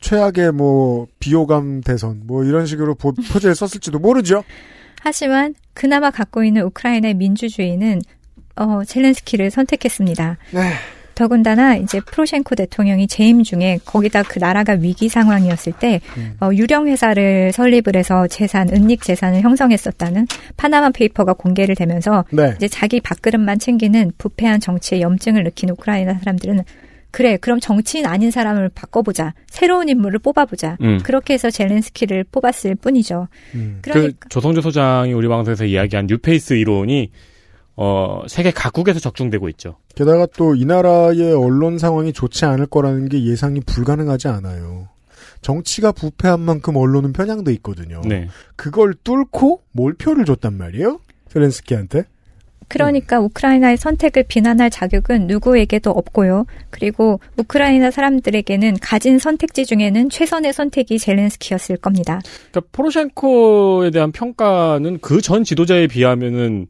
최악의 0.00 0.52
뭐 0.52 1.06
비호감 1.18 1.80
대선 1.82 2.22
뭐 2.24 2.44
이런 2.44 2.64
식으로 2.64 2.94
보, 2.94 3.12
표제를 3.12 3.54
썼을지도 3.56 3.98
모르죠. 3.98 4.44
하지만 5.02 5.54
그나마 5.74 6.10
갖고 6.10 6.44
있는 6.44 6.62
우크라이나의 6.62 7.14
민주주의는 7.14 8.00
어, 8.56 8.82
젤렌스키를 8.84 9.50
선택했습니다. 9.50 10.36
네. 10.52 10.60
더군다나 11.14 11.76
이제 11.76 12.00
프로셴코 12.00 12.54
대통령이 12.54 13.06
재임 13.06 13.42
중에 13.42 13.78
거기다 13.84 14.22
그 14.22 14.38
나라가 14.38 14.72
위기 14.72 15.08
상황이었을 15.08 15.72
때 15.78 16.00
음. 16.16 16.36
어, 16.40 16.50
유령 16.52 16.86
회사를 16.86 17.52
설립을 17.52 17.96
해서 17.96 18.26
재산, 18.28 18.68
은닉 18.70 19.02
재산을 19.02 19.42
형성했었다는 19.42 20.26
Panama 20.56 20.90
Paper가 20.90 21.34
공개를 21.34 21.74
되면서 21.74 22.24
네. 22.30 22.54
이제 22.56 22.68
자기 22.68 23.00
밥그릇만 23.00 23.58
챙기는 23.58 24.12
부패한 24.18 24.60
정치에 24.60 25.00
염증을 25.00 25.44
느낀 25.44 25.70
우크라이나 25.70 26.14
사람들은 26.14 26.62
그래, 27.12 27.36
그럼 27.36 27.60
정치인 27.60 28.06
아닌 28.06 28.30
사람을 28.30 28.70
바꿔보자. 28.70 29.34
새로운 29.46 29.88
인물을 29.88 30.18
뽑아보자. 30.18 30.78
음. 30.80 30.98
그렇게 31.04 31.34
해서 31.34 31.50
젤렌스키를 31.50 32.24
뽑았을 32.24 32.74
뿐이죠. 32.74 33.28
음. 33.54 33.78
그러니까 33.82 34.16
그 34.18 34.28
조성조 34.28 34.60
소장이 34.62 35.12
우리 35.12 35.28
방송에서 35.28 35.64
이야기한 35.64 36.06
뉴페이스 36.06 36.54
이론이 36.54 37.10
어 37.76 38.22
세계 38.28 38.50
각국에서 38.50 38.98
적중되고 39.00 39.48
있죠. 39.50 39.76
게다가 39.94 40.26
또 40.36 40.54
이 40.54 40.64
나라의 40.64 41.32
언론 41.32 41.78
상황이 41.78 42.12
좋지 42.12 42.44
않을 42.44 42.66
거라는 42.66 43.08
게 43.08 43.22
예상이 43.24 43.60
불가능하지 43.60 44.28
않아요. 44.28 44.88
정치가 45.40 45.90
부패한 45.92 46.40
만큼 46.40 46.76
언론은 46.76 47.12
편향돼 47.12 47.52
있거든요. 47.54 48.00
네. 48.04 48.28
그걸 48.56 48.94
뚫고 49.04 49.62
몰표를 49.72 50.24
줬단 50.24 50.56
말이에요. 50.56 51.00
젤렌스키한테. 51.30 52.04
그러니까 52.72 53.20
우크라이나의 53.20 53.76
선택을 53.76 54.24
비난할 54.28 54.70
자격은 54.70 55.26
누구에게도 55.26 55.90
없고요. 55.90 56.46
그리고 56.70 57.20
우크라이나 57.36 57.90
사람들에게는 57.90 58.78
가진 58.80 59.18
선택지 59.18 59.64
중에는 59.66 60.08
최선의 60.10 60.52
선택이 60.52 60.98
젤렌스키였을 60.98 61.76
겁니다. 61.76 62.20
그러니까 62.50 62.68
포로셴코에 62.72 63.90
대한 63.90 64.12
평가는 64.12 64.98
그 65.00 65.22
전 65.22 65.44
지도자에 65.44 65.86
비하면은 65.86 66.66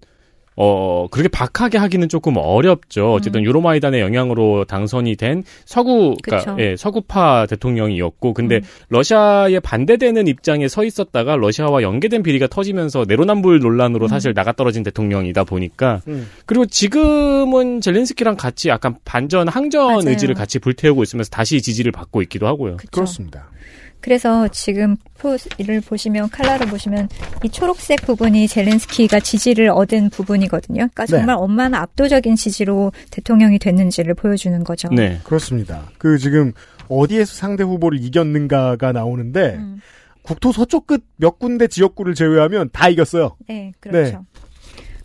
어 0.56 1.06
그렇게 1.10 1.28
박하게 1.28 1.78
하기는 1.78 2.08
조금 2.08 2.36
어렵죠. 2.36 3.14
어쨌든 3.14 3.42
유로마이단의 3.42 4.00
영향으로 4.00 4.64
당선이 4.64 5.16
된 5.16 5.44
서구 5.64 6.16
그러니까. 6.22 6.56
예, 6.58 6.76
서구파 6.76 7.46
대통령이었고 7.46 8.34
근데 8.34 8.56
음. 8.56 8.62
러시아에 8.88 9.60
반대되는 9.60 10.26
입장에 10.26 10.68
서 10.68 10.84
있었다가 10.84 11.36
러시아와 11.36 11.82
연계된 11.82 12.22
비리가 12.22 12.48
터지면서 12.48 13.04
내로남불 13.08 13.60
논란으로 13.60 14.06
음. 14.06 14.08
사실 14.08 14.34
나가 14.34 14.52
떨어진 14.52 14.82
대통령이다 14.82 15.44
보니까 15.44 16.02
음. 16.08 16.28
그리고 16.44 16.66
지금은 16.66 17.80
젤렌스키랑 17.80 18.36
같이 18.36 18.68
약간 18.68 18.96
반전 19.04 19.48
항전 19.48 19.86
맞아요. 19.86 20.08
의지를 20.10 20.34
같이 20.34 20.58
불태우고 20.58 21.02
있으면서 21.02 21.30
다시 21.30 21.62
지지를 21.62 21.92
받고 21.92 22.22
있기도 22.22 22.46
하고요. 22.46 22.76
그쵸. 22.76 22.90
그렇습니다. 22.90 23.51
그래서 24.02 24.48
지금 24.48 24.96
포를 25.18 25.80
보시면 25.80 26.28
칼라를 26.30 26.66
보시면 26.66 27.08
이 27.42 27.48
초록색 27.48 28.02
부분이 28.02 28.48
젤렌스키가 28.48 29.20
지지를 29.20 29.70
얻은 29.70 30.10
부분이거든요. 30.10 30.88
그러니까 30.92 31.06
네. 31.06 31.18
정말 31.18 31.36
얼마나 31.36 31.78
압도적인 31.80 32.36
지지로 32.36 32.92
대통령이 33.10 33.58
됐는지를 33.58 34.14
보여주는 34.14 34.62
거죠. 34.64 34.88
네. 34.88 35.20
그렇습니다. 35.24 35.88
그 35.98 36.18
지금 36.18 36.52
어디에서 36.88 37.32
상대 37.32 37.62
후보를 37.62 38.02
이겼는가가 38.02 38.92
나오는데 38.92 39.54
음. 39.54 39.80
국토 40.22 40.52
서쪽 40.52 40.86
끝 40.86 41.04
몇 41.16 41.38
군데 41.38 41.68
지역구를 41.68 42.14
제외하면 42.14 42.70
다 42.72 42.88
이겼어요. 42.88 43.36
네, 43.48 43.72
그렇죠. 43.80 44.26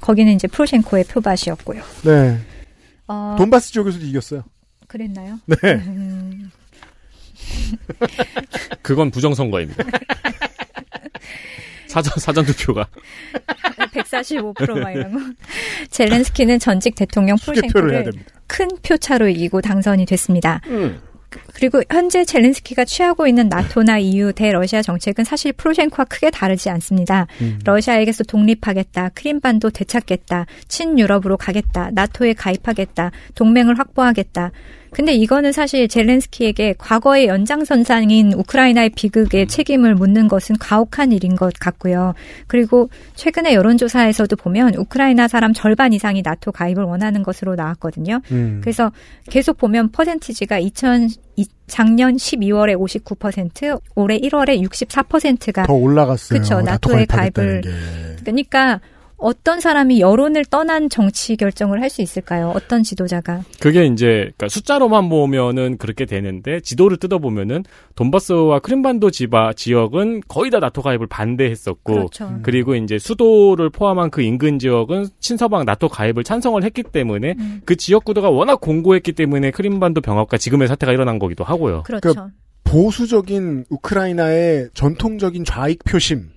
거기는 0.01 0.33
이제 0.33 0.47
프로셴코의 0.47 1.03
표밭이었고요. 1.05 1.81
네. 2.03 2.39
어, 3.07 3.35
돈바스 3.37 3.71
지역에서도 3.71 4.05
이겼어요. 4.05 4.43
그랬나요? 4.87 5.37
네. 5.45 5.55
음, 5.73 6.26
그건 8.81 9.11
부정선거입니다. 9.11 9.83
사전 11.87 12.13
사전 12.17 12.45
투표가 12.45 12.87
145%막 13.93 14.91
이런 14.91 15.13
거. 15.13 15.19
젤렌스키는 15.89 16.59
전직 16.59 16.95
대통령 16.95 17.37
됩니다. 18.03 18.31
큰 18.45 18.67
표차로 18.83 19.27
이기고 19.29 19.61
당선이 19.61 20.05
됐습니다. 20.05 20.61
음. 20.67 20.99
그리고 21.53 21.81
현재 21.89 22.23
젤렌스키가 22.23 22.85
취하고 22.85 23.27
있는 23.27 23.49
나토나 23.49 23.99
EU 23.99 24.31
대러시아 24.33 24.81
정책은 24.81 25.23
사실 25.23 25.51
프로셴코와 25.53 26.05
크게 26.05 26.31
다르지 26.31 26.69
않습니다. 26.69 27.27
음. 27.41 27.59
러시아에게서 27.65 28.23
독립하겠다, 28.23 29.09
크림반도 29.09 29.69
되찾겠다, 29.69 30.45
친유럽으로 30.67 31.37
가겠다, 31.37 31.91
나토에 31.91 32.33
가입하겠다, 32.33 33.11
동맹을 33.35 33.77
확보하겠다. 33.77 34.51
근데 34.97 35.13
이거는 35.13 35.51
사실 35.51 35.87
젤렌스키에게 35.87 36.73
과거의 36.79 37.27
연장선상인 37.27 38.33
우크라이나의 38.33 38.89
비극에 38.95 39.45
책임을 39.45 39.93
묻는 39.93 40.27
것은 40.27 40.57
가혹한 40.57 41.11
일인 41.11 41.35
것 41.35 41.53
같고요. 41.59 42.15
그리고 42.47 42.89
최근에 43.13 43.53
여론조사에서도 43.53 44.35
보면 44.37 44.73
우크라이나 44.73 45.27
사람 45.27 45.53
절반 45.53 45.93
이상이 45.93 46.23
나토 46.23 46.51
가입을 46.51 46.83
원하는 46.83 47.21
것으로 47.21 47.53
나왔거든요. 47.53 48.21
음. 48.31 48.59
그래서 48.63 48.91
계속 49.29 49.59
보면 49.59 49.91
퍼센티지가 49.91 50.57
2000 50.57 51.09
이- 51.35 51.45
작년 51.67 52.15
12월에 52.15 52.75
59%, 52.75 53.79
올해 53.93 54.17
1월에 54.17 54.59
64%가 54.67 55.67
더 55.67 55.73
올라갔어요. 55.73 56.39
나토 56.39 56.61
나토에 56.63 57.05
가입을- 57.05 57.61
게. 57.63 57.69
그러니까 58.21 58.79
어떤 59.17 59.59
사람이 59.59 59.99
여론을 59.99 60.45
떠난 60.45 60.89
정치 60.89 61.35
결정을 61.35 61.81
할 61.81 61.87
수 61.89 62.01
있을까요? 62.01 62.51
어떤 62.53 62.83
지도자가? 62.83 63.43
그게 63.61 63.85
이제 63.85 64.05
그러니까 64.05 64.49
숫자로만 64.49 65.07
보면은 65.07 65.77
그렇게 65.77 66.05
되는데 66.05 66.59
지도를 66.59 66.97
뜯어 66.97 67.17
보면은 67.17 67.63
돈바스와 67.95 68.59
크림반도 68.59 69.09
지바 69.09 69.53
지역은 69.53 70.23
거의 70.27 70.51
다 70.51 70.59
나토 70.59 70.81
가입을 70.81 71.07
반대했었고 71.07 71.93
그렇죠. 71.93 72.39
그리고 72.43 72.75
이제 72.75 72.99
수도를 72.99 73.69
포함한 73.69 74.09
그 74.09 74.21
인근 74.21 74.59
지역은 74.59 75.07
친서방 75.21 75.63
나토 75.65 75.87
가입을 75.87 76.23
찬성을 76.25 76.61
했기 76.61 76.83
때문에 76.83 77.35
음, 77.39 77.61
그 77.63 77.77
지역 77.77 78.03
구도가 78.03 78.29
워낙 78.29 78.59
공고했기 78.59 79.13
때문에 79.13 79.51
크림반도 79.51 80.01
병합과 80.01 80.37
지금의 80.37 80.67
사태가 80.67 80.91
일어난 80.91 81.19
거기도 81.19 81.43
하고요. 81.45 81.83
그렇죠. 81.83 82.29
보수적인 82.65 83.63
우크라이나의 83.69 84.69
전통적인 84.73 85.45
좌익 85.45 85.85
표심, 85.85 86.29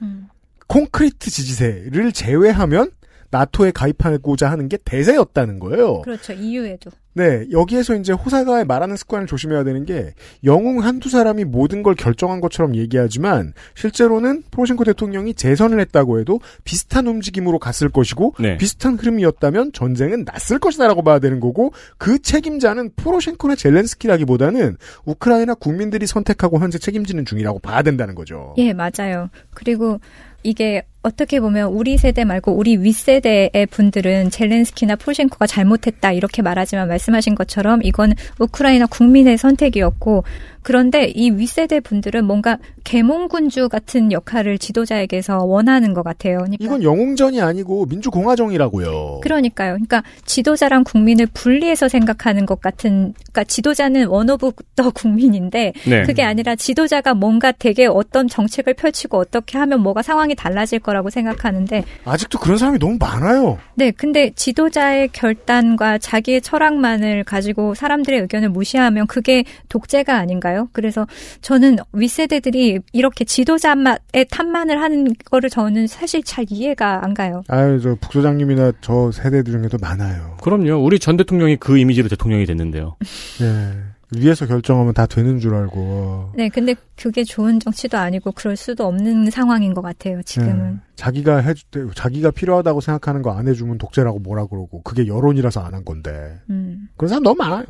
음, 0.00 0.28
콘크리트 0.72 1.30
지지세를 1.30 2.12
제외하면 2.12 2.92
나토에 3.30 3.72
가입하고자 3.72 4.50
하는 4.50 4.68
게 4.70 4.78
대세였다는 4.82 5.58
거예요. 5.58 6.00
그렇죠. 6.00 6.32
EU에도. 6.32 6.90
네, 7.14 7.46
여기에서 7.50 7.94
이제 7.94 8.12
호사가 8.12 8.64
말하는 8.64 8.96
습관을 8.96 9.26
조심해야 9.26 9.64
되는 9.64 9.84
게 9.84 10.14
영웅 10.44 10.82
한두 10.82 11.10
사람이 11.10 11.44
모든 11.44 11.82
걸 11.82 11.94
결정한 11.94 12.40
것처럼 12.40 12.74
얘기하지만 12.74 13.52
실제로는 13.74 14.44
포로셴코 14.50 14.84
대통령이 14.84 15.34
재선을 15.34 15.78
했다고 15.80 16.20
해도 16.20 16.40
비슷한 16.64 17.06
움직임으로 17.06 17.58
갔을 17.58 17.90
것이고 17.90 18.34
네. 18.38 18.56
비슷한 18.56 18.94
흐름이었다면 18.94 19.72
전쟁은 19.72 20.24
났을 20.24 20.58
것이다라고 20.58 21.02
봐야 21.02 21.18
되는 21.18 21.38
거고 21.38 21.72
그 21.98 22.18
책임자는 22.18 22.92
포로셴코나 22.96 23.56
젤렌스키라기보다는 23.56 24.78
우크라이나 25.04 25.54
국민들이 25.54 26.06
선택하고 26.06 26.60
현재 26.60 26.78
책임지는 26.78 27.26
중이라고 27.26 27.58
봐야 27.58 27.82
된다는 27.82 28.14
거죠. 28.14 28.54
예, 28.56 28.72
맞아요. 28.72 29.28
그리고 29.52 30.00
이게 30.42 30.82
어떻게 31.02 31.40
보면 31.40 31.68
우리 31.68 31.98
세대 31.98 32.24
말고 32.24 32.52
우리 32.52 32.76
윗세대의 32.76 33.66
분들은 33.70 34.30
젤렌스키나 34.30 34.96
포르셴코가 34.96 35.46
잘못했다 35.46 36.12
이렇게 36.12 36.42
말하지만 36.42 36.88
말씀하신 36.88 37.34
것처럼 37.34 37.80
이건 37.82 38.14
우크라이나 38.38 38.86
국민의 38.86 39.36
선택이었고 39.36 40.24
그런데 40.62 41.06
이 41.06 41.30
윗세대 41.30 41.80
분들은 41.80 42.24
뭔가 42.24 42.56
계몽군주 42.84 43.68
같은 43.68 44.12
역할을 44.12 44.58
지도자에게서 44.58 45.44
원하는 45.44 45.92
것 45.92 46.02
같아요. 46.02 46.38
그러니까 46.38 46.64
이건 46.64 46.82
영웅전이 46.82 47.40
아니고 47.40 47.86
민주공화정이라고요. 47.86 49.20
그러니까요. 49.22 49.72
그러니까 49.72 50.02
지도자랑 50.24 50.84
국민을 50.84 51.26
분리해서 51.32 51.88
생각하는 51.88 52.46
것 52.46 52.60
같은, 52.60 53.12
그러니까 53.12 53.44
지도자는 53.44 54.06
one 54.06 54.30
of 54.30 54.52
the 54.76 54.90
국민인데 54.90 55.72
네. 55.84 56.02
그게 56.02 56.22
아니라 56.22 56.54
지도자가 56.54 57.14
뭔가 57.14 57.52
되게 57.52 57.86
어떤 57.86 58.28
정책을 58.28 58.74
펼치고 58.74 59.18
어떻게 59.18 59.58
하면 59.58 59.80
뭐가 59.80 60.02
상황이 60.02 60.34
달라질 60.34 60.78
거라고 60.92 61.10
생각하는데 61.10 61.84
아직도 62.04 62.38
그런 62.38 62.58
사람이 62.58 62.78
너무 62.78 62.98
많아요. 63.00 63.58
네, 63.74 63.90
근데 63.90 64.30
지도자의 64.34 65.08
결단과 65.12 65.98
자기의 65.98 66.42
철학만을 66.42 67.24
가지고 67.24 67.74
사람들의 67.74 68.20
의견을 68.20 68.50
무시하면 68.50 69.06
그게 69.06 69.44
독재가 69.70 70.14
아닌가요? 70.14 70.68
그래서 70.72 71.06
저는 71.40 71.78
윗세대들이 71.92 72.80
이렇게 72.92 73.24
지도자의 73.24 74.26
탓만을 74.30 74.82
하는 74.82 75.14
거를 75.24 75.48
저는 75.48 75.86
사실 75.86 76.22
잘 76.22 76.44
이해가 76.48 77.04
안 77.04 77.14
가요. 77.14 77.42
아유, 77.48 77.80
저 77.82 77.96
북소장님이나 78.00 78.72
저 78.82 79.10
세대 79.12 79.42
중에도 79.42 79.78
많아요. 79.80 80.36
그럼요. 80.42 80.84
우리 80.84 80.98
전 80.98 81.16
대통령이 81.16 81.56
그 81.56 81.78
이미지로 81.78 82.08
대통령이 82.08 82.44
됐는데요. 82.44 82.96
예. 83.40 83.91
위에서 84.14 84.46
결정하면 84.46 84.92
다 84.94 85.06
되는 85.06 85.38
줄 85.40 85.54
알고. 85.54 86.32
네, 86.36 86.48
근데 86.48 86.74
그게 86.96 87.24
좋은 87.24 87.58
정치도 87.60 87.96
아니고 87.98 88.32
그럴 88.32 88.56
수도 88.56 88.86
없는 88.86 89.30
상황인 89.30 89.72
것 89.74 89.80
같아요, 89.82 90.22
지금은. 90.22 90.74
예. 90.74 90.92
자기가 90.96 91.38
해, 91.38 91.54
자기가 91.94 92.30
필요하다고 92.30 92.80
생각하는 92.80 93.22
거 93.22 93.30
안 93.32 93.48
해주면 93.48 93.78
독재라고 93.78 94.18
뭐라 94.18 94.46
그러고, 94.46 94.82
그게 94.82 95.06
여론이라서 95.06 95.60
안 95.60 95.72
한 95.74 95.84
건데. 95.84 96.38
음, 96.50 96.88
그런 96.96 97.08
사람 97.08 97.22
너무 97.22 97.36
많아요. 97.36 97.64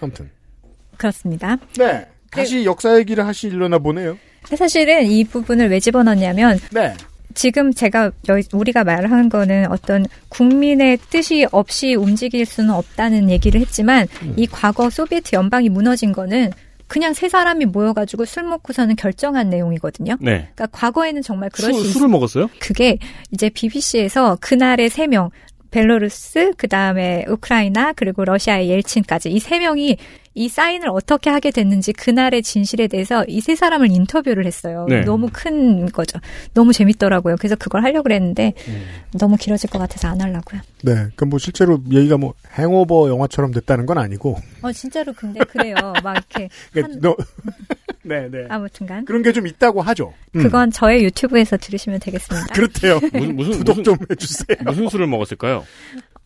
아무튼. 0.00 0.28
그렇습니다. 0.96 1.56
네. 1.78 2.06
다시 2.30 2.64
역사 2.64 2.98
얘기를 2.98 3.24
하시려나 3.26 3.78
보네요. 3.78 4.16
사실은 4.56 5.04
이 5.06 5.22
부분을 5.24 5.68
왜 5.70 5.78
집어넣냐면, 5.78 6.58
네. 6.72 6.94
지금 7.34 7.72
제가 7.72 8.10
여기 8.28 8.46
우리가 8.52 8.84
말하는 8.84 9.28
거는 9.28 9.70
어떤 9.70 10.06
국민의 10.28 10.98
뜻이 11.10 11.46
없이 11.50 11.94
움직일 11.94 12.46
수는 12.46 12.70
없다는 12.70 13.30
얘기를 13.30 13.60
했지만 13.60 14.06
음. 14.22 14.34
이 14.36 14.46
과거 14.46 14.90
소비에트 14.90 15.34
연방이 15.34 15.68
무너진 15.68 16.12
거는 16.12 16.50
그냥 16.86 17.14
세 17.14 17.28
사람이 17.28 17.64
모여가지고 17.66 18.26
술 18.26 18.42
먹고서는 18.44 18.96
결정한 18.96 19.48
내용이거든요. 19.48 20.16
네. 20.20 20.48
그러니까 20.54 20.66
과거에는 20.72 21.22
정말 21.22 21.48
그럴 21.50 21.72
술, 21.72 21.82
수 21.82 21.88
있, 21.88 21.92
술을 21.92 22.08
먹었어요? 22.08 22.50
그게 22.58 22.98
이제 23.30 23.48
BBC에서 23.48 24.36
그날의 24.42 24.90
세 24.90 25.06
명, 25.06 25.30
벨로루스, 25.70 26.52
그 26.58 26.68
다음에 26.68 27.24
우크라이나, 27.28 27.94
그리고 27.94 28.24
러시아의 28.26 28.68
옐친까지 28.68 29.30
이 29.30 29.38
세 29.38 29.58
명이 29.58 29.96
이 30.34 30.48
사인을 30.48 30.88
어떻게 30.88 31.28
하게 31.30 31.50
됐는지 31.50 31.92
그날의 31.92 32.42
진실에 32.42 32.86
대해서 32.88 33.24
이 33.28 33.40
세 33.42 33.54
사람을 33.56 33.90
인터뷰를 33.90 34.46
했어요. 34.46 34.86
네. 34.88 35.00
너무 35.02 35.28
큰 35.32 35.90
거죠. 35.90 36.18
너무 36.54 36.72
재밌더라고요. 36.72 37.36
그래서 37.38 37.54
그걸 37.56 37.82
하려고 37.82 38.04
그랬는데 38.04 38.54
너무 39.18 39.36
길어질 39.36 39.68
것 39.68 39.78
같아서 39.78 40.08
안 40.08 40.20
하려고요. 40.20 40.60
네. 40.84 41.08
그럼 41.16 41.30
뭐 41.30 41.38
실제로 41.38 41.78
얘기가 41.90 42.16
뭐 42.16 42.34
행오버 42.58 43.08
영화처럼 43.08 43.52
됐다는 43.52 43.84
건 43.86 43.98
아니고. 43.98 44.38
어, 44.62 44.72
진짜로 44.72 45.12
근데 45.12 45.40
그래요. 45.40 45.74
막 46.02 46.12
이렇게. 46.16 46.48
그러니까 46.72 46.94
한- 46.94 47.00
너 47.00 47.16
네, 48.04 48.28
네. 48.30 48.46
아무튼간. 48.48 49.04
그런 49.04 49.22
게 49.22 49.32
좀 49.32 49.46
있다고 49.46 49.80
하죠. 49.82 50.12
음. 50.36 50.42
그건 50.42 50.70
저의 50.70 51.04
유튜브에서 51.04 51.56
들으시면 51.56 52.00
되겠습니다. 52.00 52.46
그렇대요. 52.54 53.00
무슨 53.12 53.36
무슨 53.36 53.52
구독 53.58 53.84
좀 53.84 53.96
해주세요. 54.10 54.56
무슨 54.64 54.88
술을 54.88 55.06
먹었을까요? 55.06 55.64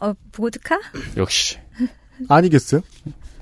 어, 0.00 0.12
보드카? 0.32 0.78
역시. 1.16 1.58
아니겠어요? 2.28 2.80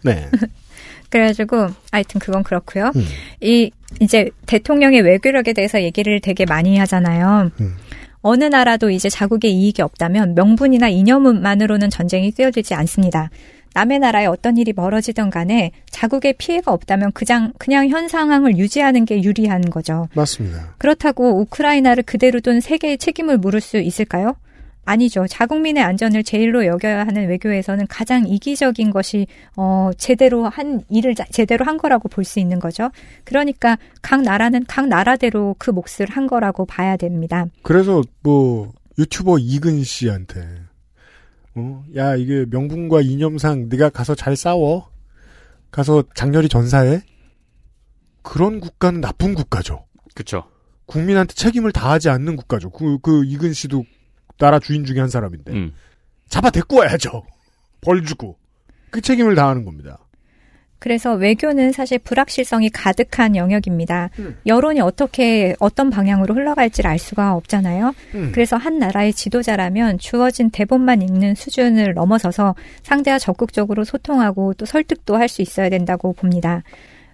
네. 0.04 0.28
그래가지고 1.10 1.68
하여튼 1.92 2.20
그건 2.20 2.42
그렇고요. 2.42 2.90
음. 2.96 3.04
이 3.40 3.70
이제 4.00 4.30
대통령의 4.46 5.02
외교력에 5.02 5.52
대해서 5.52 5.80
얘기를 5.82 6.20
되게 6.20 6.44
많이 6.44 6.76
하잖아요. 6.78 7.50
음. 7.60 7.76
어느 8.20 8.44
나라도 8.44 8.90
이제 8.90 9.08
자국의 9.08 9.52
이익이 9.52 9.82
없다면 9.82 10.34
명분이나 10.34 10.88
이념만으로는 10.88 11.90
전쟁이 11.90 12.30
뛰어들지 12.30 12.74
않습니다. 12.74 13.30
남의 13.74 13.98
나라에 13.98 14.26
어떤 14.26 14.56
일이 14.56 14.72
벌어지던 14.72 15.30
간에 15.30 15.72
자국의 15.90 16.34
피해가 16.38 16.72
없다면 16.72 17.12
그냥 17.12 17.52
그냥 17.58 17.88
현 17.88 18.08
상황을 18.08 18.56
유지하는 18.56 19.04
게 19.04 19.22
유리한 19.22 19.60
거죠. 19.62 20.08
맞습니다. 20.14 20.74
그렇다고 20.78 21.40
우크라이나를 21.40 22.04
그대로 22.04 22.40
둔 22.40 22.60
세계의 22.60 22.98
책임을 22.98 23.36
물을 23.38 23.60
수 23.60 23.78
있을까요? 23.78 24.36
아니죠. 24.84 25.26
자국민의 25.26 25.82
안전을 25.82 26.22
제일로 26.24 26.66
여겨야 26.66 27.00
하는 27.06 27.28
외교에서는 27.28 27.86
가장 27.86 28.26
이기적인 28.26 28.90
것이 28.90 29.26
어 29.56 29.90
제대로 29.96 30.48
한 30.48 30.82
일을 30.90 31.14
자- 31.14 31.24
제대로 31.30 31.64
한 31.64 31.78
거라고 31.78 32.08
볼 32.08 32.24
수 32.24 32.38
있는 32.40 32.58
거죠. 32.58 32.90
그러니까 33.24 33.78
각 34.02 34.22
나라는 34.22 34.64
각 34.68 34.88
나라대로 34.88 35.54
그 35.58 35.70
몫을 35.70 36.08
한 36.10 36.26
거라고 36.26 36.64
봐야 36.66 36.96
됩니다. 36.96 37.46
그래서 37.62 38.02
뭐 38.22 38.72
유튜버 38.98 39.38
이근 39.38 39.82
씨한테 39.84 40.40
어, 41.56 41.84
야 41.96 42.16
이게 42.16 42.44
명분과 42.50 43.00
이념상 43.02 43.68
네가 43.68 43.90
가서 43.90 44.14
잘 44.14 44.36
싸워 44.36 44.88
가서 45.70 46.02
장렬히 46.14 46.48
전사해 46.48 47.00
그런 48.22 48.60
국가는 48.60 49.00
나쁜 49.00 49.34
국가죠. 49.34 49.84
그쵸. 50.14 50.44
국민한테 50.86 51.34
책임을 51.34 51.72
다하지 51.72 52.08
않는 52.10 52.36
국가죠. 52.36 52.70
그, 52.70 52.98
그 53.00 53.24
이근 53.24 53.52
씨도 53.52 53.84
나라 54.38 54.58
주인 54.58 54.84
중에 54.84 55.00
한 55.00 55.08
사람인데 55.08 55.52
음. 55.52 55.72
잡아 56.28 56.50
데리고 56.50 56.76
와야죠. 56.78 57.22
벌 57.80 58.04
주고 58.04 58.36
그 58.90 59.00
책임을 59.00 59.34
다하는 59.34 59.64
겁니다. 59.64 59.98
그래서 60.80 61.14
외교는 61.14 61.72
사실 61.72 61.98
불확실성이 61.98 62.68
가득한 62.68 63.36
영역입니다. 63.36 64.10
여론이 64.44 64.80
어떻게 64.82 65.54
어떤 65.58 65.88
방향으로 65.88 66.34
흘러갈지를 66.34 66.90
알 66.90 66.98
수가 66.98 67.32
없잖아요. 67.36 67.94
음. 68.14 68.32
그래서 68.34 68.58
한 68.58 68.78
나라의 68.78 69.14
지도자라면 69.14 69.98
주어진 69.98 70.50
대본만 70.50 71.00
읽는 71.00 71.36
수준을 71.36 71.94
넘어서서 71.94 72.54
상대와 72.82 73.18
적극적으로 73.18 73.84
소통하고 73.84 74.52
또 74.54 74.66
설득도 74.66 75.16
할 75.16 75.28
수 75.28 75.40
있어야 75.40 75.70
된다고 75.70 76.12
봅니다. 76.12 76.62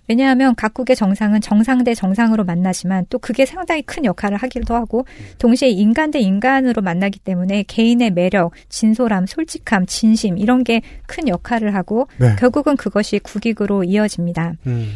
왜냐하면 0.09 0.55
각국의 0.57 0.97
정상은 0.97 1.41
정상 1.41 1.85
대 1.85 1.95
정상으로 1.95 2.45
만나지만 2.45 3.07
또 3.11 3.19
그게 3.19 3.47
상당히 3.47 3.83
큰 3.83 4.05
역할을 4.05 4.37
하기도 4.39 4.75
하고 4.75 5.07
동시에 5.39 5.69
인간 5.69 6.11
대 6.11 6.19
인간으로 6.21 6.83
만나기 6.83 7.19
때문에 7.19 7.65
개인의 7.65 8.11
매력, 8.11 8.53
진솔함, 8.69 9.27
솔직함, 9.27 9.87
진심 9.87 10.39
이런 10.39 10.65
게 10.65 10.81
큰 11.07 11.29
역할을 11.29 11.75
하고 11.75 12.09
네. 12.19 12.37
결국은 12.39 12.77
그것이 12.77 13.19
국익으로 13.19 13.85
이어집니다. 13.85 14.55
음. 14.67 14.95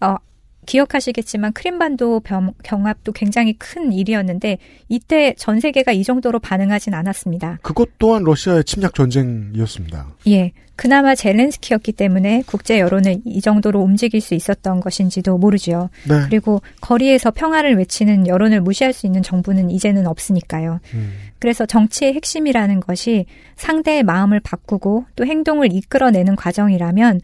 어, 0.00 0.16
기억하시겠지만 0.64 1.52
크림반도 1.52 2.20
병, 2.20 2.52
경합도 2.62 3.12
굉장히 3.12 3.54
큰 3.54 3.92
일이었는데 3.92 4.58
이때 4.88 5.34
전 5.36 5.60
세계가 5.60 5.92
이 5.92 6.02
정도로 6.04 6.38
반응하진 6.38 6.94
않았습니다. 6.94 7.58
그것 7.62 7.90
또한 7.98 8.24
러시아의 8.24 8.64
침략 8.64 8.94
전쟁이었습니다. 8.94 10.08
예. 10.28 10.52
그나마 10.76 11.14
젤렌스키였기 11.14 11.92
때문에 11.92 12.42
국제 12.46 12.80
여론을 12.80 13.20
이 13.24 13.40
정도로 13.40 13.80
움직일 13.80 14.20
수 14.20 14.34
있었던 14.34 14.80
것인지도 14.80 15.38
모르죠. 15.38 15.88
네. 16.08 16.22
그리고 16.28 16.62
거리에서 16.80 17.30
평화를 17.30 17.76
외치는 17.76 18.26
여론을 18.26 18.60
무시할 18.60 18.92
수 18.92 19.06
있는 19.06 19.22
정부는 19.22 19.70
이제는 19.70 20.06
없으니까요. 20.08 20.80
음. 20.94 21.12
그래서 21.38 21.64
정치의 21.64 22.14
핵심이라는 22.14 22.80
것이 22.80 23.26
상대의 23.54 24.02
마음을 24.02 24.40
바꾸고 24.40 25.04
또 25.14 25.24
행동을 25.24 25.72
이끌어내는 25.72 26.34
과정이라면 26.34 27.20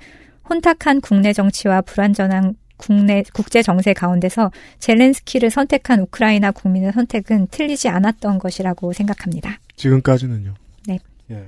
혼탁한 0.49 1.01
국내 1.01 1.33
정치와 1.33 1.81
불안전한 1.83 2.55
국내 2.81 3.23
국제 3.35 3.63
정세 3.63 3.93
가운데서 3.93 4.51
젤렌스키를 4.79 5.51
선택한 5.51 6.01
우크라이나 6.01 6.51
국민의 6.51 6.93
선택은 6.93 7.49
틀리지 7.51 7.89
않았던 7.89 8.39
것이라고 8.39 8.93
생각합니다. 8.93 9.59
지금까지는요. 9.77 10.55
네. 10.89 10.99
예. 11.31 11.45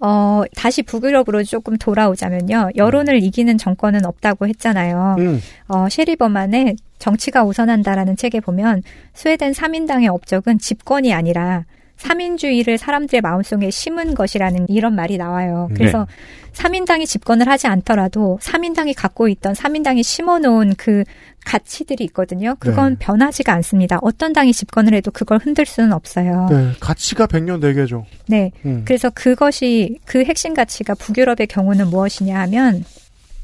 어, 0.00 0.44
다시 0.56 0.82
북유럽으로 0.82 1.44
조금 1.44 1.76
돌아오자면요. 1.76 2.70
여론을 2.74 3.22
이기는 3.22 3.58
정권은 3.58 4.06
없다고 4.06 4.48
했잖아요. 4.48 5.16
음. 5.18 5.40
어, 5.68 5.88
셰리버만의 5.90 6.76
정치가 6.98 7.44
우선한다라는 7.44 8.16
책에 8.16 8.40
보면 8.40 8.82
스웨덴 9.12 9.52
3인당의 9.52 10.06
업적은 10.12 10.58
집권이 10.58 11.12
아니라 11.12 11.66
3인주의를 12.00 12.76
사람들의 12.78 13.20
마음속에 13.20 13.70
심은 13.70 14.14
것이라는 14.14 14.66
이런 14.68 14.94
말이 14.94 15.18
나와요. 15.18 15.68
그래서 15.74 16.06
삼 16.52 16.70
3인당이 16.70 17.06
집권을 17.06 17.48
하지 17.48 17.66
않더라도 17.66 18.38
3인당이 18.42 18.94
갖고 18.96 19.28
있던 19.28 19.52
3인당이 19.54 20.02
심어놓은 20.02 20.74
그 20.76 21.04
가치들이 21.44 22.04
있거든요. 22.04 22.54
그건 22.58 22.92
네. 22.92 22.96
변하지가 23.00 23.52
않습니다. 23.54 23.98
어떤 24.02 24.32
당이 24.32 24.52
집권을 24.52 24.94
해도 24.94 25.10
그걸 25.10 25.38
흔들 25.38 25.66
수는 25.66 25.92
없어요. 25.92 26.48
네. 26.50 26.72
가치가 26.80 27.26
백년 27.26 27.60
대계죠. 27.60 28.06
네. 28.26 28.50
음. 28.64 28.82
그래서 28.84 29.10
그것이 29.10 29.98
그 30.04 30.24
핵심 30.24 30.54
가치가 30.54 30.94
북유럽의 30.94 31.46
경우는 31.48 31.88
무엇이냐 31.88 32.38
하면 32.40 32.84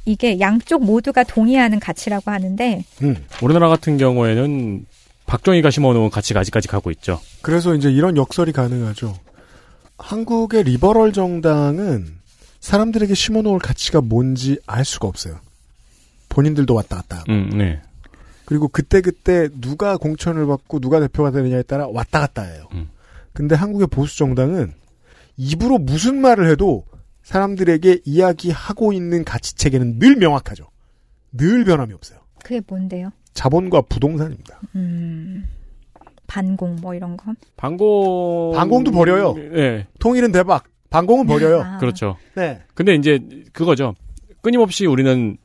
이게 0.05 0.39
양쪽 0.41 0.85
모두가 0.85 1.25
동의하는 1.25 1.81
가치라고 1.81 2.31
하는데 2.31 2.85
음. 3.03 3.17
우리나라 3.43 3.69
같은 3.69 3.97
경우에는 3.97 4.87
박정희가 5.27 5.71
심어놓은 5.71 6.11
가치가 6.11 6.41
아직까지 6.41 6.69
가고 6.69 6.91
있죠. 6.93 7.21
그래서 7.43 7.75
이제 7.75 7.91
이런 7.91 8.17
역설이 8.17 8.53
가능하죠. 8.53 9.19
한국의 9.99 10.65
리버럴 10.65 11.13
정당은 11.13 12.07
사람들에게 12.61 13.15
심어놓을 13.15 13.59
가치가 13.59 14.01
뭔지 14.01 14.59
알 14.67 14.85
수가 14.85 15.09
없어요. 15.09 15.39
본인들도 16.29 16.75
왔다 16.75 16.97
갔다 16.97 17.19
하고. 17.19 17.33
음, 17.33 17.51
네. 17.51 17.81
그리고 18.45 18.69
그때 18.69 19.01
그때 19.01 19.49
누가 19.61 19.97
공천을 19.97 20.47
받고 20.47 20.81
누가 20.81 21.01
대표가 21.01 21.31
되느냐에 21.31 21.63
따라 21.63 21.89
왔다 21.89 22.21
갔다 22.21 22.43
해요. 22.43 22.69
음. 22.73 22.89
근데 23.33 23.55
한국의 23.55 23.89
보수 23.89 24.17
정당은 24.19 24.73
입으로 25.37 25.79
무슨 25.79 26.21
말을 26.21 26.49
해도 26.51 26.85
사람들에게 27.25 28.03
이야기하고 28.05 28.93
있는 28.93 29.25
가치 29.25 29.55
체계는 29.57 29.99
늘 29.99 30.17
명확하죠. 30.17 30.69
늘 31.33 31.65
변함이 31.65 31.93
없어요. 31.93 32.21
그게 32.43 32.61
뭔데요? 32.67 33.11
자본과 33.37 33.83
부동산입니다. 33.83 34.61
음, 34.75 35.47
반공 36.27 36.77
뭐 36.77 36.95
이런 36.95 37.17
거? 37.17 37.33
방공. 37.57 38.53
방공도 38.57 38.91
버려요. 38.91 39.35
네. 39.35 39.87
통일은 40.01 40.33
대박. 40.33 40.65
반공은 40.91 41.27
버려요. 41.27 41.63
아, 41.63 41.79
그렇죠. 41.79 42.17
네. 42.35 42.61
근데 42.75 42.95
이제 42.95 43.21
그거죠. 43.53 43.95
끊임없이 44.41 44.87
우리는 44.87 45.37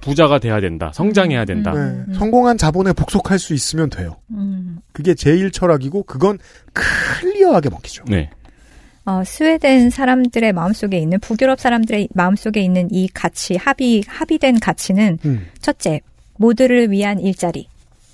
부자가 0.00 0.38
돼야 0.38 0.60
된다. 0.60 0.90
성장해야 0.94 1.44
된다. 1.44 1.72
음. 1.72 2.06
네. 2.08 2.14
성공한 2.14 2.58
자본에 2.58 2.92
복속할 2.92 3.38
수 3.38 3.54
있으면 3.54 3.90
돼요. 3.90 4.16
음. 4.30 4.78
그게 4.92 5.14
제일 5.14 5.50
철학이고 5.50 6.02
그건 6.04 6.38
클리어하게 6.72 7.70
먹히죠. 7.70 8.04
네. 8.08 8.30
어, 9.04 9.22
스웨덴 9.24 9.90
사람들의 9.90 10.52
마음속에 10.52 10.98
있는 10.98 11.18
북유럽 11.20 11.58
사람들의 11.58 12.08
마음속에 12.14 12.60
있는 12.60 12.88
이 12.90 13.08
가치 13.08 13.56
합의 13.56 14.02
합의된 14.06 14.60
가치는 14.60 15.18
음. 15.24 15.46
첫째 15.60 16.00
모두를 16.40 16.90
위한 16.90 17.20
일자리. 17.20 17.68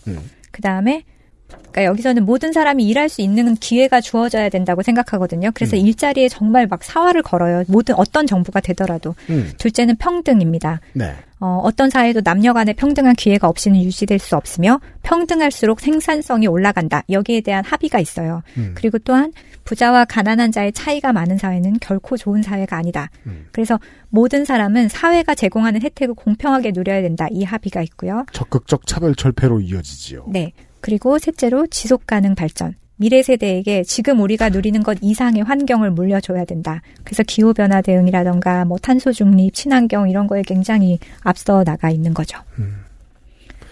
음. 0.09 0.19
그 0.51 0.61
다음에 0.61 1.05
그러니까 1.49 1.85
여기서는 1.85 2.25
모든 2.27 2.53
사람이 2.53 2.85
일할 2.85 3.09
수 3.09 3.23
있는 3.23 3.55
기회가 3.55 4.01
주어져야 4.01 4.49
된다고 4.49 4.83
생각하거든요. 4.83 5.53
그래서 5.55 5.77
음. 5.77 5.87
일자리에 5.87 6.29
정말 6.29 6.67
막 6.67 6.83
사활을 6.83 7.23
걸어요. 7.23 7.63
모든 7.69 7.95
어떤 7.95 8.27
정부가 8.27 8.61
되더라도. 8.61 9.15
음. 9.31 9.53
둘째는 9.59 9.97
평등입니다. 9.97 10.81
네. 10.93 11.15
어, 11.39 11.61
어떤 11.63 11.91
사회도 11.91 12.23
남녀 12.23 12.53
간의 12.53 12.75
평등한 12.75 13.15
기회가 13.15 13.49
없이는 13.49 13.83
유지될 13.83 14.19
수 14.19 14.37
없으며 14.37 14.81
평등할수록 15.03 15.81
생산성이 15.81 16.47
올라간다. 16.47 17.03
여기에 17.11 17.43
대한 17.43 17.65
합의가 17.65 17.99
있어요. 17.99 18.43
음. 18.57 18.73
그리고 18.75 18.99
또한 18.99 19.33
부자와 19.65 20.07
가난한 20.07 20.53
자의 20.53 20.73
차이가 20.73 21.13
많은 21.13 21.37
사회는 21.37 21.75
결코 21.81 22.17
좋은 22.17 22.43
사회가 22.43 22.77
아니다. 22.77 23.11
음. 23.27 23.47
그래서 23.53 23.79
모든 24.09 24.45
사람은 24.45 24.89
사회가 24.89 25.35
제공하는 25.35 25.83
혜택을 25.83 26.15
공평하게 26.15 26.73
누려야 26.73 27.03
된다. 27.03 27.27
이 27.31 27.45
합의가 27.45 27.83
있고요. 27.83 28.25
적극적 28.33 28.87
차별 28.87 29.15
철폐로 29.15 29.61
이어지지요. 29.61 30.27
네. 30.29 30.53
그리고 30.81 31.19
셋째로 31.19 31.67
지속 31.67 32.07
가능 32.07 32.35
발전. 32.35 32.75
미래 32.97 33.23
세대에게 33.23 33.85
지금 33.85 34.21
우리가 34.21 34.49
누리는 34.49 34.83
것 34.83 34.99
이상의 35.03 35.43
환경을 35.43 35.91
물려줘야 35.91 36.45
된다. 36.45 36.81
그래서 37.05 37.23
기후 37.23 37.53
변화 37.53 37.83
대응이라던가 37.83 38.65
뭐 38.65 38.79
탄소 38.79 39.13
중립, 39.13 39.53
친환경 39.55 40.09
이런 40.09 40.27
거에 40.27 40.43
굉장히 40.43 40.99
앞서 41.21 41.63
나가 41.65 41.91
있는 41.91 42.15
거죠. 42.15 42.39
음. 42.59 42.87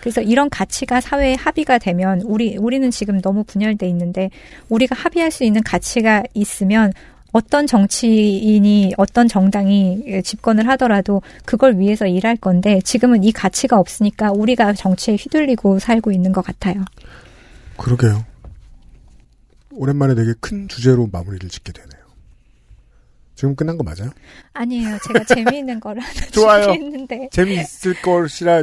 그래서 0.01 0.21
이런 0.21 0.51
가치가 0.51 1.01
사회에 1.01 1.35
합의가 1.35 1.79
되면 1.79 2.21
우리 2.25 2.59
우리는 2.59 2.91
지금 2.91 3.23
너무 3.23 3.43
분열돼 3.45 3.89
있는데 3.89 4.29
우리가 4.69 4.95
합의할 4.95 5.31
수 5.31 5.45
있는 5.45 5.63
가치가 5.63 6.23
있으면 6.35 6.93
어떤 7.33 7.67
정치인이 7.67 8.93
어떤 8.99 9.27
정당이 9.27 10.23
집권을 10.23 10.69
하더라도 10.69 11.23
그걸 11.47 11.79
위해서 11.79 12.07
일할 12.07 12.37
건데 12.37 12.81
지금은 12.85 13.25
이 13.25 13.33
가치가 13.33 13.79
없으니까 13.79 14.31
우리가 14.31 14.75
정치에 14.75 15.17
휘둘리고 15.17 15.79
살고 15.79 16.13
있는 16.13 16.33
것 16.33 16.45
같아요. 16.45 16.85
그러게요. 17.79 18.34
오랜만에 19.77 20.15
되게 20.15 20.33
큰 20.41 20.69
주제로 20.69 21.09
마무리를 21.11 21.49
짓게 21.49 21.73
되네요. 21.73 22.05
지금 23.35 23.57
끝난 23.57 23.77
거 23.77 23.83
맞아요? 23.83 24.11
아니에요. 24.53 24.97
제가 25.07 25.25
재미있는 25.35 25.81
걸 25.81 25.99
하나 25.99 26.13
좋아요. 26.31 26.65
준비했는데. 26.65 27.29
재미있을 27.33 28.01
것이라 28.03 28.63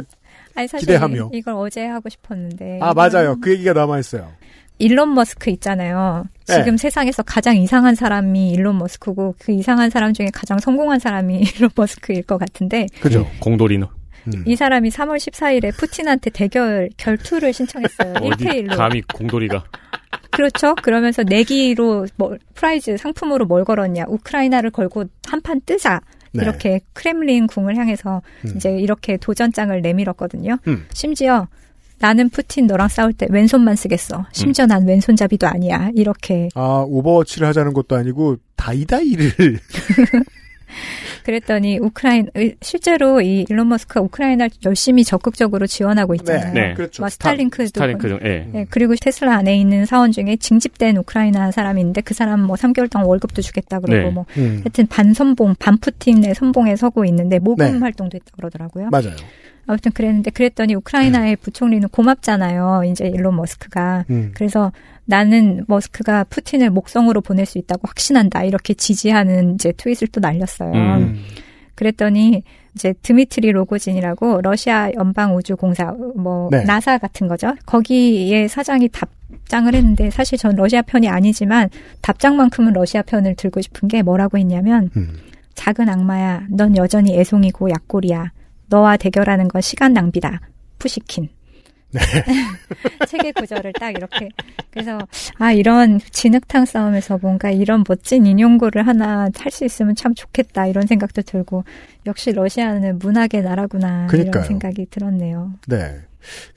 아니, 0.54 0.68
사실 0.68 0.86
기대하며. 0.86 1.30
이걸 1.32 1.54
어제 1.54 1.86
하고 1.86 2.08
싶었는데. 2.08 2.78
아 2.82 2.94
맞아요. 2.94 3.36
그 3.40 3.52
얘기가 3.52 3.72
남아 3.74 3.98
있어요. 3.98 4.32
일론 4.78 5.14
머스크 5.14 5.50
있잖아요. 5.50 6.24
네. 6.48 6.56
지금 6.56 6.76
세상에서 6.76 7.22
가장 7.22 7.56
이상한 7.56 7.94
사람이 7.94 8.50
일론 8.50 8.78
머스크고 8.78 9.36
그 9.38 9.52
이상한 9.52 9.90
사람 9.90 10.12
중에 10.12 10.28
가장 10.32 10.58
성공한 10.58 10.98
사람이 10.98 11.40
일론 11.56 11.70
머스크일 11.76 12.22
것 12.22 12.38
같은데 12.38 12.86
그죠? 13.00 13.28
공돌이는 13.40 13.86
음. 14.28 14.44
이 14.46 14.56
사람이 14.56 14.88
3월 14.90 15.16
14일에 15.18 15.76
푸틴한테 15.76 16.30
대결 16.30 16.88
결투를 16.96 17.52
신청했어요. 17.52 18.14
어디 18.22 18.44
1대1로. 18.44 18.76
감히 18.76 19.02
공돌이가 19.02 19.64
그렇죠. 20.32 20.74
그러면서 20.76 21.22
내기로 21.22 22.06
뭐 22.16 22.36
prize 22.54 22.96
상품으로 22.96 23.44
뭘 23.46 23.64
걸었냐. 23.64 24.04
우크라이나를 24.08 24.70
걸고 24.70 25.04
한판 25.26 25.60
뜨자. 25.64 26.00
네. 26.32 26.42
이렇게 26.42 26.80
크렘린 26.94 27.46
궁을 27.46 27.76
향해서 27.76 28.22
음. 28.46 28.52
이제 28.56 28.70
이렇게 28.78 29.16
도전장을 29.18 29.80
내밀었거든요. 29.80 30.56
음. 30.66 30.86
심지어 30.94 31.46
나는 31.98 32.30
푸틴 32.30 32.66
너랑 32.66 32.88
싸울 32.88 33.12
때 33.12 33.26
왼손만 33.30 33.76
쓰겠어. 33.76 34.26
심지어 34.32 34.66
난 34.66 34.86
왼손잡이도 34.86 35.46
아니야. 35.46 35.90
이렇게 35.94 36.48
아 36.54 36.84
오버워치를 36.88 37.46
하자는 37.46 37.72
것도 37.74 37.94
아니고 37.94 38.38
다이다이를 38.56 39.30
그랬더니 41.24 41.78
우크라이나 41.78 42.30
실제로 42.60 43.20
이 43.20 43.44
일론 43.48 43.68
머스크가 43.68 44.00
우크라이나를 44.00 44.50
열심히 44.64 45.04
적극적으로 45.04 45.66
지원하고 45.66 46.14
있잖아요. 46.16 46.52
네. 46.52 46.74
그렇죠. 46.74 47.02
뭐 47.02 47.08
스탈링크도 47.08 47.66
스타링크 47.66 48.08
중 48.08 48.18
예. 48.24 48.46
네, 48.52 48.66
그리고 48.70 48.94
테슬라 48.94 49.36
안에 49.36 49.56
있는 49.56 49.86
사원 49.86 50.12
중에 50.12 50.36
징집된 50.36 50.96
우크라이나 50.98 51.50
사람이 51.50 51.80
있는데 51.80 52.00
그 52.00 52.14
사람 52.14 52.40
뭐 52.40 52.56
3개월 52.56 52.90
동안 52.90 53.06
월급도 53.08 53.42
주겠다 53.42 53.80
그러고 53.80 54.08
네. 54.08 54.10
뭐 54.10 54.26
음, 54.36 54.60
하여튼 54.64 54.86
반선봉, 54.86 55.56
반푸틴의 55.58 56.34
선봉에 56.34 56.76
서고 56.76 57.04
있는데 57.04 57.38
모금 57.38 57.72
네. 57.72 57.78
활동도 57.78 58.16
했다 58.16 58.30
그러더라고요. 58.36 58.88
맞아요. 58.90 59.16
아무튼 59.72 59.92
그랬는데 59.92 60.30
그랬더니 60.30 60.74
우크라이나의 60.74 61.36
부총리는 61.36 61.88
고맙잖아요. 61.88 62.82
이제 62.86 63.06
일론 63.06 63.36
머스크가. 63.36 64.04
음. 64.10 64.30
그래서 64.34 64.72
나는 65.04 65.64
머스크가 65.66 66.24
푸틴을 66.24 66.70
목성으로 66.70 67.20
보낼 67.20 67.46
수 67.46 67.58
있다고 67.58 67.88
확신한다. 67.88 68.44
이렇게 68.44 68.74
지지하는 68.74 69.54
이제 69.54 69.72
트윗을 69.72 70.08
또 70.08 70.20
날렸어요. 70.20 70.72
음. 70.72 71.18
그랬더니 71.74 72.42
이제 72.74 72.94
드미트리 73.02 73.50
로고진이라고 73.50 74.42
러시아 74.42 74.90
연방 74.94 75.34
우주 75.34 75.56
공사 75.56 75.92
뭐 76.16 76.48
네. 76.50 76.64
나사 76.64 76.98
같은 76.98 77.28
거죠. 77.28 77.54
거기에 77.66 78.48
사장이 78.48 78.88
답장을 78.88 79.74
했는데 79.74 80.10
사실 80.10 80.38
전 80.38 80.54
러시아 80.54 80.82
편이 80.82 81.08
아니지만 81.08 81.68
답장만큼은 82.00 82.72
러시아 82.72 83.02
편을 83.02 83.34
들고 83.36 83.60
싶은 83.60 83.88
게 83.88 84.02
뭐라고 84.02 84.38
했냐면 84.38 84.90
음. 84.96 85.16
작은 85.54 85.88
악마야, 85.88 86.46
넌 86.50 86.76
여전히 86.76 87.18
애송이고 87.18 87.70
약골이야. 87.70 88.32
너와 88.72 88.96
대결하는 88.96 89.48
건 89.48 89.60
시간 89.60 89.92
낭비다. 89.92 90.40
푸시킨. 90.78 91.28
네. 91.90 92.00
책의 93.06 93.34
구절을 93.34 93.74
딱 93.78 93.90
이렇게. 93.90 94.30
그래서, 94.70 94.98
아, 95.38 95.52
이런 95.52 96.00
진흙탕 96.10 96.64
싸움에서 96.64 97.18
뭔가 97.20 97.50
이런 97.50 97.84
멋진 97.86 98.24
인용구를 98.24 98.86
하나 98.86 99.28
할 99.38 99.52
수 99.52 99.66
있으면 99.66 99.94
참 99.94 100.14
좋겠다. 100.14 100.66
이런 100.68 100.86
생각도 100.86 101.20
들고, 101.20 101.64
역시 102.06 102.32
러시아는 102.32 102.98
문학의 102.98 103.42
나라구나. 103.42 104.06
그러니까요. 104.06 104.30
이런 104.40 104.44
생각이 104.48 104.86
들었네요. 104.90 105.52
네. 105.68 106.00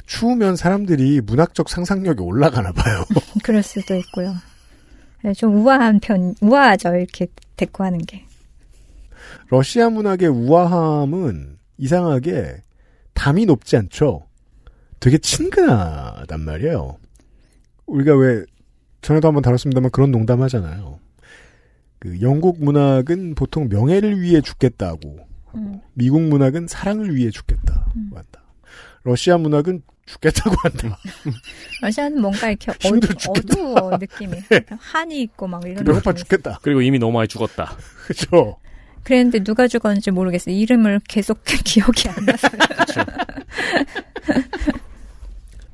추우면 0.06 0.56
사람들이 0.56 1.20
문학적 1.20 1.68
상상력이 1.68 2.22
올라가나 2.22 2.72
봐요. 2.72 3.04
그럴 3.44 3.62
수도 3.62 3.94
있고요. 3.96 4.34
네, 5.24 5.34
좀 5.34 5.56
우아한 5.66 6.00
편, 6.00 6.34
우아하죠. 6.40 6.96
이렇게 6.96 7.28
대꾸하는 7.58 7.98
게. 8.00 8.24
러시아 9.50 9.90
문학의 9.90 10.30
우아함은 10.30 11.55
이상하게 11.78 12.64
담이 13.14 13.46
높지 13.46 13.78
않죠. 13.78 14.28
되게 15.00 15.18
친근하단 15.18 16.42
말이에요. 16.42 16.98
우리가 17.86 18.16
왜 18.16 18.44
전에도 19.02 19.28
한번 19.28 19.44
다뤘습니다만 19.44 19.92
그런 19.92 20.12
농담하잖아요. 20.12 21.00
그 22.00 22.22
영국 22.22 22.64
문학은 22.64 23.36
보통 23.36 23.70
명예를 23.70 24.22
위해 24.22 24.42
죽겠다고 24.42 25.26
하고 25.46 25.58
음. 25.58 25.82
미국 25.94 26.22
문학은 26.22 26.68
사랑을 26.68 27.16
위해 27.16 27.30
죽겠다고 27.32 27.92
음. 27.96 28.12
한다. 28.14 28.44
러시아 29.04 29.38
문학은 29.38 29.82
죽겠다고 30.06 30.56
한다. 30.64 30.98
러시아는 31.82 32.22
뭔가 32.22 32.50
이렇게 32.50 32.72
힘들어 32.82 33.12
어두, 33.12 33.18
죽겠다. 33.18 33.54
어두워 33.54 33.98
느낌이. 33.98 34.34
한이 34.78 35.22
있고 35.22 35.48
막 35.48 35.64
이런 35.66 35.84
배고파 35.84 36.14
죽겠다. 36.14 36.60
그리고 36.62 36.82
이미 36.82 37.00
너무 37.00 37.14
많이 37.14 37.28
죽었다. 37.28 37.76
그죠? 38.08 38.58
그랬는데 39.06 39.44
누가 39.44 39.68
죽었는지 39.68 40.12
모르겠어요. 40.12 40.54
이름을 40.54 41.00
계속 41.08 41.40
기억이 41.64 42.10
안 42.10 42.26
나서. 42.26 42.50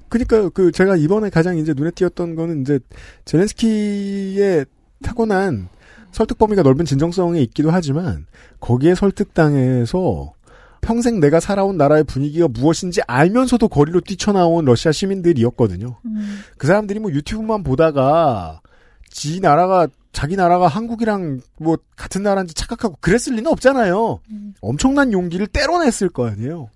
그러니까 0.09 0.49
그 0.49 0.71
제가 0.71 0.97
이번에 0.97 1.29
가장 1.29 1.57
이제 1.57 1.73
눈에 1.73 1.91
띄었던 1.91 2.35
거는 2.35 2.61
이제 2.61 2.79
젤렌스키의 3.25 4.65
타고난 5.01 5.69
설득 6.11 6.37
범위가 6.37 6.61
넓은 6.61 6.83
진정성에 6.83 7.39
있기도 7.43 7.71
하지만 7.71 8.27
거기에 8.59 8.93
설득당해서 8.93 10.33
평생 10.81 11.21
내가 11.21 11.39
살아온 11.39 11.77
나라의 11.77 12.03
분위기가 12.03 12.49
무엇인지 12.49 13.01
알면서도 13.07 13.69
거리로 13.69 14.01
뛰쳐나온 14.01 14.65
러시아 14.65 14.91
시민들이었거든요. 14.91 15.97
음, 16.03 16.39
그 16.57 16.67
사람들이 16.67 16.99
뭐 16.99 17.11
유튜브만 17.11 17.63
보다가 17.63 18.61
지 19.09 19.39
나라가 19.39 19.87
자기 20.11 20.35
나라가 20.35 20.67
한국이랑 20.67 21.39
뭐 21.57 21.77
같은 21.95 22.23
나라인지 22.23 22.53
착각하고 22.53 22.97
그랬을 22.99 23.35
리는 23.35 23.49
없잖아요. 23.49 24.19
음. 24.29 24.53
엄청난 24.61 25.13
용기를 25.13 25.47
때려냈을 25.47 26.09
거 26.09 26.27
아니에요. 26.27 26.69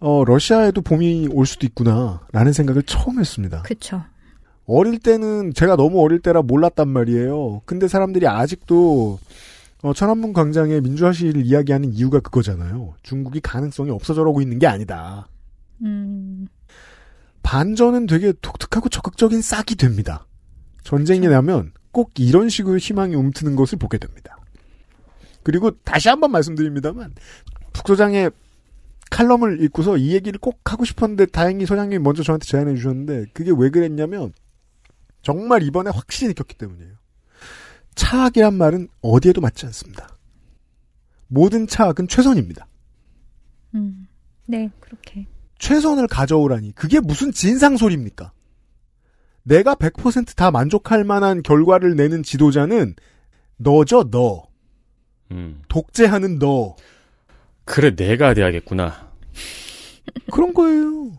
어, 0.00 0.24
러시아에도 0.24 0.80
봄이 0.80 1.28
올 1.32 1.46
수도 1.46 1.66
있구나라는 1.66 2.52
생각을 2.52 2.82
처음 2.84 3.18
했습니다. 3.18 3.62
그쵸. 3.62 4.02
어릴 4.66 4.98
때는 4.98 5.54
제가 5.54 5.76
너무 5.76 6.00
어릴 6.02 6.20
때라 6.20 6.42
몰랐단 6.42 6.88
말이에요. 6.88 7.62
근데 7.64 7.88
사람들이 7.88 8.26
아직도 8.26 9.18
어, 9.82 9.92
천안문 9.94 10.32
광장의 10.32 10.80
민주화 10.82 11.12
시위를 11.12 11.46
이야기하는 11.46 11.92
이유가 11.92 12.20
그거잖아요. 12.20 12.94
중국이 13.02 13.40
가능성이 13.40 13.90
없어져가고 13.90 14.40
있는 14.42 14.58
게 14.58 14.66
아니다. 14.66 15.28
음, 15.82 16.48
반전은 17.42 18.06
되게 18.06 18.32
독특하고 18.42 18.88
적극적인 18.88 19.40
싹이 19.40 19.76
됩니다. 19.76 20.26
전쟁이 20.82 21.28
나면 21.28 21.72
꼭 21.92 22.12
이런 22.18 22.48
식으로 22.48 22.78
희망이 22.78 23.14
움트는 23.14 23.56
것을 23.56 23.78
보게 23.78 23.98
됩니다. 23.98 24.36
그리고 25.42 25.70
다시 25.82 26.08
한번 26.08 26.30
말씀드립니다만 26.32 27.14
북소장의 27.72 28.30
칼럼을 29.10 29.62
읽고서 29.62 29.96
이 29.96 30.12
얘기를 30.12 30.38
꼭 30.38 30.60
하고 30.70 30.84
싶었는데 30.84 31.26
다행히 31.26 31.64
소장님이 31.64 32.02
먼저 32.02 32.22
저한테 32.22 32.46
제안해 32.46 32.74
주셨는데 32.76 33.26
그게 33.32 33.52
왜 33.56 33.70
그랬냐면 33.70 34.32
정말 35.22 35.62
이번에 35.62 35.90
확실히 35.90 36.28
느꼈기 36.28 36.54
때문이에요. 36.56 36.94
차악이란 37.94 38.54
말은 38.54 38.88
어디에도 39.00 39.40
맞지 39.40 39.66
않습니다. 39.66 40.08
모든 41.26 41.66
차악은 41.66 42.08
최선입니다. 42.08 42.66
음. 43.74 44.06
네, 44.46 44.70
그렇게. 44.80 45.26
최선을 45.58 46.06
가져오라니 46.06 46.72
그게 46.74 47.00
무슨 47.00 47.32
진상 47.32 47.76
소리입니까? 47.76 48.32
내가 49.48 49.74
100%다 49.74 50.50
만족할 50.50 51.04
만한 51.04 51.42
결과를 51.42 51.96
내는 51.96 52.22
지도자는 52.22 52.94
너죠 53.56 54.10
너 54.10 54.44
음. 55.32 55.62
독재하는 55.68 56.38
너 56.38 56.76
그래 57.64 57.94
내가 57.94 58.34
돼야겠구나. 58.34 59.08
그런 60.32 60.54
거예요. 60.54 61.12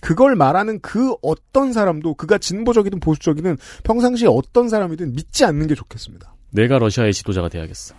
그걸 0.00 0.36
말하는 0.36 0.80
그 0.80 1.14
어떤 1.22 1.72
사람도 1.72 2.14
그가 2.14 2.38
진보적이든 2.38 3.00
보수적이든 3.00 3.56
평상시에 3.82 4.28
어떤 4.30 4.68
사람이든 4.68 5.14
믿지 5.14 5.44
않는 5.44 5.66
게 5.66 5.74
좋겠습니다. 5.74 6.34
내가 6.50 6.78
러시아의 6.78 7.12
지도자가 7.12 7.48
돼야겠어. 7.48 7.94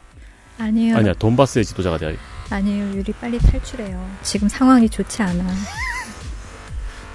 아니에요. 0.58 0.95
아니야 0.95 1.14
돈바스의 1.14 1.66
지도자가 1.66 1.97
돼야겠. 1.97 2.18
아니에요. 2.49 2.95
유리 2.95 3.12
빨리 3.14 3.38
탈출해요. 3.39 4.10
지금 4.22 4.47
상황이 4.47 4.88
좋지 4.88 5.22
않아. 5.22 5.43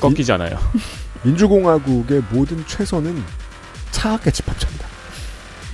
꺾이지 0.00 0.32
않아요. 0.32 0.58
민주공화국의 1.22 2.22
모든 2.30 2.66
최선은 2.66 3.22
차갑게 3.90 4.30
집합차입니다. 4.30 4.86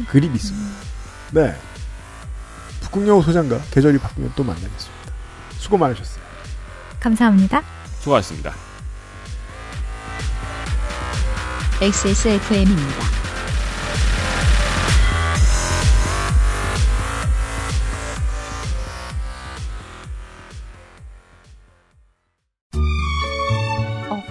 그리 0.09 0.29
믿습니다. 0.29 0.75
네. 1.33 1.57
북극여우 2.81 3.23
소장과 3.23 3.61
계절이 3.71 3.99
바꾸면 3.99 4.33
또 4.35 4.45
만나겠습니다. 4.45 5.13
수고 5.59 5.79
많으셨어요. 5.79 6.25
감사합니다. 7.01 7.63
수고하셨습니다. 8.01 8.53
XSFM입니다. 11.81 13.16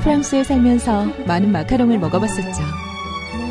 프랑스에 0.05 0.43
살면서 0.43 1.03
많은 1.25 1.51
마카롱을 1.51 1.97
먹어봤었죠. 1.97 2.61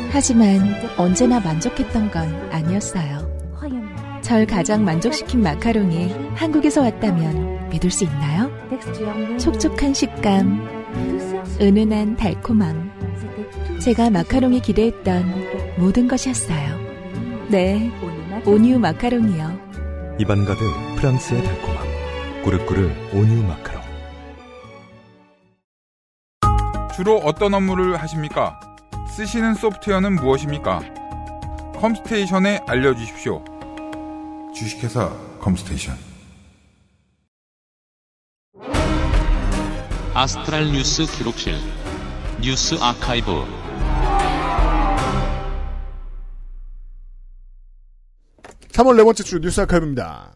하지만 0.09 0.61
언제나 0.95 1.41
만족했던 1.41 2.09
건 2.11 2.49
아니었어요. 2.49 3.29
절 4.21 4.45
가장 4.47 4.85
만족시킨 4.85 5.43
마카롱이 5.43 6.15
한국에서 6.33 6.81
왔다면 6.81 7.67
믿을 7.71 7.91
수 7.91 8.05
있나요? 8.05 8.49
촉촉한 9.37 9.93
식감, 9.93 10.65
은은한 11.59 12.15
달콤함. 12.15 12.89
제가 13.81 14.09
마카롱이 14.09 14.61
기대했던 14.61 15.75
모든 15.77 16.07
것이었어요. 16.07 16.79
네, 17.49 17.91
오뉴 18.45 18.79
마카롱이요. 18.79 19.59
입안 20.19 20.45
가득 20.45 20.61
프랑스의 20.95 21.43
달콤함. 21.43 21.85
꾸르꾸르 22.45 22.89
오뉴 23.13 23.43
마카롱. 23.43 23.74
주로 26.95 27.17
어떤 27.17 27.53
업무를 27.53 27.97
하십니까? 27.97 28.57
쓰시는 29.09 29.55
소프트웨어는 29.55 30.15
무엇입니까? 30.15 30.79
컴스테이션에 31.75 32.61
알려주십시오. 32.65 33.43
주식회사 34.55 35.09
컴스테이션. 35.41 35.97
아스트랄 40.13 40.71
뉴스 40.71 41.05
기록실 41.05 41.55
뉴스 42.41 42.75
아카이브 42.81 43.43
삼월네 48.71 49.03
번째 49.03 49.23
주 49.23 49.39
뉴스 49.39 49.59
아카이브입니다. 49.59 50.31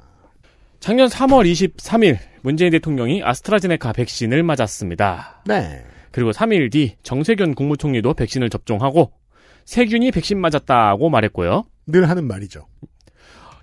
작년 0.82 1.08
3월 1.08 1.50
23일 1.50 2.18
문재인 2.42 2.72
대통령이 2.72 3.24
아스트라제네카 3.24 3.94
백신을 3.94 4.44
맞았습니다. 4.44 5.44
네. 5.46 5.86
그리고 6.12 6.32
3일 6.32 6.72
뒤 6.72 6.96
정세균 7.04 7.56
국무총리도 7.56 8.14
백신을 8.14 8.50
접종하고 8.50 9.12
세균이 9.66 10.12
백신 10.12 10.40
맞았다고 10.40 11.10
말했고요. 11.10 11.66
늘 11.88 12.10
하는 12.10 12.26
말이죠. 12.26 12.66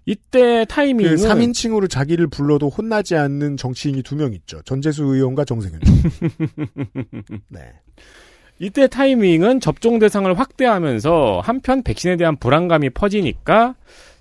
이때 0.05 0.61
그 0.61 0.67
타이밍은 0.67 1.17
3인칭으로 1.17 1.91
자기를 1.91 2.29
불러도 2.29 2.69
혼나지 2.69 3.17
않는 3.17 3.57
정치인이 3.57 4.03
두 4.03 4.15
명 4.15 4.33
있죠. 4.35 4.63
전재수 4.63 5.03
의원과 5.05 5.45
정세균. 5.45 5.81
네. 7.49 7.61
이때 8.59 8.87
타이밍은 8.87 9.61
접종 9.61 9.99
대상을 9.99 10.33
확대하면서 10.39 11.41
한편 11.45 11.83
백신에 11.83 12.17
대한 12.17 12.37
불안감이 12.37 12.91
퍼지니까 12.91 13.75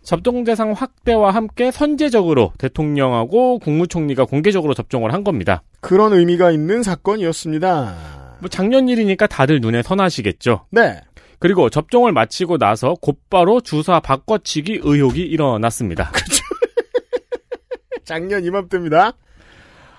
접종 0.06 0.44
대상 0.44 0.72
확대와 0.72 1.32
함께 1.32 1.72
선제적으로 1.72 2.54
대통령하고 2.60 3.58
국무총리가 3.60 4.26
공개적으로 4.26 4.76
접종을 4.76 5.14
한 5.14 5.24
겁니다. 5.24 5.64
그런 5.82 6.14
의미가 6.14 6.52
있는 6.52 6.84
사건이었습니다. 6.84 7.96
뭐 8.40 8.50
작년 8.50 8.88
일이니까 8.88 9.26
다들 9.26 9.60
눈에 9.60 9.82
선하시겠죠. 9.82 10.68
네. 10.70 11.02
그리고 11.40 11.70
접종을 11.70 12.12
마치고 12.12 12.60
나서 12.60 12.94
곧바로 13.02 13.60
주사 13.60 14.00
바꿔치기 14.00 14.82
의혹이 14.84 15.22
일어났습니다. 15.22 16.12
작년 18.06 18.46
이맘때입니다. 18.46 19.14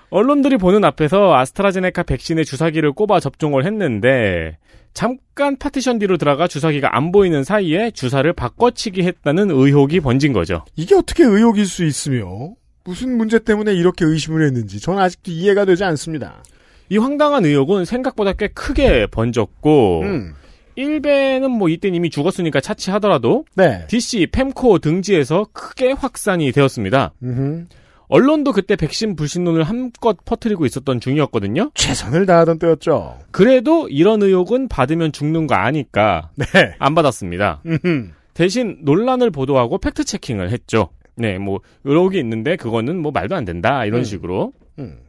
언론들이 0.09 0.55
보는 0.55 0.85
앞에서 0.85 1.35
아스트라제네카 1.35 2.03
백신의 2.03 2.45
주사기를 2.45 2.93
꼽아 2.93 3.19
접종을 3.19 3.65
했는데 3.65 4.57
잠깐 4.97 5.57
파티션 5.57 5.99
뒤로 5.99 6.17
들어가 6.17 6.47
주사기가 6.47 6.97
안 6.97 7.11
보이는 7.11 7.43
사이에 7.43 7.91
주사를 7.91 8.33
바꿔치기 8.33 9.03
했다는 9.03 9.51
의혹이 9.51 9.99
번진 9.99 10.33
거죠. 10.33 10.65
이게 10.75 10.95
어떻게 10.95 11.23
의혹일 11.23 11.67
수 11.67 11.85
있으며 11.85 12.55
무슨 12.83 13.15
문제 13.15 13.37
때문에 13.37 13.75
이렇게 13.75 14.05
의심을 14.05 14.43
했는지 14.43 14.79
저는 14.79 14.99
아직도 14.99 15.29
이해가 15.29 15.65
되지 15.65 15.83
않습니다. 15.83 16.41
이 16.89 16.97
황당한 16.97 17.45
의혹은 17.45 17.85
생각보다 17.85 18.33
꽤 18.33 18.47
크게 18.47 19.05
번졌고 19.11 20.01
음. 20.01 20.33
일베는 20.73 21.51
뭐 21.51 21.69
이때 21.69 21.89
이미 21.89 22.09
죽었으니까 22.09 22.59
차치하더라도 22.59 23.45
네. 23.53 23.85
DC, 23.89 24.29
펜코 24.31 24.79
등지에서 24.79 25.45
크게 25.53 25.91
확산이 25.91 26.51
되었습니다. 26.51 27.13
음흠. 27.21 27.65
언론도 28.09 28.53
그때 28.53 28.75
백신 28.75 29.15
불신론을 29.15 29.63
한껏 29.63 30.17
퍼뜨리고 30.23 30.65
있었던 30.65 30.99
중이었거든요. 30.99 31.71
최선을 31.73 32.25
다하던 32.25 32.59
때였죠. 32.59 33.19
그래도 33.31 33.89
이런 33.89 34.23
의혹은 34.23 34.67
받으면 34.67 35.11
죽는 35.11 35.47
거 35.47 35.55
아니까 35.55 36.29
네. 36.35 36.45
안 36.79 36.95
받았습니다. 36.95 37.61
음흠. 37.65 38.11
대신 38.33 38.77
논란을 38.81 39.31
보도하고 39.31 39.79
팩트 39.79 40.05
체킹을 40.05 40.51
했죠. 40.51 40.89
네, 41.15 41.37
뭐 41.37 41.59
의혹이 41.83 42.19
있는데 42.19 42.55
그거는 42.55 43.01
뭐 43.01 43.11
말도 43.11 43.35
안 43.35 43.43
된다 43.43 43.83
이런 43.85 44.01
음. 44.01 44.03
식으로 44.03 44.53
음. 44.79 44.99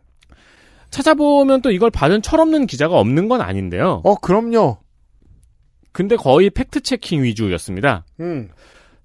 찾아보면 0.90 1.61
또 1.62 1.70
이걸 1.70 1.90
받은 1.90 2.22
철없는 2.22 2.66
기자가 2.66 2.99
없는 2.99 3.28
건 3.28 3.42
아닌데요. 3.42 4.01
어, 4.05 4.14
그럼요. 4.16 4.78
근데 5.92 6.16
거의 6.16 6.51
팩트 6.51 6.80
체킹 6.80 7.22
위주였습니다. 7.22 8.07
음. 8.20 8.49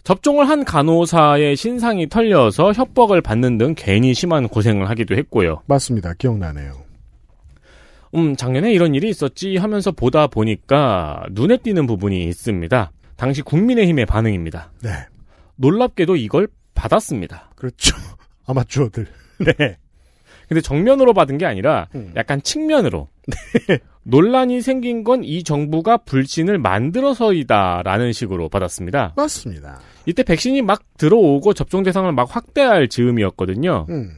접종을 0.03 0.49
한 0.49 0.65
간호사의 0.65 1.55
신상이 1.55 2.09
털려서 2.09 2.73
협박을 2.73 3.21
받는 3.21 3.57
등 3.57 3.73
괜히 3.75 4.13
심한 4.13 4.47
고생을 4.47 4.89
하기도 4.89 5.15
했고요. 5.15 5.61
맞습니다. 5.65 6.13
기억나네요. 6.13 6.83
음, 8.15 8.35
작년에 8.35 8.71
이런 8.73 8.93
일이 8.93 9.09
있었지 9.09 9.57
하면서 9.57 9.91
보다 9.91 10.27
보니까 10.27 11.23
눈에 11.31 11.57
띄는 11.57 11.87
부분이 11.87 12.25
있습니다. 12.25 12.91
당시 13.15 13.41
국민의힘의 13.41 14.05
반응입니다. 14.05 14.71
네. 14.83 14.89
놀랍게도 15.55 16.17
이걸 16.17 16.47
받았습니다. 16.75 17.51
그렇죠. 17.55 17.95
아마추어들. 18.45 19.07
네. 19.39 19.77
근데 20.47 20.61
정면으로 20.61 21.13
받은 21.13 21.37
게 21.37 21.45
아니라 21.45 21.87
음. 21.95 22.11
약간 22.15 22.41
측면으로. 22.41 23.07
논란이 24.03 24.61
생긴 24.61 25.03
건 25.03 25.23
이 25.23 25.43
정부가 25.43 25.97
불신을 25.97 26.57
만들어서이다라는 26.57 28.11
식으로 28.11 28.49
받았습니다. 28.49 29.13
맞습니다. 29.15 29.79
이때 30.05 30.23
백신이 30.23 30.61
막 30.61 30.83
들어오고 30.97 31.53
접종 31.53 31.83
대상을 31.83 32.11
막 32.11 32.35
확대할 32.35 32.89
즈음이었거든요. 32.89 33.85
음. 33.89 34.11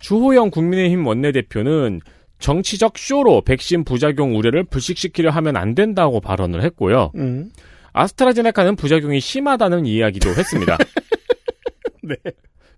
주호영 0.00 0.50
국민의힘 0.50 1.06
원내대표는 1.06 2.00
정치적 2.38 2.98
쇼로 2.98 3.40
백신 3.40 3.84
부작용 3.84 4.36
우려를 4.36 4.64
불식시키려 4.64 5.30
하면 5.30 5.56
안 5.56 5.74
된다고 5.74 6.20
발언을 6.20 6.62
했고요. 6.62 7.10
음. 7.16 7.50
아스트라제네카는 7.92 8.76
부작용이 8.76 9.18
심하다는 9.18 9.86
이야기도 9.86 10.30
했습니다. 10.30 10.76
네. 12.02 12.14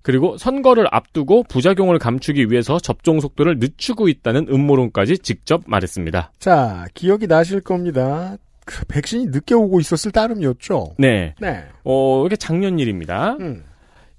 그리고 0.02 0.36
선거를 0.38 0.86
앞두고 0.90 1.44
부작용을 1.44 1.98
감추기 1.98 2.50
위해서 2.50 2.78
접종 2.78 3.20
속도를 3.20 3.58
늦추고 3.58 4.08
있다는 4.08 4.46
음모론까지 4.48 5.18
직접 5.18 5.62
말했습니다. 5.66 6.32
자, 6.38 6.86
기억이 6.94 7.26
나실 7.26 7.60
겁니다. 7.60 8.36
그 8.64 8.84
백신이 8.86 9.26
늦게 9.26 9.54
오고 9.54 9.80
있었을 9.80 10.12
따름이었죠. 10.12 10.94
네. 10.98 11.34
네. 11.40 11.64
어, 11.84 12.24
이게 12.26 12.36
작년 12.36 12.78
일입니다. 12.78 13.36
음. 13.40 13.64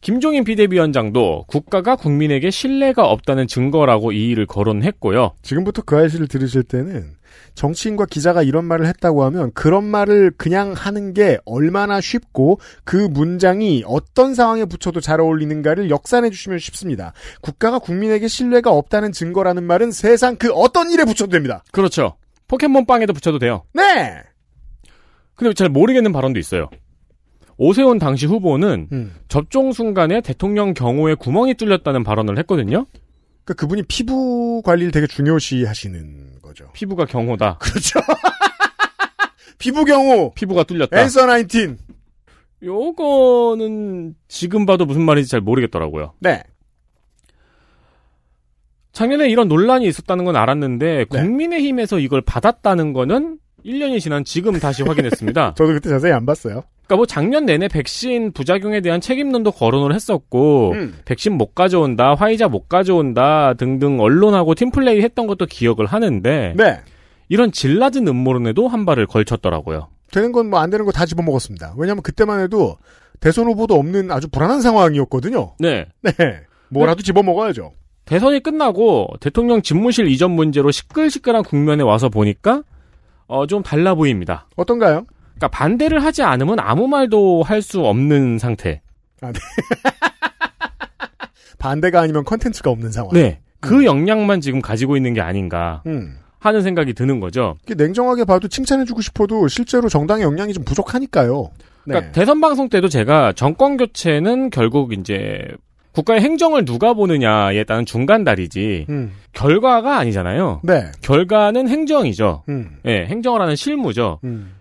김종인 0.02 0.44
비대위원장도 0.44 1.46
국가가 1.48 1.96
국민에게 1.96 2.50
신뢰가 2.50 3.06
없다는 3.08 3.46
증거라고 3.48 4.12
이 4.12 4.30
일을 4.30 4.48
거론했고요. 4.48 5.36
지금부터 5.44 5.84
그 5.84 5.96
아이씨를 5.96 6.28
들으실 6.28 6.64
때는 6.64 7.14
정치인과 7.54 8.08
기자가 8.08 8.42
이런 8.42 8.66
말을 8.66 8.88
했다고 8.88 9.24
하면 9.26 9.52
그런 9.54 9.84
말을 9.84 10.32
그냥 10.38 10.74
하는 10.74 11.14
게 11.14 11.38
얼마나 11.46 12.02
쉽고 12.02 12.60
그 12.84 12.96
문장이 12.96 13.84
어떤 13.86 14.34
상황에 14.34 14.66
붙여도 14.66 15.02
잘 15.02 15.22
어울리는가를 15.22 15.92
역산해 15.92 16.32
주시면 16.32 16.58
쉽습니다. 16.58 17.14
국가가 17.42 17.78
국민에게 17.78 18.28
신뢰가 18.28 18.72
없다는 18.72 19.12
증거라는 19.12 19.64
말은 19.64 19.92
세상 19.92 20.36
그 20.36 20.52
어떤 20.52 20.90
일에 20.90 21.06
붙여도 21.06 21.32
됩니다. 21.32 21.64
그렇죠. 21.72 22.16
포켓몬 22.48 22.86
빵에도 22.86 23.14
붙여도 23.14 23.38
돼요. 23.38 23.64
네! 23.74 24.18
근데 25.36 25.54
잘 25.54 25.70
모르겠는 25.70 26.12
발언도 26.12 26.40
있어요. 26.40 26.70
오세훈 27.64 28.00
당시 28.00 28.26
후보는 28.26 28.88
음. 28.92 29.14
접종 29.28 29.72
순간에 29.72 30.20
대통령 30.22 30.74
경호에 30.74 31.14
구멍이 31.14 31.54
뚫렸다는 31.54 32.04
발언을 32.04 32.40
했거든요. 32.40 32.88
그러니까 33.44 33.54
그분이 33.54 33.84
피부 33.84 34.64
관리를 34.66 34.92
되게 34.92 35.06
중요시 35.06 35.66
하시는 35.66 36.42
거죠. 36.42 36.72
피부가 36.74 37.06
경호다. 37.06 37.60
그렇죠. 37.62 38.00
피부 39.60 39.86
경호. 39.86 40.34
피부가 40.34 40.64
뚫렸다. 40.64 41.00
앤서 41.00 41.28
19. 41.28 41.78
요거는 42.64 44.16
지금 44.28 44.66
봐도 44.66 44.86
무슨 44.86 45.04
말인지 45.04 45.30
잘 45.30 45.40
모르겠더라고요. 45.42 46.14
네. 46.20 46.42
작년에 48.92 49.30
이런 49.30 49.48
논란이 49.48 49.86
있었다는 49.86 50.26
건 50.26 50.36
알았는데 50.36 51.06
국민의힘에서 51.06 52.00
이걸 52.00 52.22
받았다는 52.22 52.94
거는 52.94 53.38
1년이 53.64 54.00
지난 54.00 54.26
지금 54.26 54.60
다시 54.60 54.82
확인했습니다. 54.82 55.54
저도 55.56 55.74
그때 55.74 55.90
자세히 55.90 56.12
안 56.12 56.26
봤어요. 56.26 56.64
그러니까 56.92 56.96
뭐 56.98 57.06
작년 57.06 57.46
내내 57.46 57.70
백신 57.70 58.34
부작용에 58.34 58.82
대한 58.82 59.00
책임론도 59.00 59.52
거론을 59.52 59.96
했었고 59.96 60.72
음. 60.74 60.96
백신 61.06 61.38
못 61.38 61.56
가져온다, 61.56 62.16
화이자 62.16 62.50
못 62.50 62.68
가져온다 62.68 63.54
등등 63.54 64.02
언론하고 64.02 64.56
팀플레이 64.56 65.02
했던 65.02 65.26
것도 65.26 65.46
기억을 65.46 65.86
하는데 65.86 66.54
네. 66.58 66.80
이런 67.30 67.54
질 67.54 67.80
낮은 67.80 68.06
음모론에도 68.10 68.68
한 68.68 68.86
발을 68.86 69.06
걸쳤더라고요. 69.08 69.88
되는 70.12 70.34
건 70.34 70.48
뭐 70.50 70.60
안 70.60 70.70
되는 70.70 70.86
거 70.86 70.92
다 70.92 71.06
집어먹었습니다. 71.06 71.76
왜냐하면 71.78 72.04
그때만 72.04 72.42
해도 72.42 72.76
대선 73.22 73.46
후보도 73.46 73.76
없는 73.76 74.12
아주 74.12 74.28
불안한 74.28 74.60
상황이었거든요. 74.60 75.54
네. 75.60 75.86
네. 76.02 76.12
뭐라도 76.70 77.04
집어먹어야죠. 77.04 77.72
대선이 78.04 78.44
끝나고 78.44 79.08
대통령 79.22 79.62
집무실 79.62 80.08
이전 80.10 80.32
문제로 80.32 80.72
시끌시끌한 80.72 81.44
국면에 81.44 81.84
와서 81.84 82.10
보니까 82.10 82.64
어, 83.28 83.48
좀 83.48 83.64
달라 83.64 83.96
보입니다. 83.96 84.50
어떤가요? 84.58 85.06
그러니까 85.42 85.48
반대를 85.48 86.04
하지 86.04 86.22
않으면 86.22 86.60
아무 86.60 86.88
말도 86.88 87.42
할 87.44 87.62
수 87.64 87.82
없는 87.82 88.38
상태. 88.40 88.82
아, 89.22 89.32
네. 89.32 89.40
반대가 91.60 92.02
아니면 92.02 92.24
컨텐츠가 92.24 92.70
없는 92.72 92.92
상황. 92.92 93.12
네. 93.14 93.40
그 93.60 93.86
역량만 93.86 94.42
지금 94.42 94.62
가지고 94.62 94.98
있는 94.98 95.14
게 95.14 95.22
아닌가 95.22 95.84
음. 95.86 96.18
하는 96.40 96.64
생각이 96.64 96.94
드는 96.94 97.20
거죠. 97.20 97.58
냉정하게 97.68 98.26
봐도 98.26 98.48
칭찬해주고 98.48 99.02
싶어도 99.02 99.48
실제로 99.48 99.90
정당의 99.90 100.24
역량이 100.24 100.54
좀 100.54 100.64
부족하니까요. 100.64 101.52
네. 101.86 101.94
그러니까 101.94 102.12
대선 102.14 102.42
방송 102.42 102.70
때도 102.70 102.88
제가 102.88 103.34
정권 103.34 103.78
교체는 103.78 104.50
결국 104.50 104.94
이제 104.94 105.42
국가의 105.92 106.22
행정을 106.22 106.66
누가 106.66 106.94
보느냐에 106.94 107.64
따른 107.66 107.86
중간 107.86 108.24
다리지 108.24 108.88
음. 108.90 109.12
결과가 109.34 109.98
아니잖아요. 109.98 110.62
네. 110.64 110.92
결과는 111.02 111.68
행정이죠. 111.68 112.44
음. 112.50 112.78
예, 112.86 113.06
행정을 113.06 113.42
하는 113.42 113.56
실무죠. 113.56 114.20
음. 114.24 114.54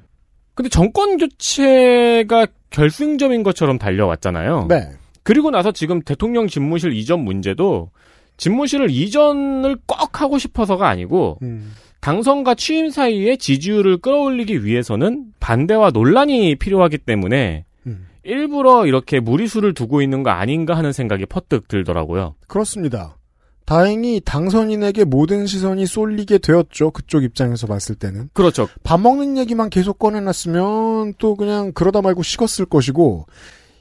근데 0.61 0.68
정권 0.68 1.16
교체가 1.16 2.46
결승점인 2.68 3.42
것처럼 3.42 3.78
달려왔잖아요. 3.78 4.66
네. 4.68 4.90
그리고 5.22 5.50
나서 5.50 5.72
지금 5.72 6.02
대통령 6.02 6.48
집무실 6.48 6.92
이전 6.92 7.20
문제도 7.20 7.90
집무실을 8.36 8.90
이전을 8.90 9.78
꼭 9.86 10.20
하고 10.20 10.36
싶어서가 10.36 10.86
아니고 10.86 11.38
음. 11.40 11.72
당선과 12.02 12.56
취임 12.56 12.90
사이에 12.90 13.36
지지율을 13.36 13.98
끌어올리기 13.98 14.66
위해서는 14.66 15.28
반대와 15.40 15.92
논란이 15.92 16.56
필요하기 16.56 16.98
때문에 16.98 17.64
음. 17.86 18.06
일부러 18.22 18.84
이렇게 18.84 19.18
무리수를 19.18 19.72
두고 19.72 20.02
있는 20.02 20.22
거 20.22 20.28
아닌가 20.28 20.76
하는 20.76 20.92
생각이 20.92 21.24
퍼뜩 21.24 21.68
들더라고요. 21.68 22.34
그렇습니다. 22.48 23.16
다행히 23.70 24.20
당선인에게 24.24 25.04
모든 25.04 25.46
시선이 25.46 25.86
쏠리게 25.86 26.38
되었죠. 26.38 26.90
그쪽 26.90 27.22
입장에서 27.22 27.68
봤을 27.68 27.94
때는. 27.94 28.28
그렇죠. 28.32 28.66
밥 28.82 28.98
먹는 28.98 29.38
얘기만 29.38 29.70
계속 29.70 30.00
꺼내놨으면 30.00 31.14
또 31.18 31.36
그냥 31.36 31.70
그러다 31.72 32.02
말고 32.02 32.24
식었을 32.24 32.66
것이고 32.66 33.26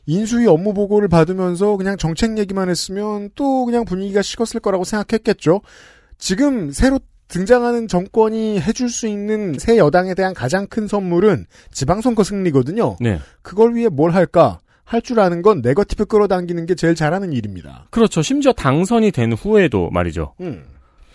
인수위 0.06 0.46
업무 0.46 0.76
보고를 0.76 1.08
받으면서 1.08 1.76
그냥 1.76 1.98
정책 1.98 2.38
얘기만 2.38 2.70
했으면 2.70 3.32
또 3.34 3.66
그냥 3.66 3.84
분위기가 3.84 4.22
식었을 4.22 4.60
거라고 4.60 4.84
생각했겠죠. 4.84 5.62
지금 6.20 6.70
새로 6.70 7.00
등장하는 7.28 7.88
정권이 7.88 8.60
해줄 8.60 8.92
수 8.92 9.08
있는 9.08 9.56
새 9.58 9.80
여당에 9.80 10.14
대한 10.14 10.36
가장 10.36 10.68
큰 10.68 10.88
선물은 10.88 11.48
지방선거 11.72 12.24
승리거든요. 12.24 12.98
네. 13.00 13.20
그걸 13.42 13.74
위해 13.74 13.90
뭘 13.90 14.12
할까? 14.12 14.60
할 14.90 15.02
줄 15.02 15.20
아는 15.20 15.44
건 15.44 15.62
네거티브 15.62 16.06
끌어당기는 16.06 16.66
게 16.66 16.74
제일 16.74 16.96
잘하는 16.96 17.32
일입니다. 17.32 17.86
그렇죠. 17.92 18.24
심지어 18.24 18.52
당선이 18.52 19.12
된 19.12 19.34
후에도 19.34 19.90
말이죠. 19.92 20.34
음. 20.42 20.64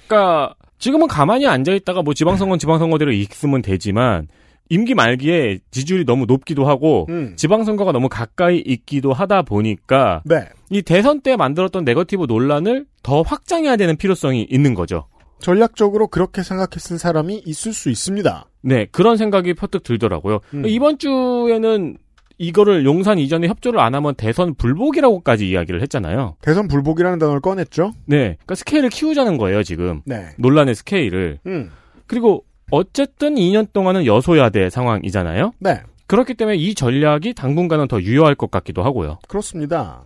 그러니까 0.07 0.55
지금은 0.79 1.09
가만히 1.09 1.47
앉아 1.49 1.73
있다가 1.73 2.03
뭐 2.03 2.15
지방선거 2.15 2.57
지방선거대로 2.57 3.11
있으면 3.13 3.63
되지만 3.63 4.29
임기 4.71 4.95
말기에 4.95 5.59
지지율이 5.73 6.05
너무 6.05 6.25
높기도 6.27 6.67
하고 6.67 7.07
음. 7.09 7.35
지방선거가 7.37 7.91
너무 7.91 8.09
가까이 8.09 8.59
있기도 8.59 9.13
하다 9.13 9.43
보니까 9.43 10.23
네. 10.25 10.49
이 10.71 10.81
대선 10.83 11.21
때 11.21 11.37
만들었던 11.37 11.85
네거티브 11.85 12.27
논란을 12.27 12.87
더 13.03 13.23
확장해야 13.23 13.77
되는 13.77 13.97
필요성이 13.97 14.47
있는 14.49 14.75
거죠. 14.75 15.09
전략적으로 15.41 16.07
그렇게 16.07 16.43
생각했을 16.43 16.99
사람이 16.99 17.43
있을 17.45 17.73
수 17.73 17.91
있습니다. 17.91 18.47
네, 18.63 18.87
그런 18.93 19.17
생각이 19.17 19.53
퍼뜩 19.55 19.83
들더라고요. 19.83 20.41
음. 20.55 20.65
이번 20.65 20.99
주에는 20.99 21.99
이거를 22.39 22.85
용산 22.85 23.19
이전에 23.19 23.47
협조를 23.49 23.81
안 23.81 23.95
하면 23.95 24.15
대선 24.15 24.55
불복이라고까지 24.55 25.49
이야기를 25.49 25.83
했잖아요. 25.83 26.37
대선 26.41 26.69
불복이라는 26.69 27.19
단어를 27.19 27.41
꺼냈죠. 27.41 27.93
네, 28.07 28.19
그러니까 28.19 28.55
스케일을 28.57 28.91
키우자는 28.91 29.39
거예요, 29.39 29.63
지금. 29.63 30.03
네. 30.05 30.29
논란의 30.39 30.75
스케일을. 30.75 31.39
음. 31.47 31.71
그리고 32.07 32.45
어쨌든 32.71 33.37
2년 33.37 33.73
동안은 33.73 34.07
여소야대 34.07 34.71
상황이잖아요. 34.71 35.53
네. 35.61 35.81
그렇기 36.07 36.35
때문에 36.35 36.57
이 36.57 36.75
전략이 36.75 37.35
당분간은 37.35 37.89
더 37.89 38.01
유효할 38.01 38.35
것 38.35 38.51
같기도 38.51 38.83
하고요. 38.83 39.19
그렇습니다. 39.29 40.05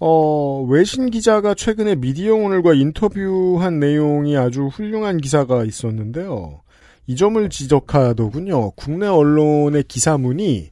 어, 0.00 0.62
외신 0.68 1.10
기자가 1.10 1.54
최근에 1.54 1.94
미디어 1.94 2.34
오늘과 2.34 2.74
인터뷰한 2.74 3.78
내용이 3.78 4.36
아주 4.36 4.66
훌륭한 4.66 5.18
기사가 5.18 5.64
있었는데요. 5.64 6.60
이 7.06 7.16
점을 7.16 7.48
지적하더군요. 7.48 8.72
국내 8.72 9.06
언론의 9.06 9.84
기사문이 9.84 10.70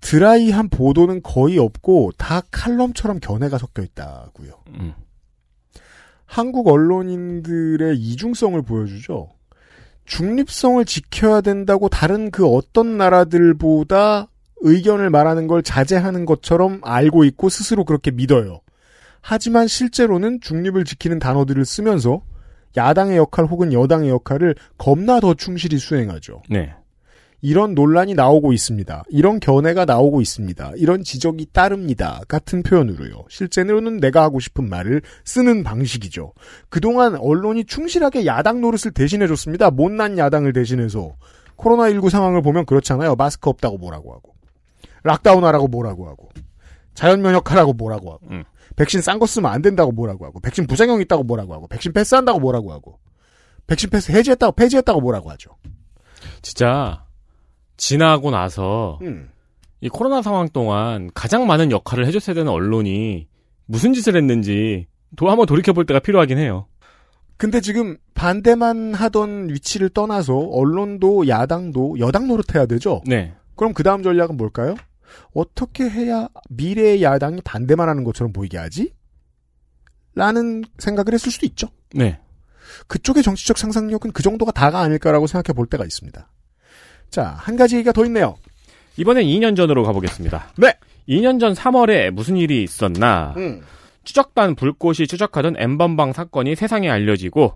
드라이한 0.00 0.68
보도는 0.68 1.22
거의 1.22 1.58
없고 1.58 2.12
다 2.16 2.42
칼럼처럼 2.50 3.20
견해가 3.20 3.58
섞여 3.58 3.82
있다고요. 3.82 4.52
음. 4.68 4.94
한국 6.24 6.68
언론인들의 6.68 7.96
이중성을 7.98 8.60
보여주죠. 8.62 9.30
중립성을 10.04 10.84
지켜야 10.84 11.40
된다고 11.40 11.88
다른 11.88 12.30
그 12.30 12.46
어떤 12.46 12.96
나라들보다 12.96 14.28
의견을 14.60 15.10
말하는 15.10 15.46
걸 15.46 15.62
자제하는 15.62 16.24
것처럼 16.24 16.80
알고 16.82 17.24
있고 17.24 17.48
스스로 17.48 17.84
그렇게 17.84 18.10
믿어요. 18.10 18.60
하지만 19.20 19.66
실제로는 19.66 20.40
중립을 20.40 20.84
지키는 20.84 21.18
단어들을 21.18 21.64
쓰면서 21.64 22.22
야당의 22.76 23.16
역할 23.16 23.46
혹은 23.46 23.72
여당의 23.72 24.10
역할을 24.10 24.54
겁나 24.76 25.20
더 25.20 25.34
충실히 25.34 25.78
수행하죠. 25.78 26.42
네. 26.48 26.74
이런 27.40 27.74
논란이 27.74 28.14
나오고 28.14 28.52
있습니다. 28.52 29.04
이런 29.10 29.38
견해가 29.38 29.84
나오고 29.84 30.20
있습니다. 30.20 30.72
이런 30.76 31.04
지적이 31.04 31.46
따릅니다. 31.52 32.20
같은 32.26 32.62
표현으로요. 32.62 33.24
실제로는 33.28 33.98
내가 33.98 34.22
하고 34.22 34.40
싶은 34.40 34.68
말을 34.68 35.02
쓰는 35.24 35.62
방식이죠. 35.62 36.32
그동안 36.68 37.14
언론이 37.14 37.64
충실하게 37.64 38.26
야당 38.26 38.60
노릇을 38.60 38.92
대신해줬습니다. 38.92 39.70
못난 39.70 40.18
야당을 40.18 40.52
대신해서. 40.52 41.14
코로나19 41.56 42.10
상황을 42.10 42.42
보면 42.42 42.66
그렇잖아요. 42.66 43.14
마스크 43.14 43.48
없다고 43.50 43.78
뭐라고 43.78 44.14
하고. 44.14 44.34
락다운 45.04 45.44
하라고 45.44 45.68
뭐라고 45.68 46.08
하고. 46.08 46.28
자연 46.94 47.22
면역하라고 47.22 47.72
뭐라고 47.72 48.12
하고. 48.12 48.26
음. 48.30 48.44
백신 48.74 49.00
싼 49.00 49.18
거 49.18 49.26
쓰면 49.26 49.50
안 49.50 49.62
된다고 49.62 49.92
뭐라고 49.92 50.26
하고. 50.26 50.40
백신 50.40 50.66
부작용 50.66 51.00
있다고 51.00 51.22
뭐라고 51.22 51.54
하고. 51.54 51.68
백신 51.68 51.92
패스한다고 51.92 52.40
뭐라고 52.40 52.72
하고. 52.72 52.98
백신 53.68 53.90
패스 53.90 54.10
해지했다고 54.10 54.52
폐지했다고 54.52 55.00
뭐라고 55.00 55.30
하죠. 55.30 55.50
진짜 56.42 57.04
지나고 57.78 58.30
나서 58.30 58.98
음. 59.00 59.30
이 59.80 59.88
코로나 59.88 60.20
상황 60.20 60.48
동안 60.48 61.10
가장 61.14 61.46
많은 61.46 61.70
역할을 61.70 62.06
해줬어야 62.06 62.34
되는 62.34 62.52
언론이 62.52 63.28
무슨 63.64 63.94
짓을 63.94 64.16
했는지 64.16 64.86
도 65.16 65.30
한번 65.30 65.46
돌이켜 65.46 65.72
볼 65.72 65.86
때가 65.86 66.00
필요하긴 66.00 66.36
해요. 66.36 66.66
근데 67.38 67.60
지금 67.60 67.96
반대만 68.14 68.94
하던 68.94 69.48
위치를 69.50 69.90
떠나서 69.90 70.36
언론도 70.36 71.28
야당도 71.28 72.00
여당 72.00 72.26
노릇해야 72.26 72.66
되죠. 72.66 73.00
네. 73.06 73.34
그럼 73.54 73.72
그 73.72 73.84
다음 73.84 74.02
전략은 74.02 74.36
뭘까요? 74.36 74.74
어떻게 75.32 75.88
해야 75.88 76.28
미래의 76.50 77.02
야당이 77.02 77.40
반대만 77.44 77.88
하는 77.88 78.02
것처럼 78.02 78.32
보이게 78.32 78.58
하지? 78.58 78.92
라는 80.16 80.64
생각을 80.78 81.14
했을 81.14 81.30
수도 81.30 81.46
있죠. 81.46 81.68
네. 81.94 82.18
그쪽의 82.88 83.22
정치적 83.22 83.56
상상력은 83.56 84.10
그 84.12 84.22
정도가 84.22 84.50
다가 84.50 84.80
아닐까라고 84.80 85.28
생각해 85.28 85.54
볼 85.54 85.66
때가 85.66 85.84
있습니다. 85.84 86.28
자, 87.10 87.34
한 87.38 87.56
가지 87.56 87.76
얘기가 87.76 87.92
더 87.92 88.04
있네요. 88.06 88.36
이번엔 88.96 89.24
2년 89.24 89.56
전으로 89.56 89.84
가보겠습니다. 89.84 90.52
네. 90.58 90.74
2년 91.08 91.40
전 91.40 91.54
3월에 91.54 92.10
무슨 92.10 92.36
일이 92.36 92.62
있었나? 92.62 93.34
음. 93.36 93.62
추적단 94.04 94.54
불꽃이 94.54 95.06
추적하던 95.06 95.56
엠번방 95.58 96.12
사건이 96.12 96.54
세상에 96.56 96.88
알려지고 96.88 97.54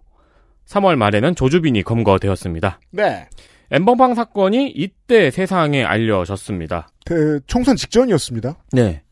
3월 0.67 0.97
말에는 0.97 1.35
조주빈이 1.35 1.83
검거되었습니다. 1.83 2.81
네. 2.91 3.29
엠번방 3.71 4.15
사건이 4.15 4.71
이때 4.75 5.31
세상에 5.31 5.83
알려졌습니다. 5.83 6.89
그 7.07 7.41
총선 7.47 7.77
직전이었습니다. 7.77 8.57
네. 8.73 9.03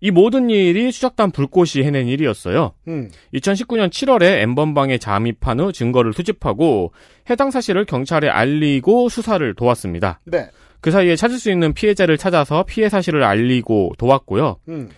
이 0.00 0.10
모든 0.10 0.50
일이 0.50 0.90
수작단 0.92 1.30
불꽃이 1.30 1.84
해낸 1.84 2.06
일이었어요. 2.06 2.72
음. 2.86 3.10
2019년 3.34 3.90
7월에 3.90 4.42
엠번방에 4.42 4.98
잠입한 4.98 5.60
후 5.60 5.72
증거를 5.72 6.12
수집하고 6.12 6.92
해당 7.30 7.50
사실을 7.50 7.84
경찰에 7.84 8.28
알리고 8.28 9.08
수사를 9.08 9.54
도왔습니다. 9.54 10.20
네. 10.24 10.48
그 10.80 10.90
사이에 10.90 11.16
찾을 11.16 11.38
수 11.38 11.50
있는 11.50 11.72
피해자를 11.72 12.16
찾아서 12.16 12.62
피해 12.62 12.88
사실을 12.88 13.24
알리고 13.24 13.92
도왔고요. 13.98 14.58
음. 14.68 14.88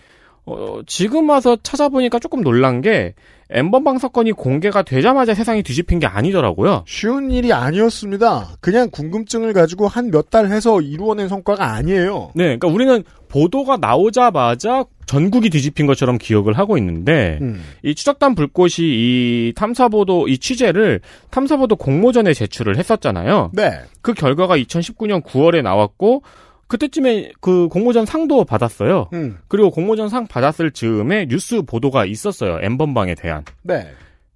어, 0.45 0.81
지금 0.87 1.29
와서 1.29 1.55
찾아보니까 1.61 2.19
조금 2.19 2.41
놀란 2.43 2.81
게 2.81 3.13
엠번방 3.53 3.97
사건이 3.99 4.31
공개가 4.31 4.81
되자마자 4.81 5.33
세상이 5.33 5.61
뒤집힌 5.61 5.99
게 5.99 6.07
아니더라고요. 6.07 6.85
쉬운 6.87 7.31
일이 7.31 7.51
아니었습니다. 7.53 8.55
그냥 8.61 8.89
궁금증을 8.89 9.51
가지고 9.53 9.87
한 9.87 10.09
몇 10.09 10.29
달 10.29 10.47
해서 10.47 10.79
이루어낸 10.81 11.27
성과가 11.27 11.73
아니에요. 11.73 12.31
네, 12.33 12.43
그러니까 12.45 12.67
우리는 12.69 13.03
보도가 13.27 13.77
나오자마자 13.77 14.85
전국이 15.05 15.49
뒤집힌 15.49 15.85
것처럼 15.85 16.17
기억을 16.17 16.57
하고 16.57 16.77
있는데 16.77 17.37
음. 17.41 17.61
이 17.83 17.93
추적단 17.93 18.35
불꽃이 18.35 18.71
이 18.79 19.53
탐사보도 19.55 20.29
이 20.29 20.37
취재를 20.37 21.01
탐사보도 21.29 21.75
공모전에 21.75 22.33
제출을 22.33 22.77
했었잖아요. 22.77 23.51
네. 23.53 23.71
그 24.01 24.13
결과가 24.13 24.57
2019년 24.57 25.21
9월에 25.23 25.61
나왔고 25.61 26.23
그때쯤에 26.71 27.33
그 27.41 27.67
공모전 27.67 28.05
상도 28.05 28.45
받았어요. 28.45 29.09
음. 29.11 29.37
그리고 29.49 29.69
공모전 29.71 30.07
상 30.07 30.25
받았을 30.25 30.71
즈음에 30.71 31.25
뉴스 31.27 31.63
보도가 31.63 32.05
있었어요. 32.05 32.59
엠번방에 32.61 33.13
대한. 33.15 33.43
네. 33.61 33.87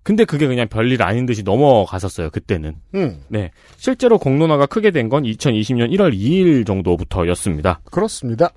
근데 0.03 0.25
그게 0.25 0.45
그냥 0.45 0.67
별일 0.67 1.01
아닌 1.01 1.25
듯이 1.25 1.43
넘어갔었어요. 1.43 2.29
그때는. 2.31 2.75
음. 2.93 3.21
네. 3.29 3.51
실제로 3.77 4.17
공론화가 4.19 4.65
크게 4.65 4.91
된 4.91 5.07
건 5.07 5.23
2020년 5.23 5.91
1월 5.93 6.13
2일 6.13 6.65
정도부터였습니다. 6.67 7.79
그렇습니다. 7.89 8.49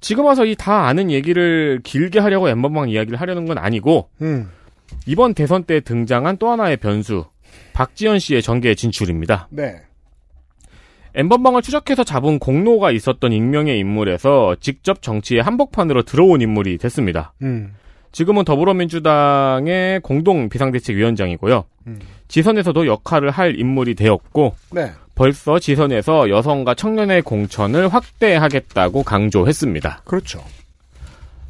지금 0.00 0.24
와서 0.26 0.44
이 0.46 0.54
다 0.54 0.86
아는 0.86 1.10
얘기를 1.10 1.80
길게 1.82 2.20
하려고 2.20 2.48
엠번방 2.48 2.90
이야기를 2.90 3.20
하려는 3.20 3.44
건 3.46 3.58
아니고 3.58 4.08
음. 4.22 4.48
이번 5.06 5.34
대선 5.34 5.64
때 5.64 5.80
등장한 5.80 6.36
또 6.38 6.48
하나의 6.50 6.76
변수 6.76 7.24
박지현 7.72 8.20
씨의 8.20 8.40
정계 8.42 8.76
진출입니다. 8.76 9.48
네. 9.50 9.82
엠번방을 11.14 11.62
추적해서 11.62 12.04
잡은 12.04 12.38
공로가 12.38 12.90
있었던 12.90 13.32
익명의 13.32 13.78
인물에서 13.78 14.56
직접 14.60 15.02
정치의 15.02 15.42
한복판으로 15.42 16.02
들어온 16.02 16.40
인물이 16.40 16.78
됐습니다. 16.78 17.32
음. 17.42 17.74
지금은 18.12 18.44
더불어민주당의 18.44 20.00
공동 20.00 20.48
비상대책위원장이고요. 20.48 21.64
음. 21.86 21.98
지선에서도 22.28 22.86
역할을 22.86 23.30
할 23.30 23.58
인물이 23.58 23.94
되었고 23.94 24.54
네. 24.72 24.92
벌써 25.14 25.58
지선에서 25.58 26.30
여성과 26.30 26.74
청년의 26.74 27.22
공천을 27.22 27.88
확대하겠다고 27.88 29.02
강조했습니다. 29.02 30.02
그렇죠. 30.04 30.42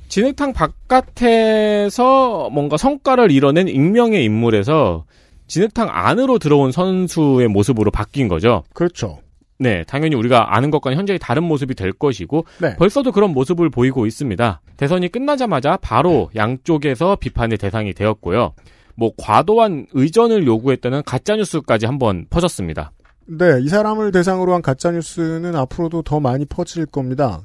진흙탕 0.08 0.52
바깥에서 0.52 2.50
뭔가 2.50 2.76
성과를 2.76 3.30
이뤄낸 3.30 3.68
익명의 3.68 4.24
인물에서 4.24 5.04
진흙탕 5.46 5.88
안으로 5.90 6.38
들어온 6.38 6.70
선수의 6.72 7.48
모습으로 7.48 7.90
바뀐 7.90 8.28
거죠. 8.28 8.64
그렇죠. 8.72 9.18
네, 9.58 9.84
당연히 9.84 10.16
우리가 10.16 10.56
아는 10.56 10.70
것과는 10.70 10.98
현재의 10.98 11.18
다른 11.18 11.44
모습이 11.44 11.74
될 11.74 11.92
것이고 11.92 12.44
네. 12.60 12.76
벌써도 12.76 13.12
그런 13.12 13.30
모습을 13.32 13.70
보이고 13.70 14.06
있습니다. 14.06 14.60
대선이 14.76 15.08
끝나자마자 15.08 15.76
바로 15.76 16.30
양쪽에서 16.34 17.16
비판의 17.16 17.58
대상이 17.58 17.94
되었고요. 17.94 18.54
뭐 18.94 19.12
과도한 19.16 19.86
의전을 19.92 20.46
요구했다는 20.46 21.02
가짜 21.04 21.36
뉴스까지 21.36 21.86
한번 21.86 22.26
퍼졌습니다. 22.28 22.92
네, 23.26 23.60
이 23.62 23.68
사람을 23.68 24.10
대상으로 24.10 24.52
한 24.52 24.62
가짜 24.62 24.90
뉴스는 24.90 25.54
앞으로도 25.54 26.02
더 26.02 26.20
많이 26.20 26.44
퍼질 26.44 26.86
겁니다. 26.86 27.42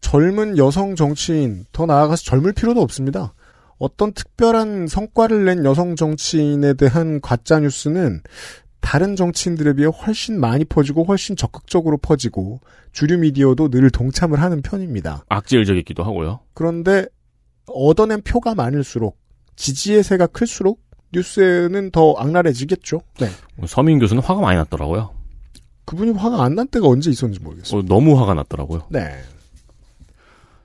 젊은 0.00 0.58
여성 0.58 0.96
정치인, 0.96 1.64
더 1.72 1.86
나아가서 1.86 2.24
젊을 2.24 2.52
필요도 2.52 2.80
없습니다. 2.80 3.34
어떤 3.78 4.12
특별한 4.12 4.88
성과를 4.88 5.44
낸 5.44 5.64
여성 5.64 5.96
정치인에 5.96 6.74
대한 6.74 7.20
가짜 7.20 7.60
뉴스는 7.60 8.20
다른 8.80 9.14
정치인들에 9.16 9.74
비해 9.74 9.86
훨씬 9.88 10.40
많이 10.40 10.64
퍼지고 10.64 11.04
훨씬 11.04 11.36
적극적으로 11.36 11.96
퍼지고 11.98 12.60
주류 12.92 13.18
미디어도 13.18 13.68
늘 13.68 13.90
동참을 13.90 14.40
하는 14.40 14.62
편입니다. 14.62 15.24
악질적이기도 15.28 16.02
하고요. 16.02 16.40
그런데 16.54 17.06
얻어낸 17.66 18.22
표가 18.22 18.54
많을수록 18.54 19.18
지지의 19.56 20.02
세가 20.02 20.26
클수록 20.28 20.80
뉴스에는 21.12 21.90
더 21.90 22.14
악랄해지겠죠. 22.16 23.00
네. 23.20 23.28
서민 23.66 23.98
교수는 23.98 24.22
화가 24.22 24.40
많이 24.40 24.56
났더라고요. 24.58 25.10
그분이 25.84 26.12
화가 26.12 26.42
안 26.44 26.54
난 26.54 26.66
때가 26.68 26.86
언제 26.88 27.10
있었는지 27.10 27.40
모르겠어요. 27.42 27.80
어, 27.80 27.82
너무 27.84 28.18
화가 28.18 28.34
났더라고요. 28.34 28.86
네. 28.90 29.10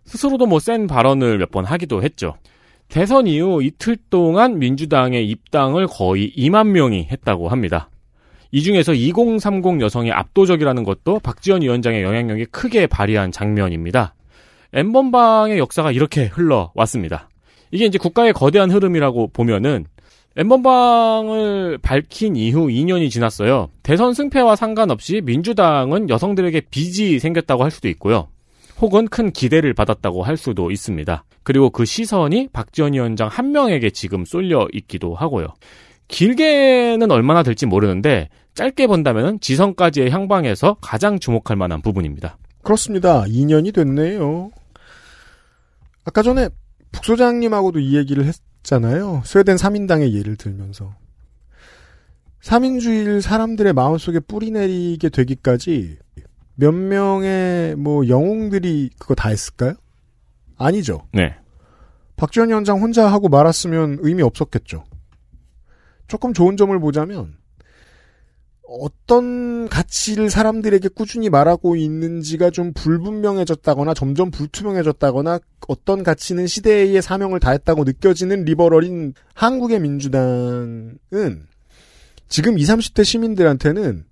스스로도 0.06 0.46
뭐 0.46 0.60
센 0.60 0.88
발언을 0.88 1.38
몇 1.40 1.52
번 1.52 1.66
하기도 1.66 2.04
했죠. 2.04 2.36
대선 2.90 3.26
이후 3.28 3.64
이틀 3.64 3.98
동안 4.10 4.60
민주당의 4.60 5.28
입당을 5.30 5.88
거의 5.88 6.32
2만 6.38 6.68
명이 6.68 7.08
했다고 7.12 7.50
합니다. 7.50 7.90
이 8.56 8.62
중에서 8.62 8.94
2030 8.94 9.82
여성이 9.82 10.14
압도적이라는 10.14 10.86
것도 10.86 11.20
박지원 11.20 11.62
위원장의 11.62 12.04
영향력이 12.04 12.46
크게 12.46 12.88
발휘한 12.88 13.34
장면입니다. 13.34 14.16
엠번방의 14.72 15.58
역사가 15.58 15.92
이렇게 15.92 16.28
흘러왔습니다. 16.28 17.28
이게 17.72 17.84
이제 17.84 17.98
국가의 17.98 18.32
거대한 18.32 18.72
흐름이라고 18.72 19.32
보면은 19.34 19.88
엠번방을 20.38 21.80
밝힌 21.80 22.38
이후 22.38 22.68
2년이 22.68 23.10
지났어요. 23.12 23.72
대선 23.84 24.14
승패와 24.14 24.56
상관없이 24.56 25.20
민주당은 25.22 26.10
여성들에게 26.10 26.62
빚이 26.72 27.20
생겼다고 27.20 27.62
할 27.62 27.72
수도 27.72 27.90
있고요. 27.90 28.30
혹은 28.80 29.10
큰 29.10 29.32
기대를 29.32 29.74
받았다고 29.74 30.24
할 30.24 30.38
수도 30.38 30.72
있습니다. 30.72 31.26
그리고 31.44 31.70
그 31.72 31.84
시선이 31.84 32.48
박지원 32.54 32.94
위원장 32.94 33.28
한 33.28 33.52
명에게 33.52 33.90
지금 33.90 34.24
쏠려 34.24 34.66
있기도 34.72 35.14
하고요. 35.14 35.48
길게는 36.08 37.10
얼마나 37.12 37.44
될지 37.44 37.66
모르는데 37.66 38.30
짧게 38.54 38.88
본다면 38.88 39.40
지선까지의 39.40 40.12
향방에서 40.12 40.78
가장 40.82 41.20
주목할 41.20 41.58
만한 41.58 41.82
부분입니다. 41.82 42.38
그렇습니다. 42.64 43.24
2년이 43.24 43.74
됐네요. 43.74 44.52
아까 46.06 46.22
전에 46.22 46.50
북소장님하고도 46.92 47.80
이 47.80 47.98
얘기를 47.98 48.26
했잖아요. 48.26 49.24
스웨덴 49.26 49.56
3인당의 49.56 50.14
예를 50.14 50.36
들면서. 50.38 50.94
3인주의를 52.42 53.22
사람들의 53.22 53.74
마음속에 53.74 54.20
뿌리내리게 54.20 55.10
되기까지 55.10 55.98
몇 56.56 56.72
명의 56.72 57.76
뭐 57.76 58.08
영웅들이 58.08 58.92
그거 59.00 59.16
다 59.16 59.30
했을까요? 59.30 59.74
아니죠. 60.58 61.08
네. 61.12 61.36
박지원 62.16 62.50
위원장 62.50 62.82
혼자 62.82 63.08
하고 63.08 63.28
말았으면 63.28 63.98
의미 64.02 64.22
없었겠죠. 64.22 64.86
조금 66.08 66.34
좋은 66.34 66.58
점을 66.58 66.78
보자면 66.80 67.36
어떤 68.68 69.70
가치를 69.70 70.30
사람들에게 70.30 70.90
꾸준히 70.90 71.30
말하고 71.30 71.76
있는지가 71.76 72.50
좀 72.50 72.74
불분명해졌다거나 72.74 73.94
점점 73.94 74.32
불투명해졌다거나 74.32 75.40
어떤 75.68 76.04
가치는 76.04 76.48
시대의 76.48 77.02
사명을 77.02 77.40
다했다고 77.40 77.84
느껴지는 77.84 78.44
리버럴인 78.44 79.14
한국의 79.34 79.80
민주당은 79.80 80.98
지금 82.28 82.58
20, 82.58 82.76
30대 82.76 83.04
시민들한테는 83.04 84.06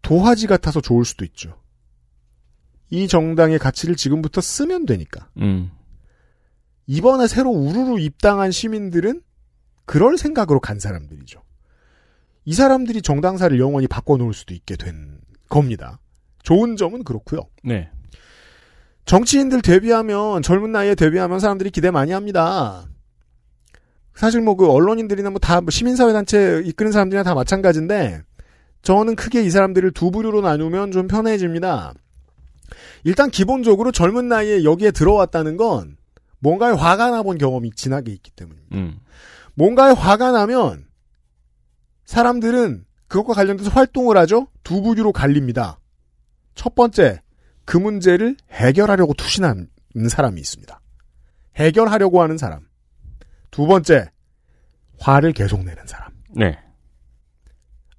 도화지 0.00 0.46
같아서 0.46 0.80
좋을 0.80 1.04
수도 1.04 1.24
있죠. 1.26 1.60
이 2.90 3.06
정당의 3.06 3.58
가치를 3.58 3.94
지금부터 3.94 4.40
쓰면 4.40 4.86
되니까. 4.86 5.28
음. 5.38 5.70
이번에 6.86 7.26
새로 7.26 7.50
우르르 7.50 8.00
입당한 8.00 8.50
시민들은 8.50 9.20
그럴 9.84 10.16
생각으로 10.16 10.60
간 10.60 10.80
사람들이죠. 10.80 11.42
이 12.48 12.54
사람들이 12.54 13.02
정당사를 13.02 13.60
영원히 13.60 13.86
바꿔놓을 13.86 14.32
수도 14.32 14.54
있게 14.54 14.76
된 14.76 15.18
겁니다. 15.50 15.98
좋은 16.42 16.76
점은 16.76 17.04
그렇고요. 17.04 17.42
네. 17.62 17.90
정치인들 19.04 19.60
데뷔하면 19.60 20.40
젊은 20.40 20.72
나이에 20.72 20.94
데뷔하면 20.94 21.40
사람들이 21.40 21.68
기대 21.70 21.90
많이 21.90 22.12
합니다. 22.12 22.86
사실 24.14 24.40
뭐 24.40 24.56
그 24.56 24.66
언론인들이나 24.66 25.28
뭐 25.28 25.38
다 25.40 25.60
시민사회단체 25.68 26.62
이끄는 26.64 26.90
사람들이나 26.90 27.22
다 27.22 27.34
마찬가지인데 27.34 28.22
저는 28.80 29.14
크게 29.14 29.42
이 29.42 29.50
사람들을 29.50 29.90
두 29.90 30.10
부류로 30.10 30.40
나누면 30.40 30.90
좀 30.90 31.06
편해집니다. 31.06 31.92
일단 33.04 33.30
기본적으로 33.30 33.92
젊은 33.92 34.26
나이에 34.26 34.64
여기에 34.64 34.92
들어왔다는 34.92 35.58
건 35.58 35.98
뭔가에 36.38 36.72
화가 36.72 37.10
나본 37.10 37.36
경험이 37.36 37.72
진하게 37.76 38.10
있기 38.12 38.30
때문입니다. 38.30 38.74
음. 38.74 39.00
뭔가에 39.54 39.92
화가 39.92 40.30
나면 40.32 40.87
사람들은 42.08 42.86
그것과 43.06 43.34
관련돼서 43.34 43.68
활동을 43.68 44.16
하죠. 44.16 44.48
두 44.64 44.80
부류로 44.80 45.12
갈립니다. 45.12 45.78
첫 46.54 46.74
번째, 46.74 47.20
그 47.66 47.76
문제를 47.76 48.34
해결하려고 48.50 49.12
투신하는 49.12 49.68
사람이 50.08 50.40
있습니다. 50.40 50.80
해결하려고 51.56 52.22
하는 52.22 52.38
사람. 52.38 52.66
두 53.50 53.66
번째, 53.66 54.10
화를 54.98 55.32
계속 55.32 55.62
내는 55.64 55.86
사람. 55.86 56.10
네. 56.34 56.58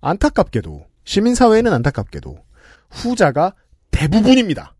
안타깝게도 0.01 0.87
시민사회에는 1.03 1.71
안타깝게도 1.71 2.35
후자가 2.89 3.53
대부분입니다. 3.91 4.75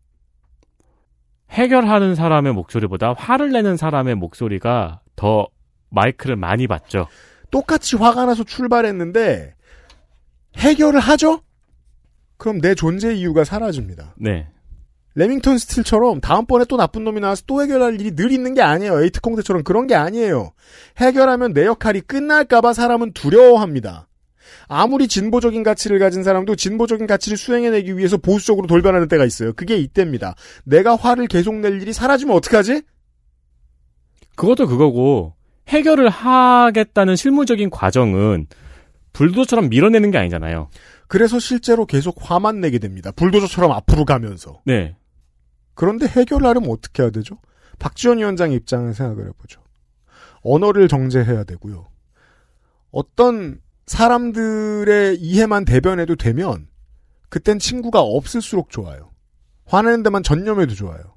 해결하는 1.51 2.15
사람의 2.15 2.53
목소리보다 2.53 3.13
화를 3.13 3.51
내는 3.51 3.77
사람의 3.77 4.15
목소리가 4.15 5.01
더 5.15 5.47
마이크를 5.89 6.35
많이 6.35 6.65
받죠. 6.65 7.07
똑같이 7.51 7.95
화가 7.95 8.25
나서 8.25 8.43
출발했는데 8.43 9.55
해결을 10.57 10.99
하죠? 10.99 11.41
그럼 12.37 12.61
내 12.61 12.75
존재 12.75 13.13
이유가 13.13 13.43
사라집니다. 13.43 14.15
네. 14.17 14.47
레밍턴 15.15 15.57
스틸처럼 15.57 16.21
다음번에 16.21 16.65
또 16.69 16.77
나쁜 16.77 17.03
놈이 17.03 17.19
나와서 17.19 17.43
또 17.45 17.61
해결할 17.61 17.99
일이 17.99 18.15
늘 18.15 18.31
있는 18.31 18.53
게 18.53 18.61
아니에요. 18.61 19.03
A특공대처럼 19.03 19.63
그런 19.63 19.87
게 19.87 19.95
아니에요. 19.95 20.51
해결하면 20.97 21.53
내 21.53 21.65
역할이 21.65 22.01
끝날까봐 22.01 22.73
사람은 22.73 23.13
두려워합니다. 23.13 24.07
아무리 24.67 25.07
진보적인 25.07 25.63
가치를 25.63 25.99
가진 25.99 26.23
사람도 26.23 26.55
진보적인 26.55 27.07
가치를 27.07 27.37
수행해내기 27.37 27.97
위해서 27.97 28.17
보수적으로 28.17 28.67
돌변하는 28.67 29.07
때가 29.07 29.25
있어요. 29.25 29.51
그게 29.53 29.75
이때입니다. 29.77 30.35
내가 30.63 30.95
화를 30.95 31.27
계속 31.27 31.55
낼 31.55 31.81
일이 31.81 31.91
사라지면 31.91 32.35
어떡하지? 32.37 32.83
그것도 34.35 34.67
그거고 34.67 35.33
해결을 35.69 36.09
하겠다는 36.09 37.15
실무적인 37.15 37.69
과정은 37.69 38.47
불도처럼 39.13 39.69
밀어내는 39.69 40.11
게 40.11 40.17
아니잖아요. 40.17 40.69
그래서 41.07 41.39
실제로 41.39 41.85
계속 41.85 42.17
화만 42.19 42.59
내게 42.59 42.79
됩니다. 42.79 43.11
불도저처럼 43.11 43.71
앞으로 43.71 44.05
가면서. 44.05 44.61
네. 44.65 44.95
그런데 45.73 46.07
해결하려면 46.07 46.69
어떻게 46.69 47.03
해야 47.03 47.09
되죠? 47.09 47.37
박지원 47.79 48.17
위원장의 48.19 48.57
입장을 48.57 48.93
생각을 48.93 49.27
해보죠. 49.29 49.61
언어를 50.41 50.87
정제해야 50.87 51.43
되고요. 51.43 51.87
어떤 52.91 53.59
사람들의 53.85 55.17
이해만 55.19 55.65
대변해도 55.65 56.15
되면 56.15 56.67
그땐 57.29 57.59
친구가 57.59 58.01
없을수록 58.01 58.69
좋아요. 58.69 59.11
화내는 59.65 60.03
데만 60.03 60.23
전념해도 60.23 60.73
좋아요. 60.75 61.15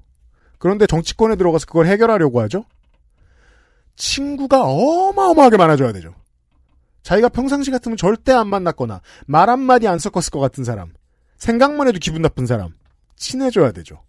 그런데 0.59 0.87
정치권에 0.87 1.35
들어가서 1.35 1.65
그걸 1.65 1.87
해결하려고 1.87 2.39
하죠? 2.41 2.65
친구가 3.95 4.63
어마어마하게 4.63 5.57
많아져야 5.57 5.91
되죠. 5.93 6.13
자기가 7.03 7.29
평상시 7.29 7.69
같으면 7.69 7.97
절대 7.97 8.31
안 8.31 8.47
만났거나 8.47 9.01
말 9.25 9.49
한마디 9.49 9.87
안 9.87 9.99
섞었을 9.99 10.31
것 10.31 10.39
같은 10.39 10.63
사람, 10.63 10.93
생각만 11.37 11.87
해도 11.87 11.99
기분 11.99 12.21
나쁜 12.21 12.45
사람, 12.45 12.73
친해져야 13.15 13.71
되죠. 13.71 14.01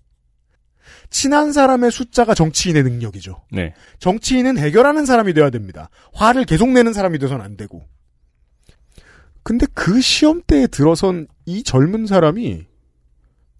친한 1.10 1.52
사람의 1.52 1.90
숫자가 1.90 2.34
정치인의 2.34 2.82
능력이죠. 2.82 3.42
네. 3.50 3.74
정치인은 3.98 4.58
해결하는 4.58 5.06
사람이 5.06 5.34
돼야 5.34 5.50
됩니다. 5.50 5.88
화를 6.12 6.44
계속 6.44 6.68
내는 6.70 6.92
사람이 6.92 7.18
돼서는 7.18 7.44
안 7.44 7.56
되고. 7.56 7.84
근데 9.42 9.66
그 9.74 10.00
시험대에 10.00 10.68
들어선 10.68 11.26
이 11.46 11.62
젊은 11.62 12.06
사람이 12.06 12.66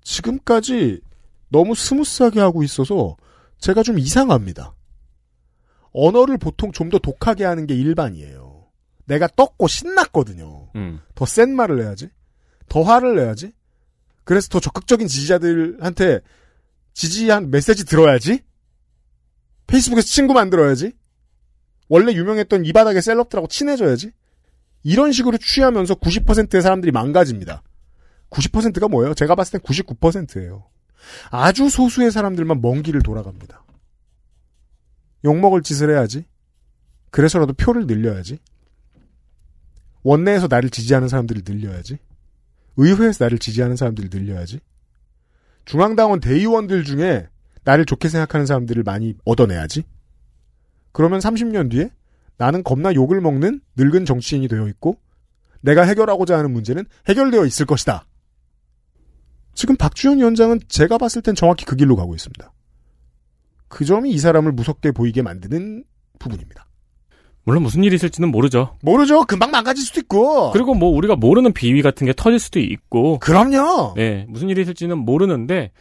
지금까지 0.03 1.01
너무 1.49 1.75
스무스하게 1.75 2.41
하고 2.41 2.63
있어서 2.63 3.17
제가 3.59 3.83
좀 3.83 3.99
이상합니다. 3.99 4.75
언어를 5.95 6.37
보통 6.39 6.73
좀 6.73 6.91
더 6.91 6.99
독하게 6.99 7.45
하는 7.45 7.66
게 7.66 7.75
일반이에요. 7.75 8.66
내가 9.07 9.27
떴고 9.29 9.69
신났거든요. 9.69 10.71
음. 10.77 11.01
더센 11.15 11.55
말을 11.55 11.83
해야지. 11.83 12.11
더 12.69 12.83
화를 12.83 13.16
내야지. 13.16 13.53
그래서 14.25 14.49
더 14.49 14.61
적극적인 14.61 15.07
지지자들한테 15.07 16.21
지지한 16.95 17.51
메시지 17.51 17.85
들어야지. 17.85 18.41
페이스북에서 19.66 20.07
친구 20.07 20.35
만들어야지. 20.35 20.93
원래 21.89 22.12
유명했던 22.12 22.65
이 22.65 22.73
바닥의 22.73 23.03
셀럽들하고 23.03 23.49
친해져야지. 23.49 24.12
이런 24.83 25.12
식으로 25.12 25.39
취하면서 25.39 25.95
90%의 25.97 26.62
사람들이 26.62 26.93
망가집니다. 26.93 27.62
90%가 28.31 28.89
뭐예요? 28.89 29.15
제가 29.15 29.35
봤을 29.35 29.59
땐 29.59 29.61
99%예요. 29.62 30.65
아주 31.31 31.69
소수의 31.69 32.11
사람들만 32.11 32.61
먼 32.62 32.83
길을 32.83 33.03
돌아갑니다. 33.03 33.64
욕먹을 35.25 35.63
짓을 35.63 35.91
해야지. 35.91 36.25
그래서라도 37.11 37.53
표를 37.55 37.87
늘려야지. 37.87 38.39
원내에서 40.03 40.49
나를 40.49 40.71
지지하는 40.71 41.09
사람들을 41.09 41.43
늘려야지. 41.47 41.99
의회에서 42.77 43.25
나를 43.25 43.39
지지하는 43.39 43.77
사람들을 43.77 44.11
늘려야지. 44.13 44.61
중앙당원 45.65 46.21
대의원들 46.21 46.85
중에 46.85 47.29
나를 47.65 47.87
좋게 47.87 48.09
생각하는 48.09 48.47
사람들을 48.47 48.83
많이 48.83 49.17
얻어내야지. 49.25 49.85
그러면 50.93 51.21
30년 51.21 51.71
뒤에 51.71 51.91
나는 52.37 52.63
겁나 52.63 52.93
욕을 52.95 53.21
먹는 53.21 53.61
늙은 53.77 54.05
정치인이 54.05 54.49
되어 54.49 54.69
있고 54.69 54.99
내가 55.61 55.83
해결하고자 55.83 56.37
하는 56.37 56.53
문제는 56.53 56.85
해결되어 57.09 57.47
있을 57.47 57.65
것이다. 57.65 58.07
지금 59.55 59.77
박주현 59.77 60.19
위원장은 60.19 60.61
제가 60.69 60.99
봤을 60.99 61.23
땐 61.23 61.35
정확히 61.35 61.65
그 61.65 61.77
길로 61.77 61.97
가고 61.97 62.15
있습니다. 62.15 62.53
그 63.75 63.85
점이 63.85 64.11
이 64.11 64.19
사람을 64.19 64.53
무섭게 64.53 64.93
보이게 64.93 65.21
만드는 65.21 65.83
부분입니다. 66.21 66.65
물론 67.43 67.65
무슨 67.65 67.83
일이 67.83 67.97
있을지는 67.97 68.31
모르죠. 68.31 68.77
모르죠. 68.83 69.25
금방 69.25 69.51
망가질 69.51 69.85
수도 69.85 69.99
있고. 69.99 70.53
그리고 70.53 70.75
뭐 70.75 70.91
우리가 70.91 71.17
모르는 71.17 71.53
비위 71.53 71.83
같은 71.83 72.07
게 72.07 72.13
터질 72.17 72.39
수도 72.39 72.61
있고. 72.61 73.19
그럼요. 73.19 73.95
네, 73.97 74.27
무슨 74.29 74.49
일이 74.49 74.63
있을지는 74.63 74.99
모르는데 74.99 75.73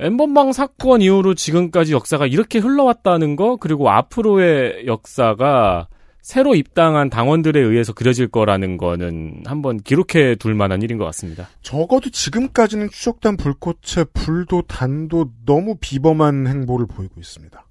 엠번방 0.00 0.52
사건 0.52 1.02
이후로 1.02 1.34
지금까지 1.34 1.92
역사가 1.92 2.26
이렇게 2.26 2.58
흘러왔다는 2.58 3.36
거 3.36 3.58
그리고 3.58 3.88
앞으로의 3.90 4.88
역사가 4.88 5.86
새로 6.24 6.54
입당한 6.54 7.10
당원들에 7.10 7.60
의해서 7.60 7.92
그려질 7.92 8.28
거라는 8.28 8.78
거는 8.78 9.42
한번 9.44 9.76
기록해 9.76 10.36
둘 10.36 10.54
만한 10.54 10.80
일인 10.80 10.96
것 10.96 11.04
같습니다. 11.04 11.50
적어도 11.60 12.08
지금까지는 12.08 12.88
추적단 12.88 13.36
불꽃의 13.36 14.06
불도 14.14 14.62
단도 14.62 15.32
너무 15.44 15.76
비범한 15.78 16.46
행보를 16.46 16.86
보이고 16.86 17.20
있습니다. 17.20 17.66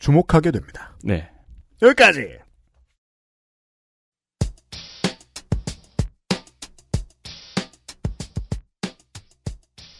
주목하게 0.00 0.50
됩니다. 0.50 0.96
네. 1.04 1.30
여기까지. 1.80 2.26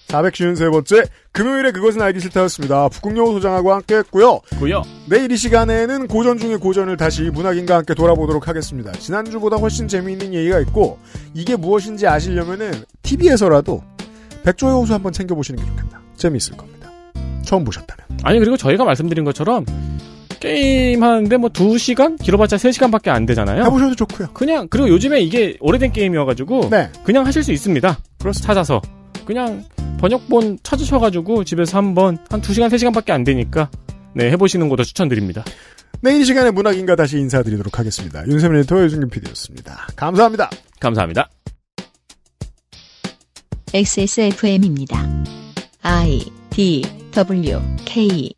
(453번째) 0.09 1.09
금요일에 1.35 1.73
그것은 1.73 2.01
알기 2.01 2.21
싫다였습니다. 2.21 2.89
북극여우 2.91 3.33
소장하고 3.33 3.73
함께 3.73 3.97
했고요. 3.97 4.41
고요. 4.61 4.83
내일 5.09 5.33
이 5.33 5.37
시간에는 5.37 6.07
고전 6.07 6.39
중의 6.39 6.59
고전을 6.59 6.97
다시 6.97 7.23
문학인과 7.23 7.79
함께 7.79 7.93
돌아보도록 7.93 8.47
하겠습니다. 8.47 8.93
지난주보다 8.93 9.57
훨씬 9.57 9.89
재미있는 9.89 10.33
얘기가 10.33 10.61
있고 10.61 11.01
이게 11.35 11.57
무엇인지 11.57 12.07
아시려면은 12.07 12.71
TV에서라도 13.03 13.83
백조의 14.45 14.75
호수 14.75 14.95
한번 14.95 15.13
챙겨보시는 15.13 15.61
게 15.61 15.69
좋겠다. 15.71 16.01
재미있을 16.17 16.57
겁니다. 16.57 16.89
처음 17.45 17.65
보셨다면. 17.65 18.21
아니 18.23 18.39
그리고 18.39 18.57
저희가 18.57 18.85
말씀드린 18.85 19.25
것처럼 19.25 19.67
게임 20.39 21.03
하는데 21.03 21.37
뭐 21.37 21.51
2시간? 21.51 22.17
길어봤자 22.23 22.59
3시간밖에 22.59 23.09
안 23.09 23.27
되잖아요. 23.27 23.65
해보셔도 23.65 23.97
좋고요. 23.97 24.29
그냥 24.35 24.69
그리고 24.71 24.89
요즘에 24.89 25.21
이게 25.21 25.57
오래된 25.59 25.91
게임이어가지고 25.91 26.69
네. 26.71 26.93
그냥 27.03 27.27
하실 27.27 27.43
수 27.43 27.51
있습니다. 27.51 27.99
그렇습니다. 28.21 28.47
찾아서 28.47 28.81
그냥 29.25 29.65
번역본 29.99 30.59
찾으셔가지고 30.63 31.45
집에서 31.45 31.79
한번 31.79 32.19
한 32.31 32.41
2시간 32.41 32.69
3시간밖에 32.69 33.11
안 33.11 33.25
되니까 33.25 33.71
네 34.15 34.31
해보시는 34.31 34.69
것도 34.69 34.85
추천드립니다. 34.85 35.45
내일 36.01 36.21
이 36.21 36.25
시간에 36.25 36.51
문학인가 36.51 36.97
다시 36.97 37.19
인사드리도록 37.19 37.79
하겠습니다. 37.79 38.27
윤세민 38.27 38.59
에디터 38.59 38.85
유승균 38.85 39.09
PD였습니다. 39.09 39.89
감사합니다. 39.97 40.51
감사합니다. 40.79 41.31
XSFM입니다. 43.73 45.03
I 45.83 46.21
D 46.51 46.83
W 47.13 47.61
K 47.85 48.33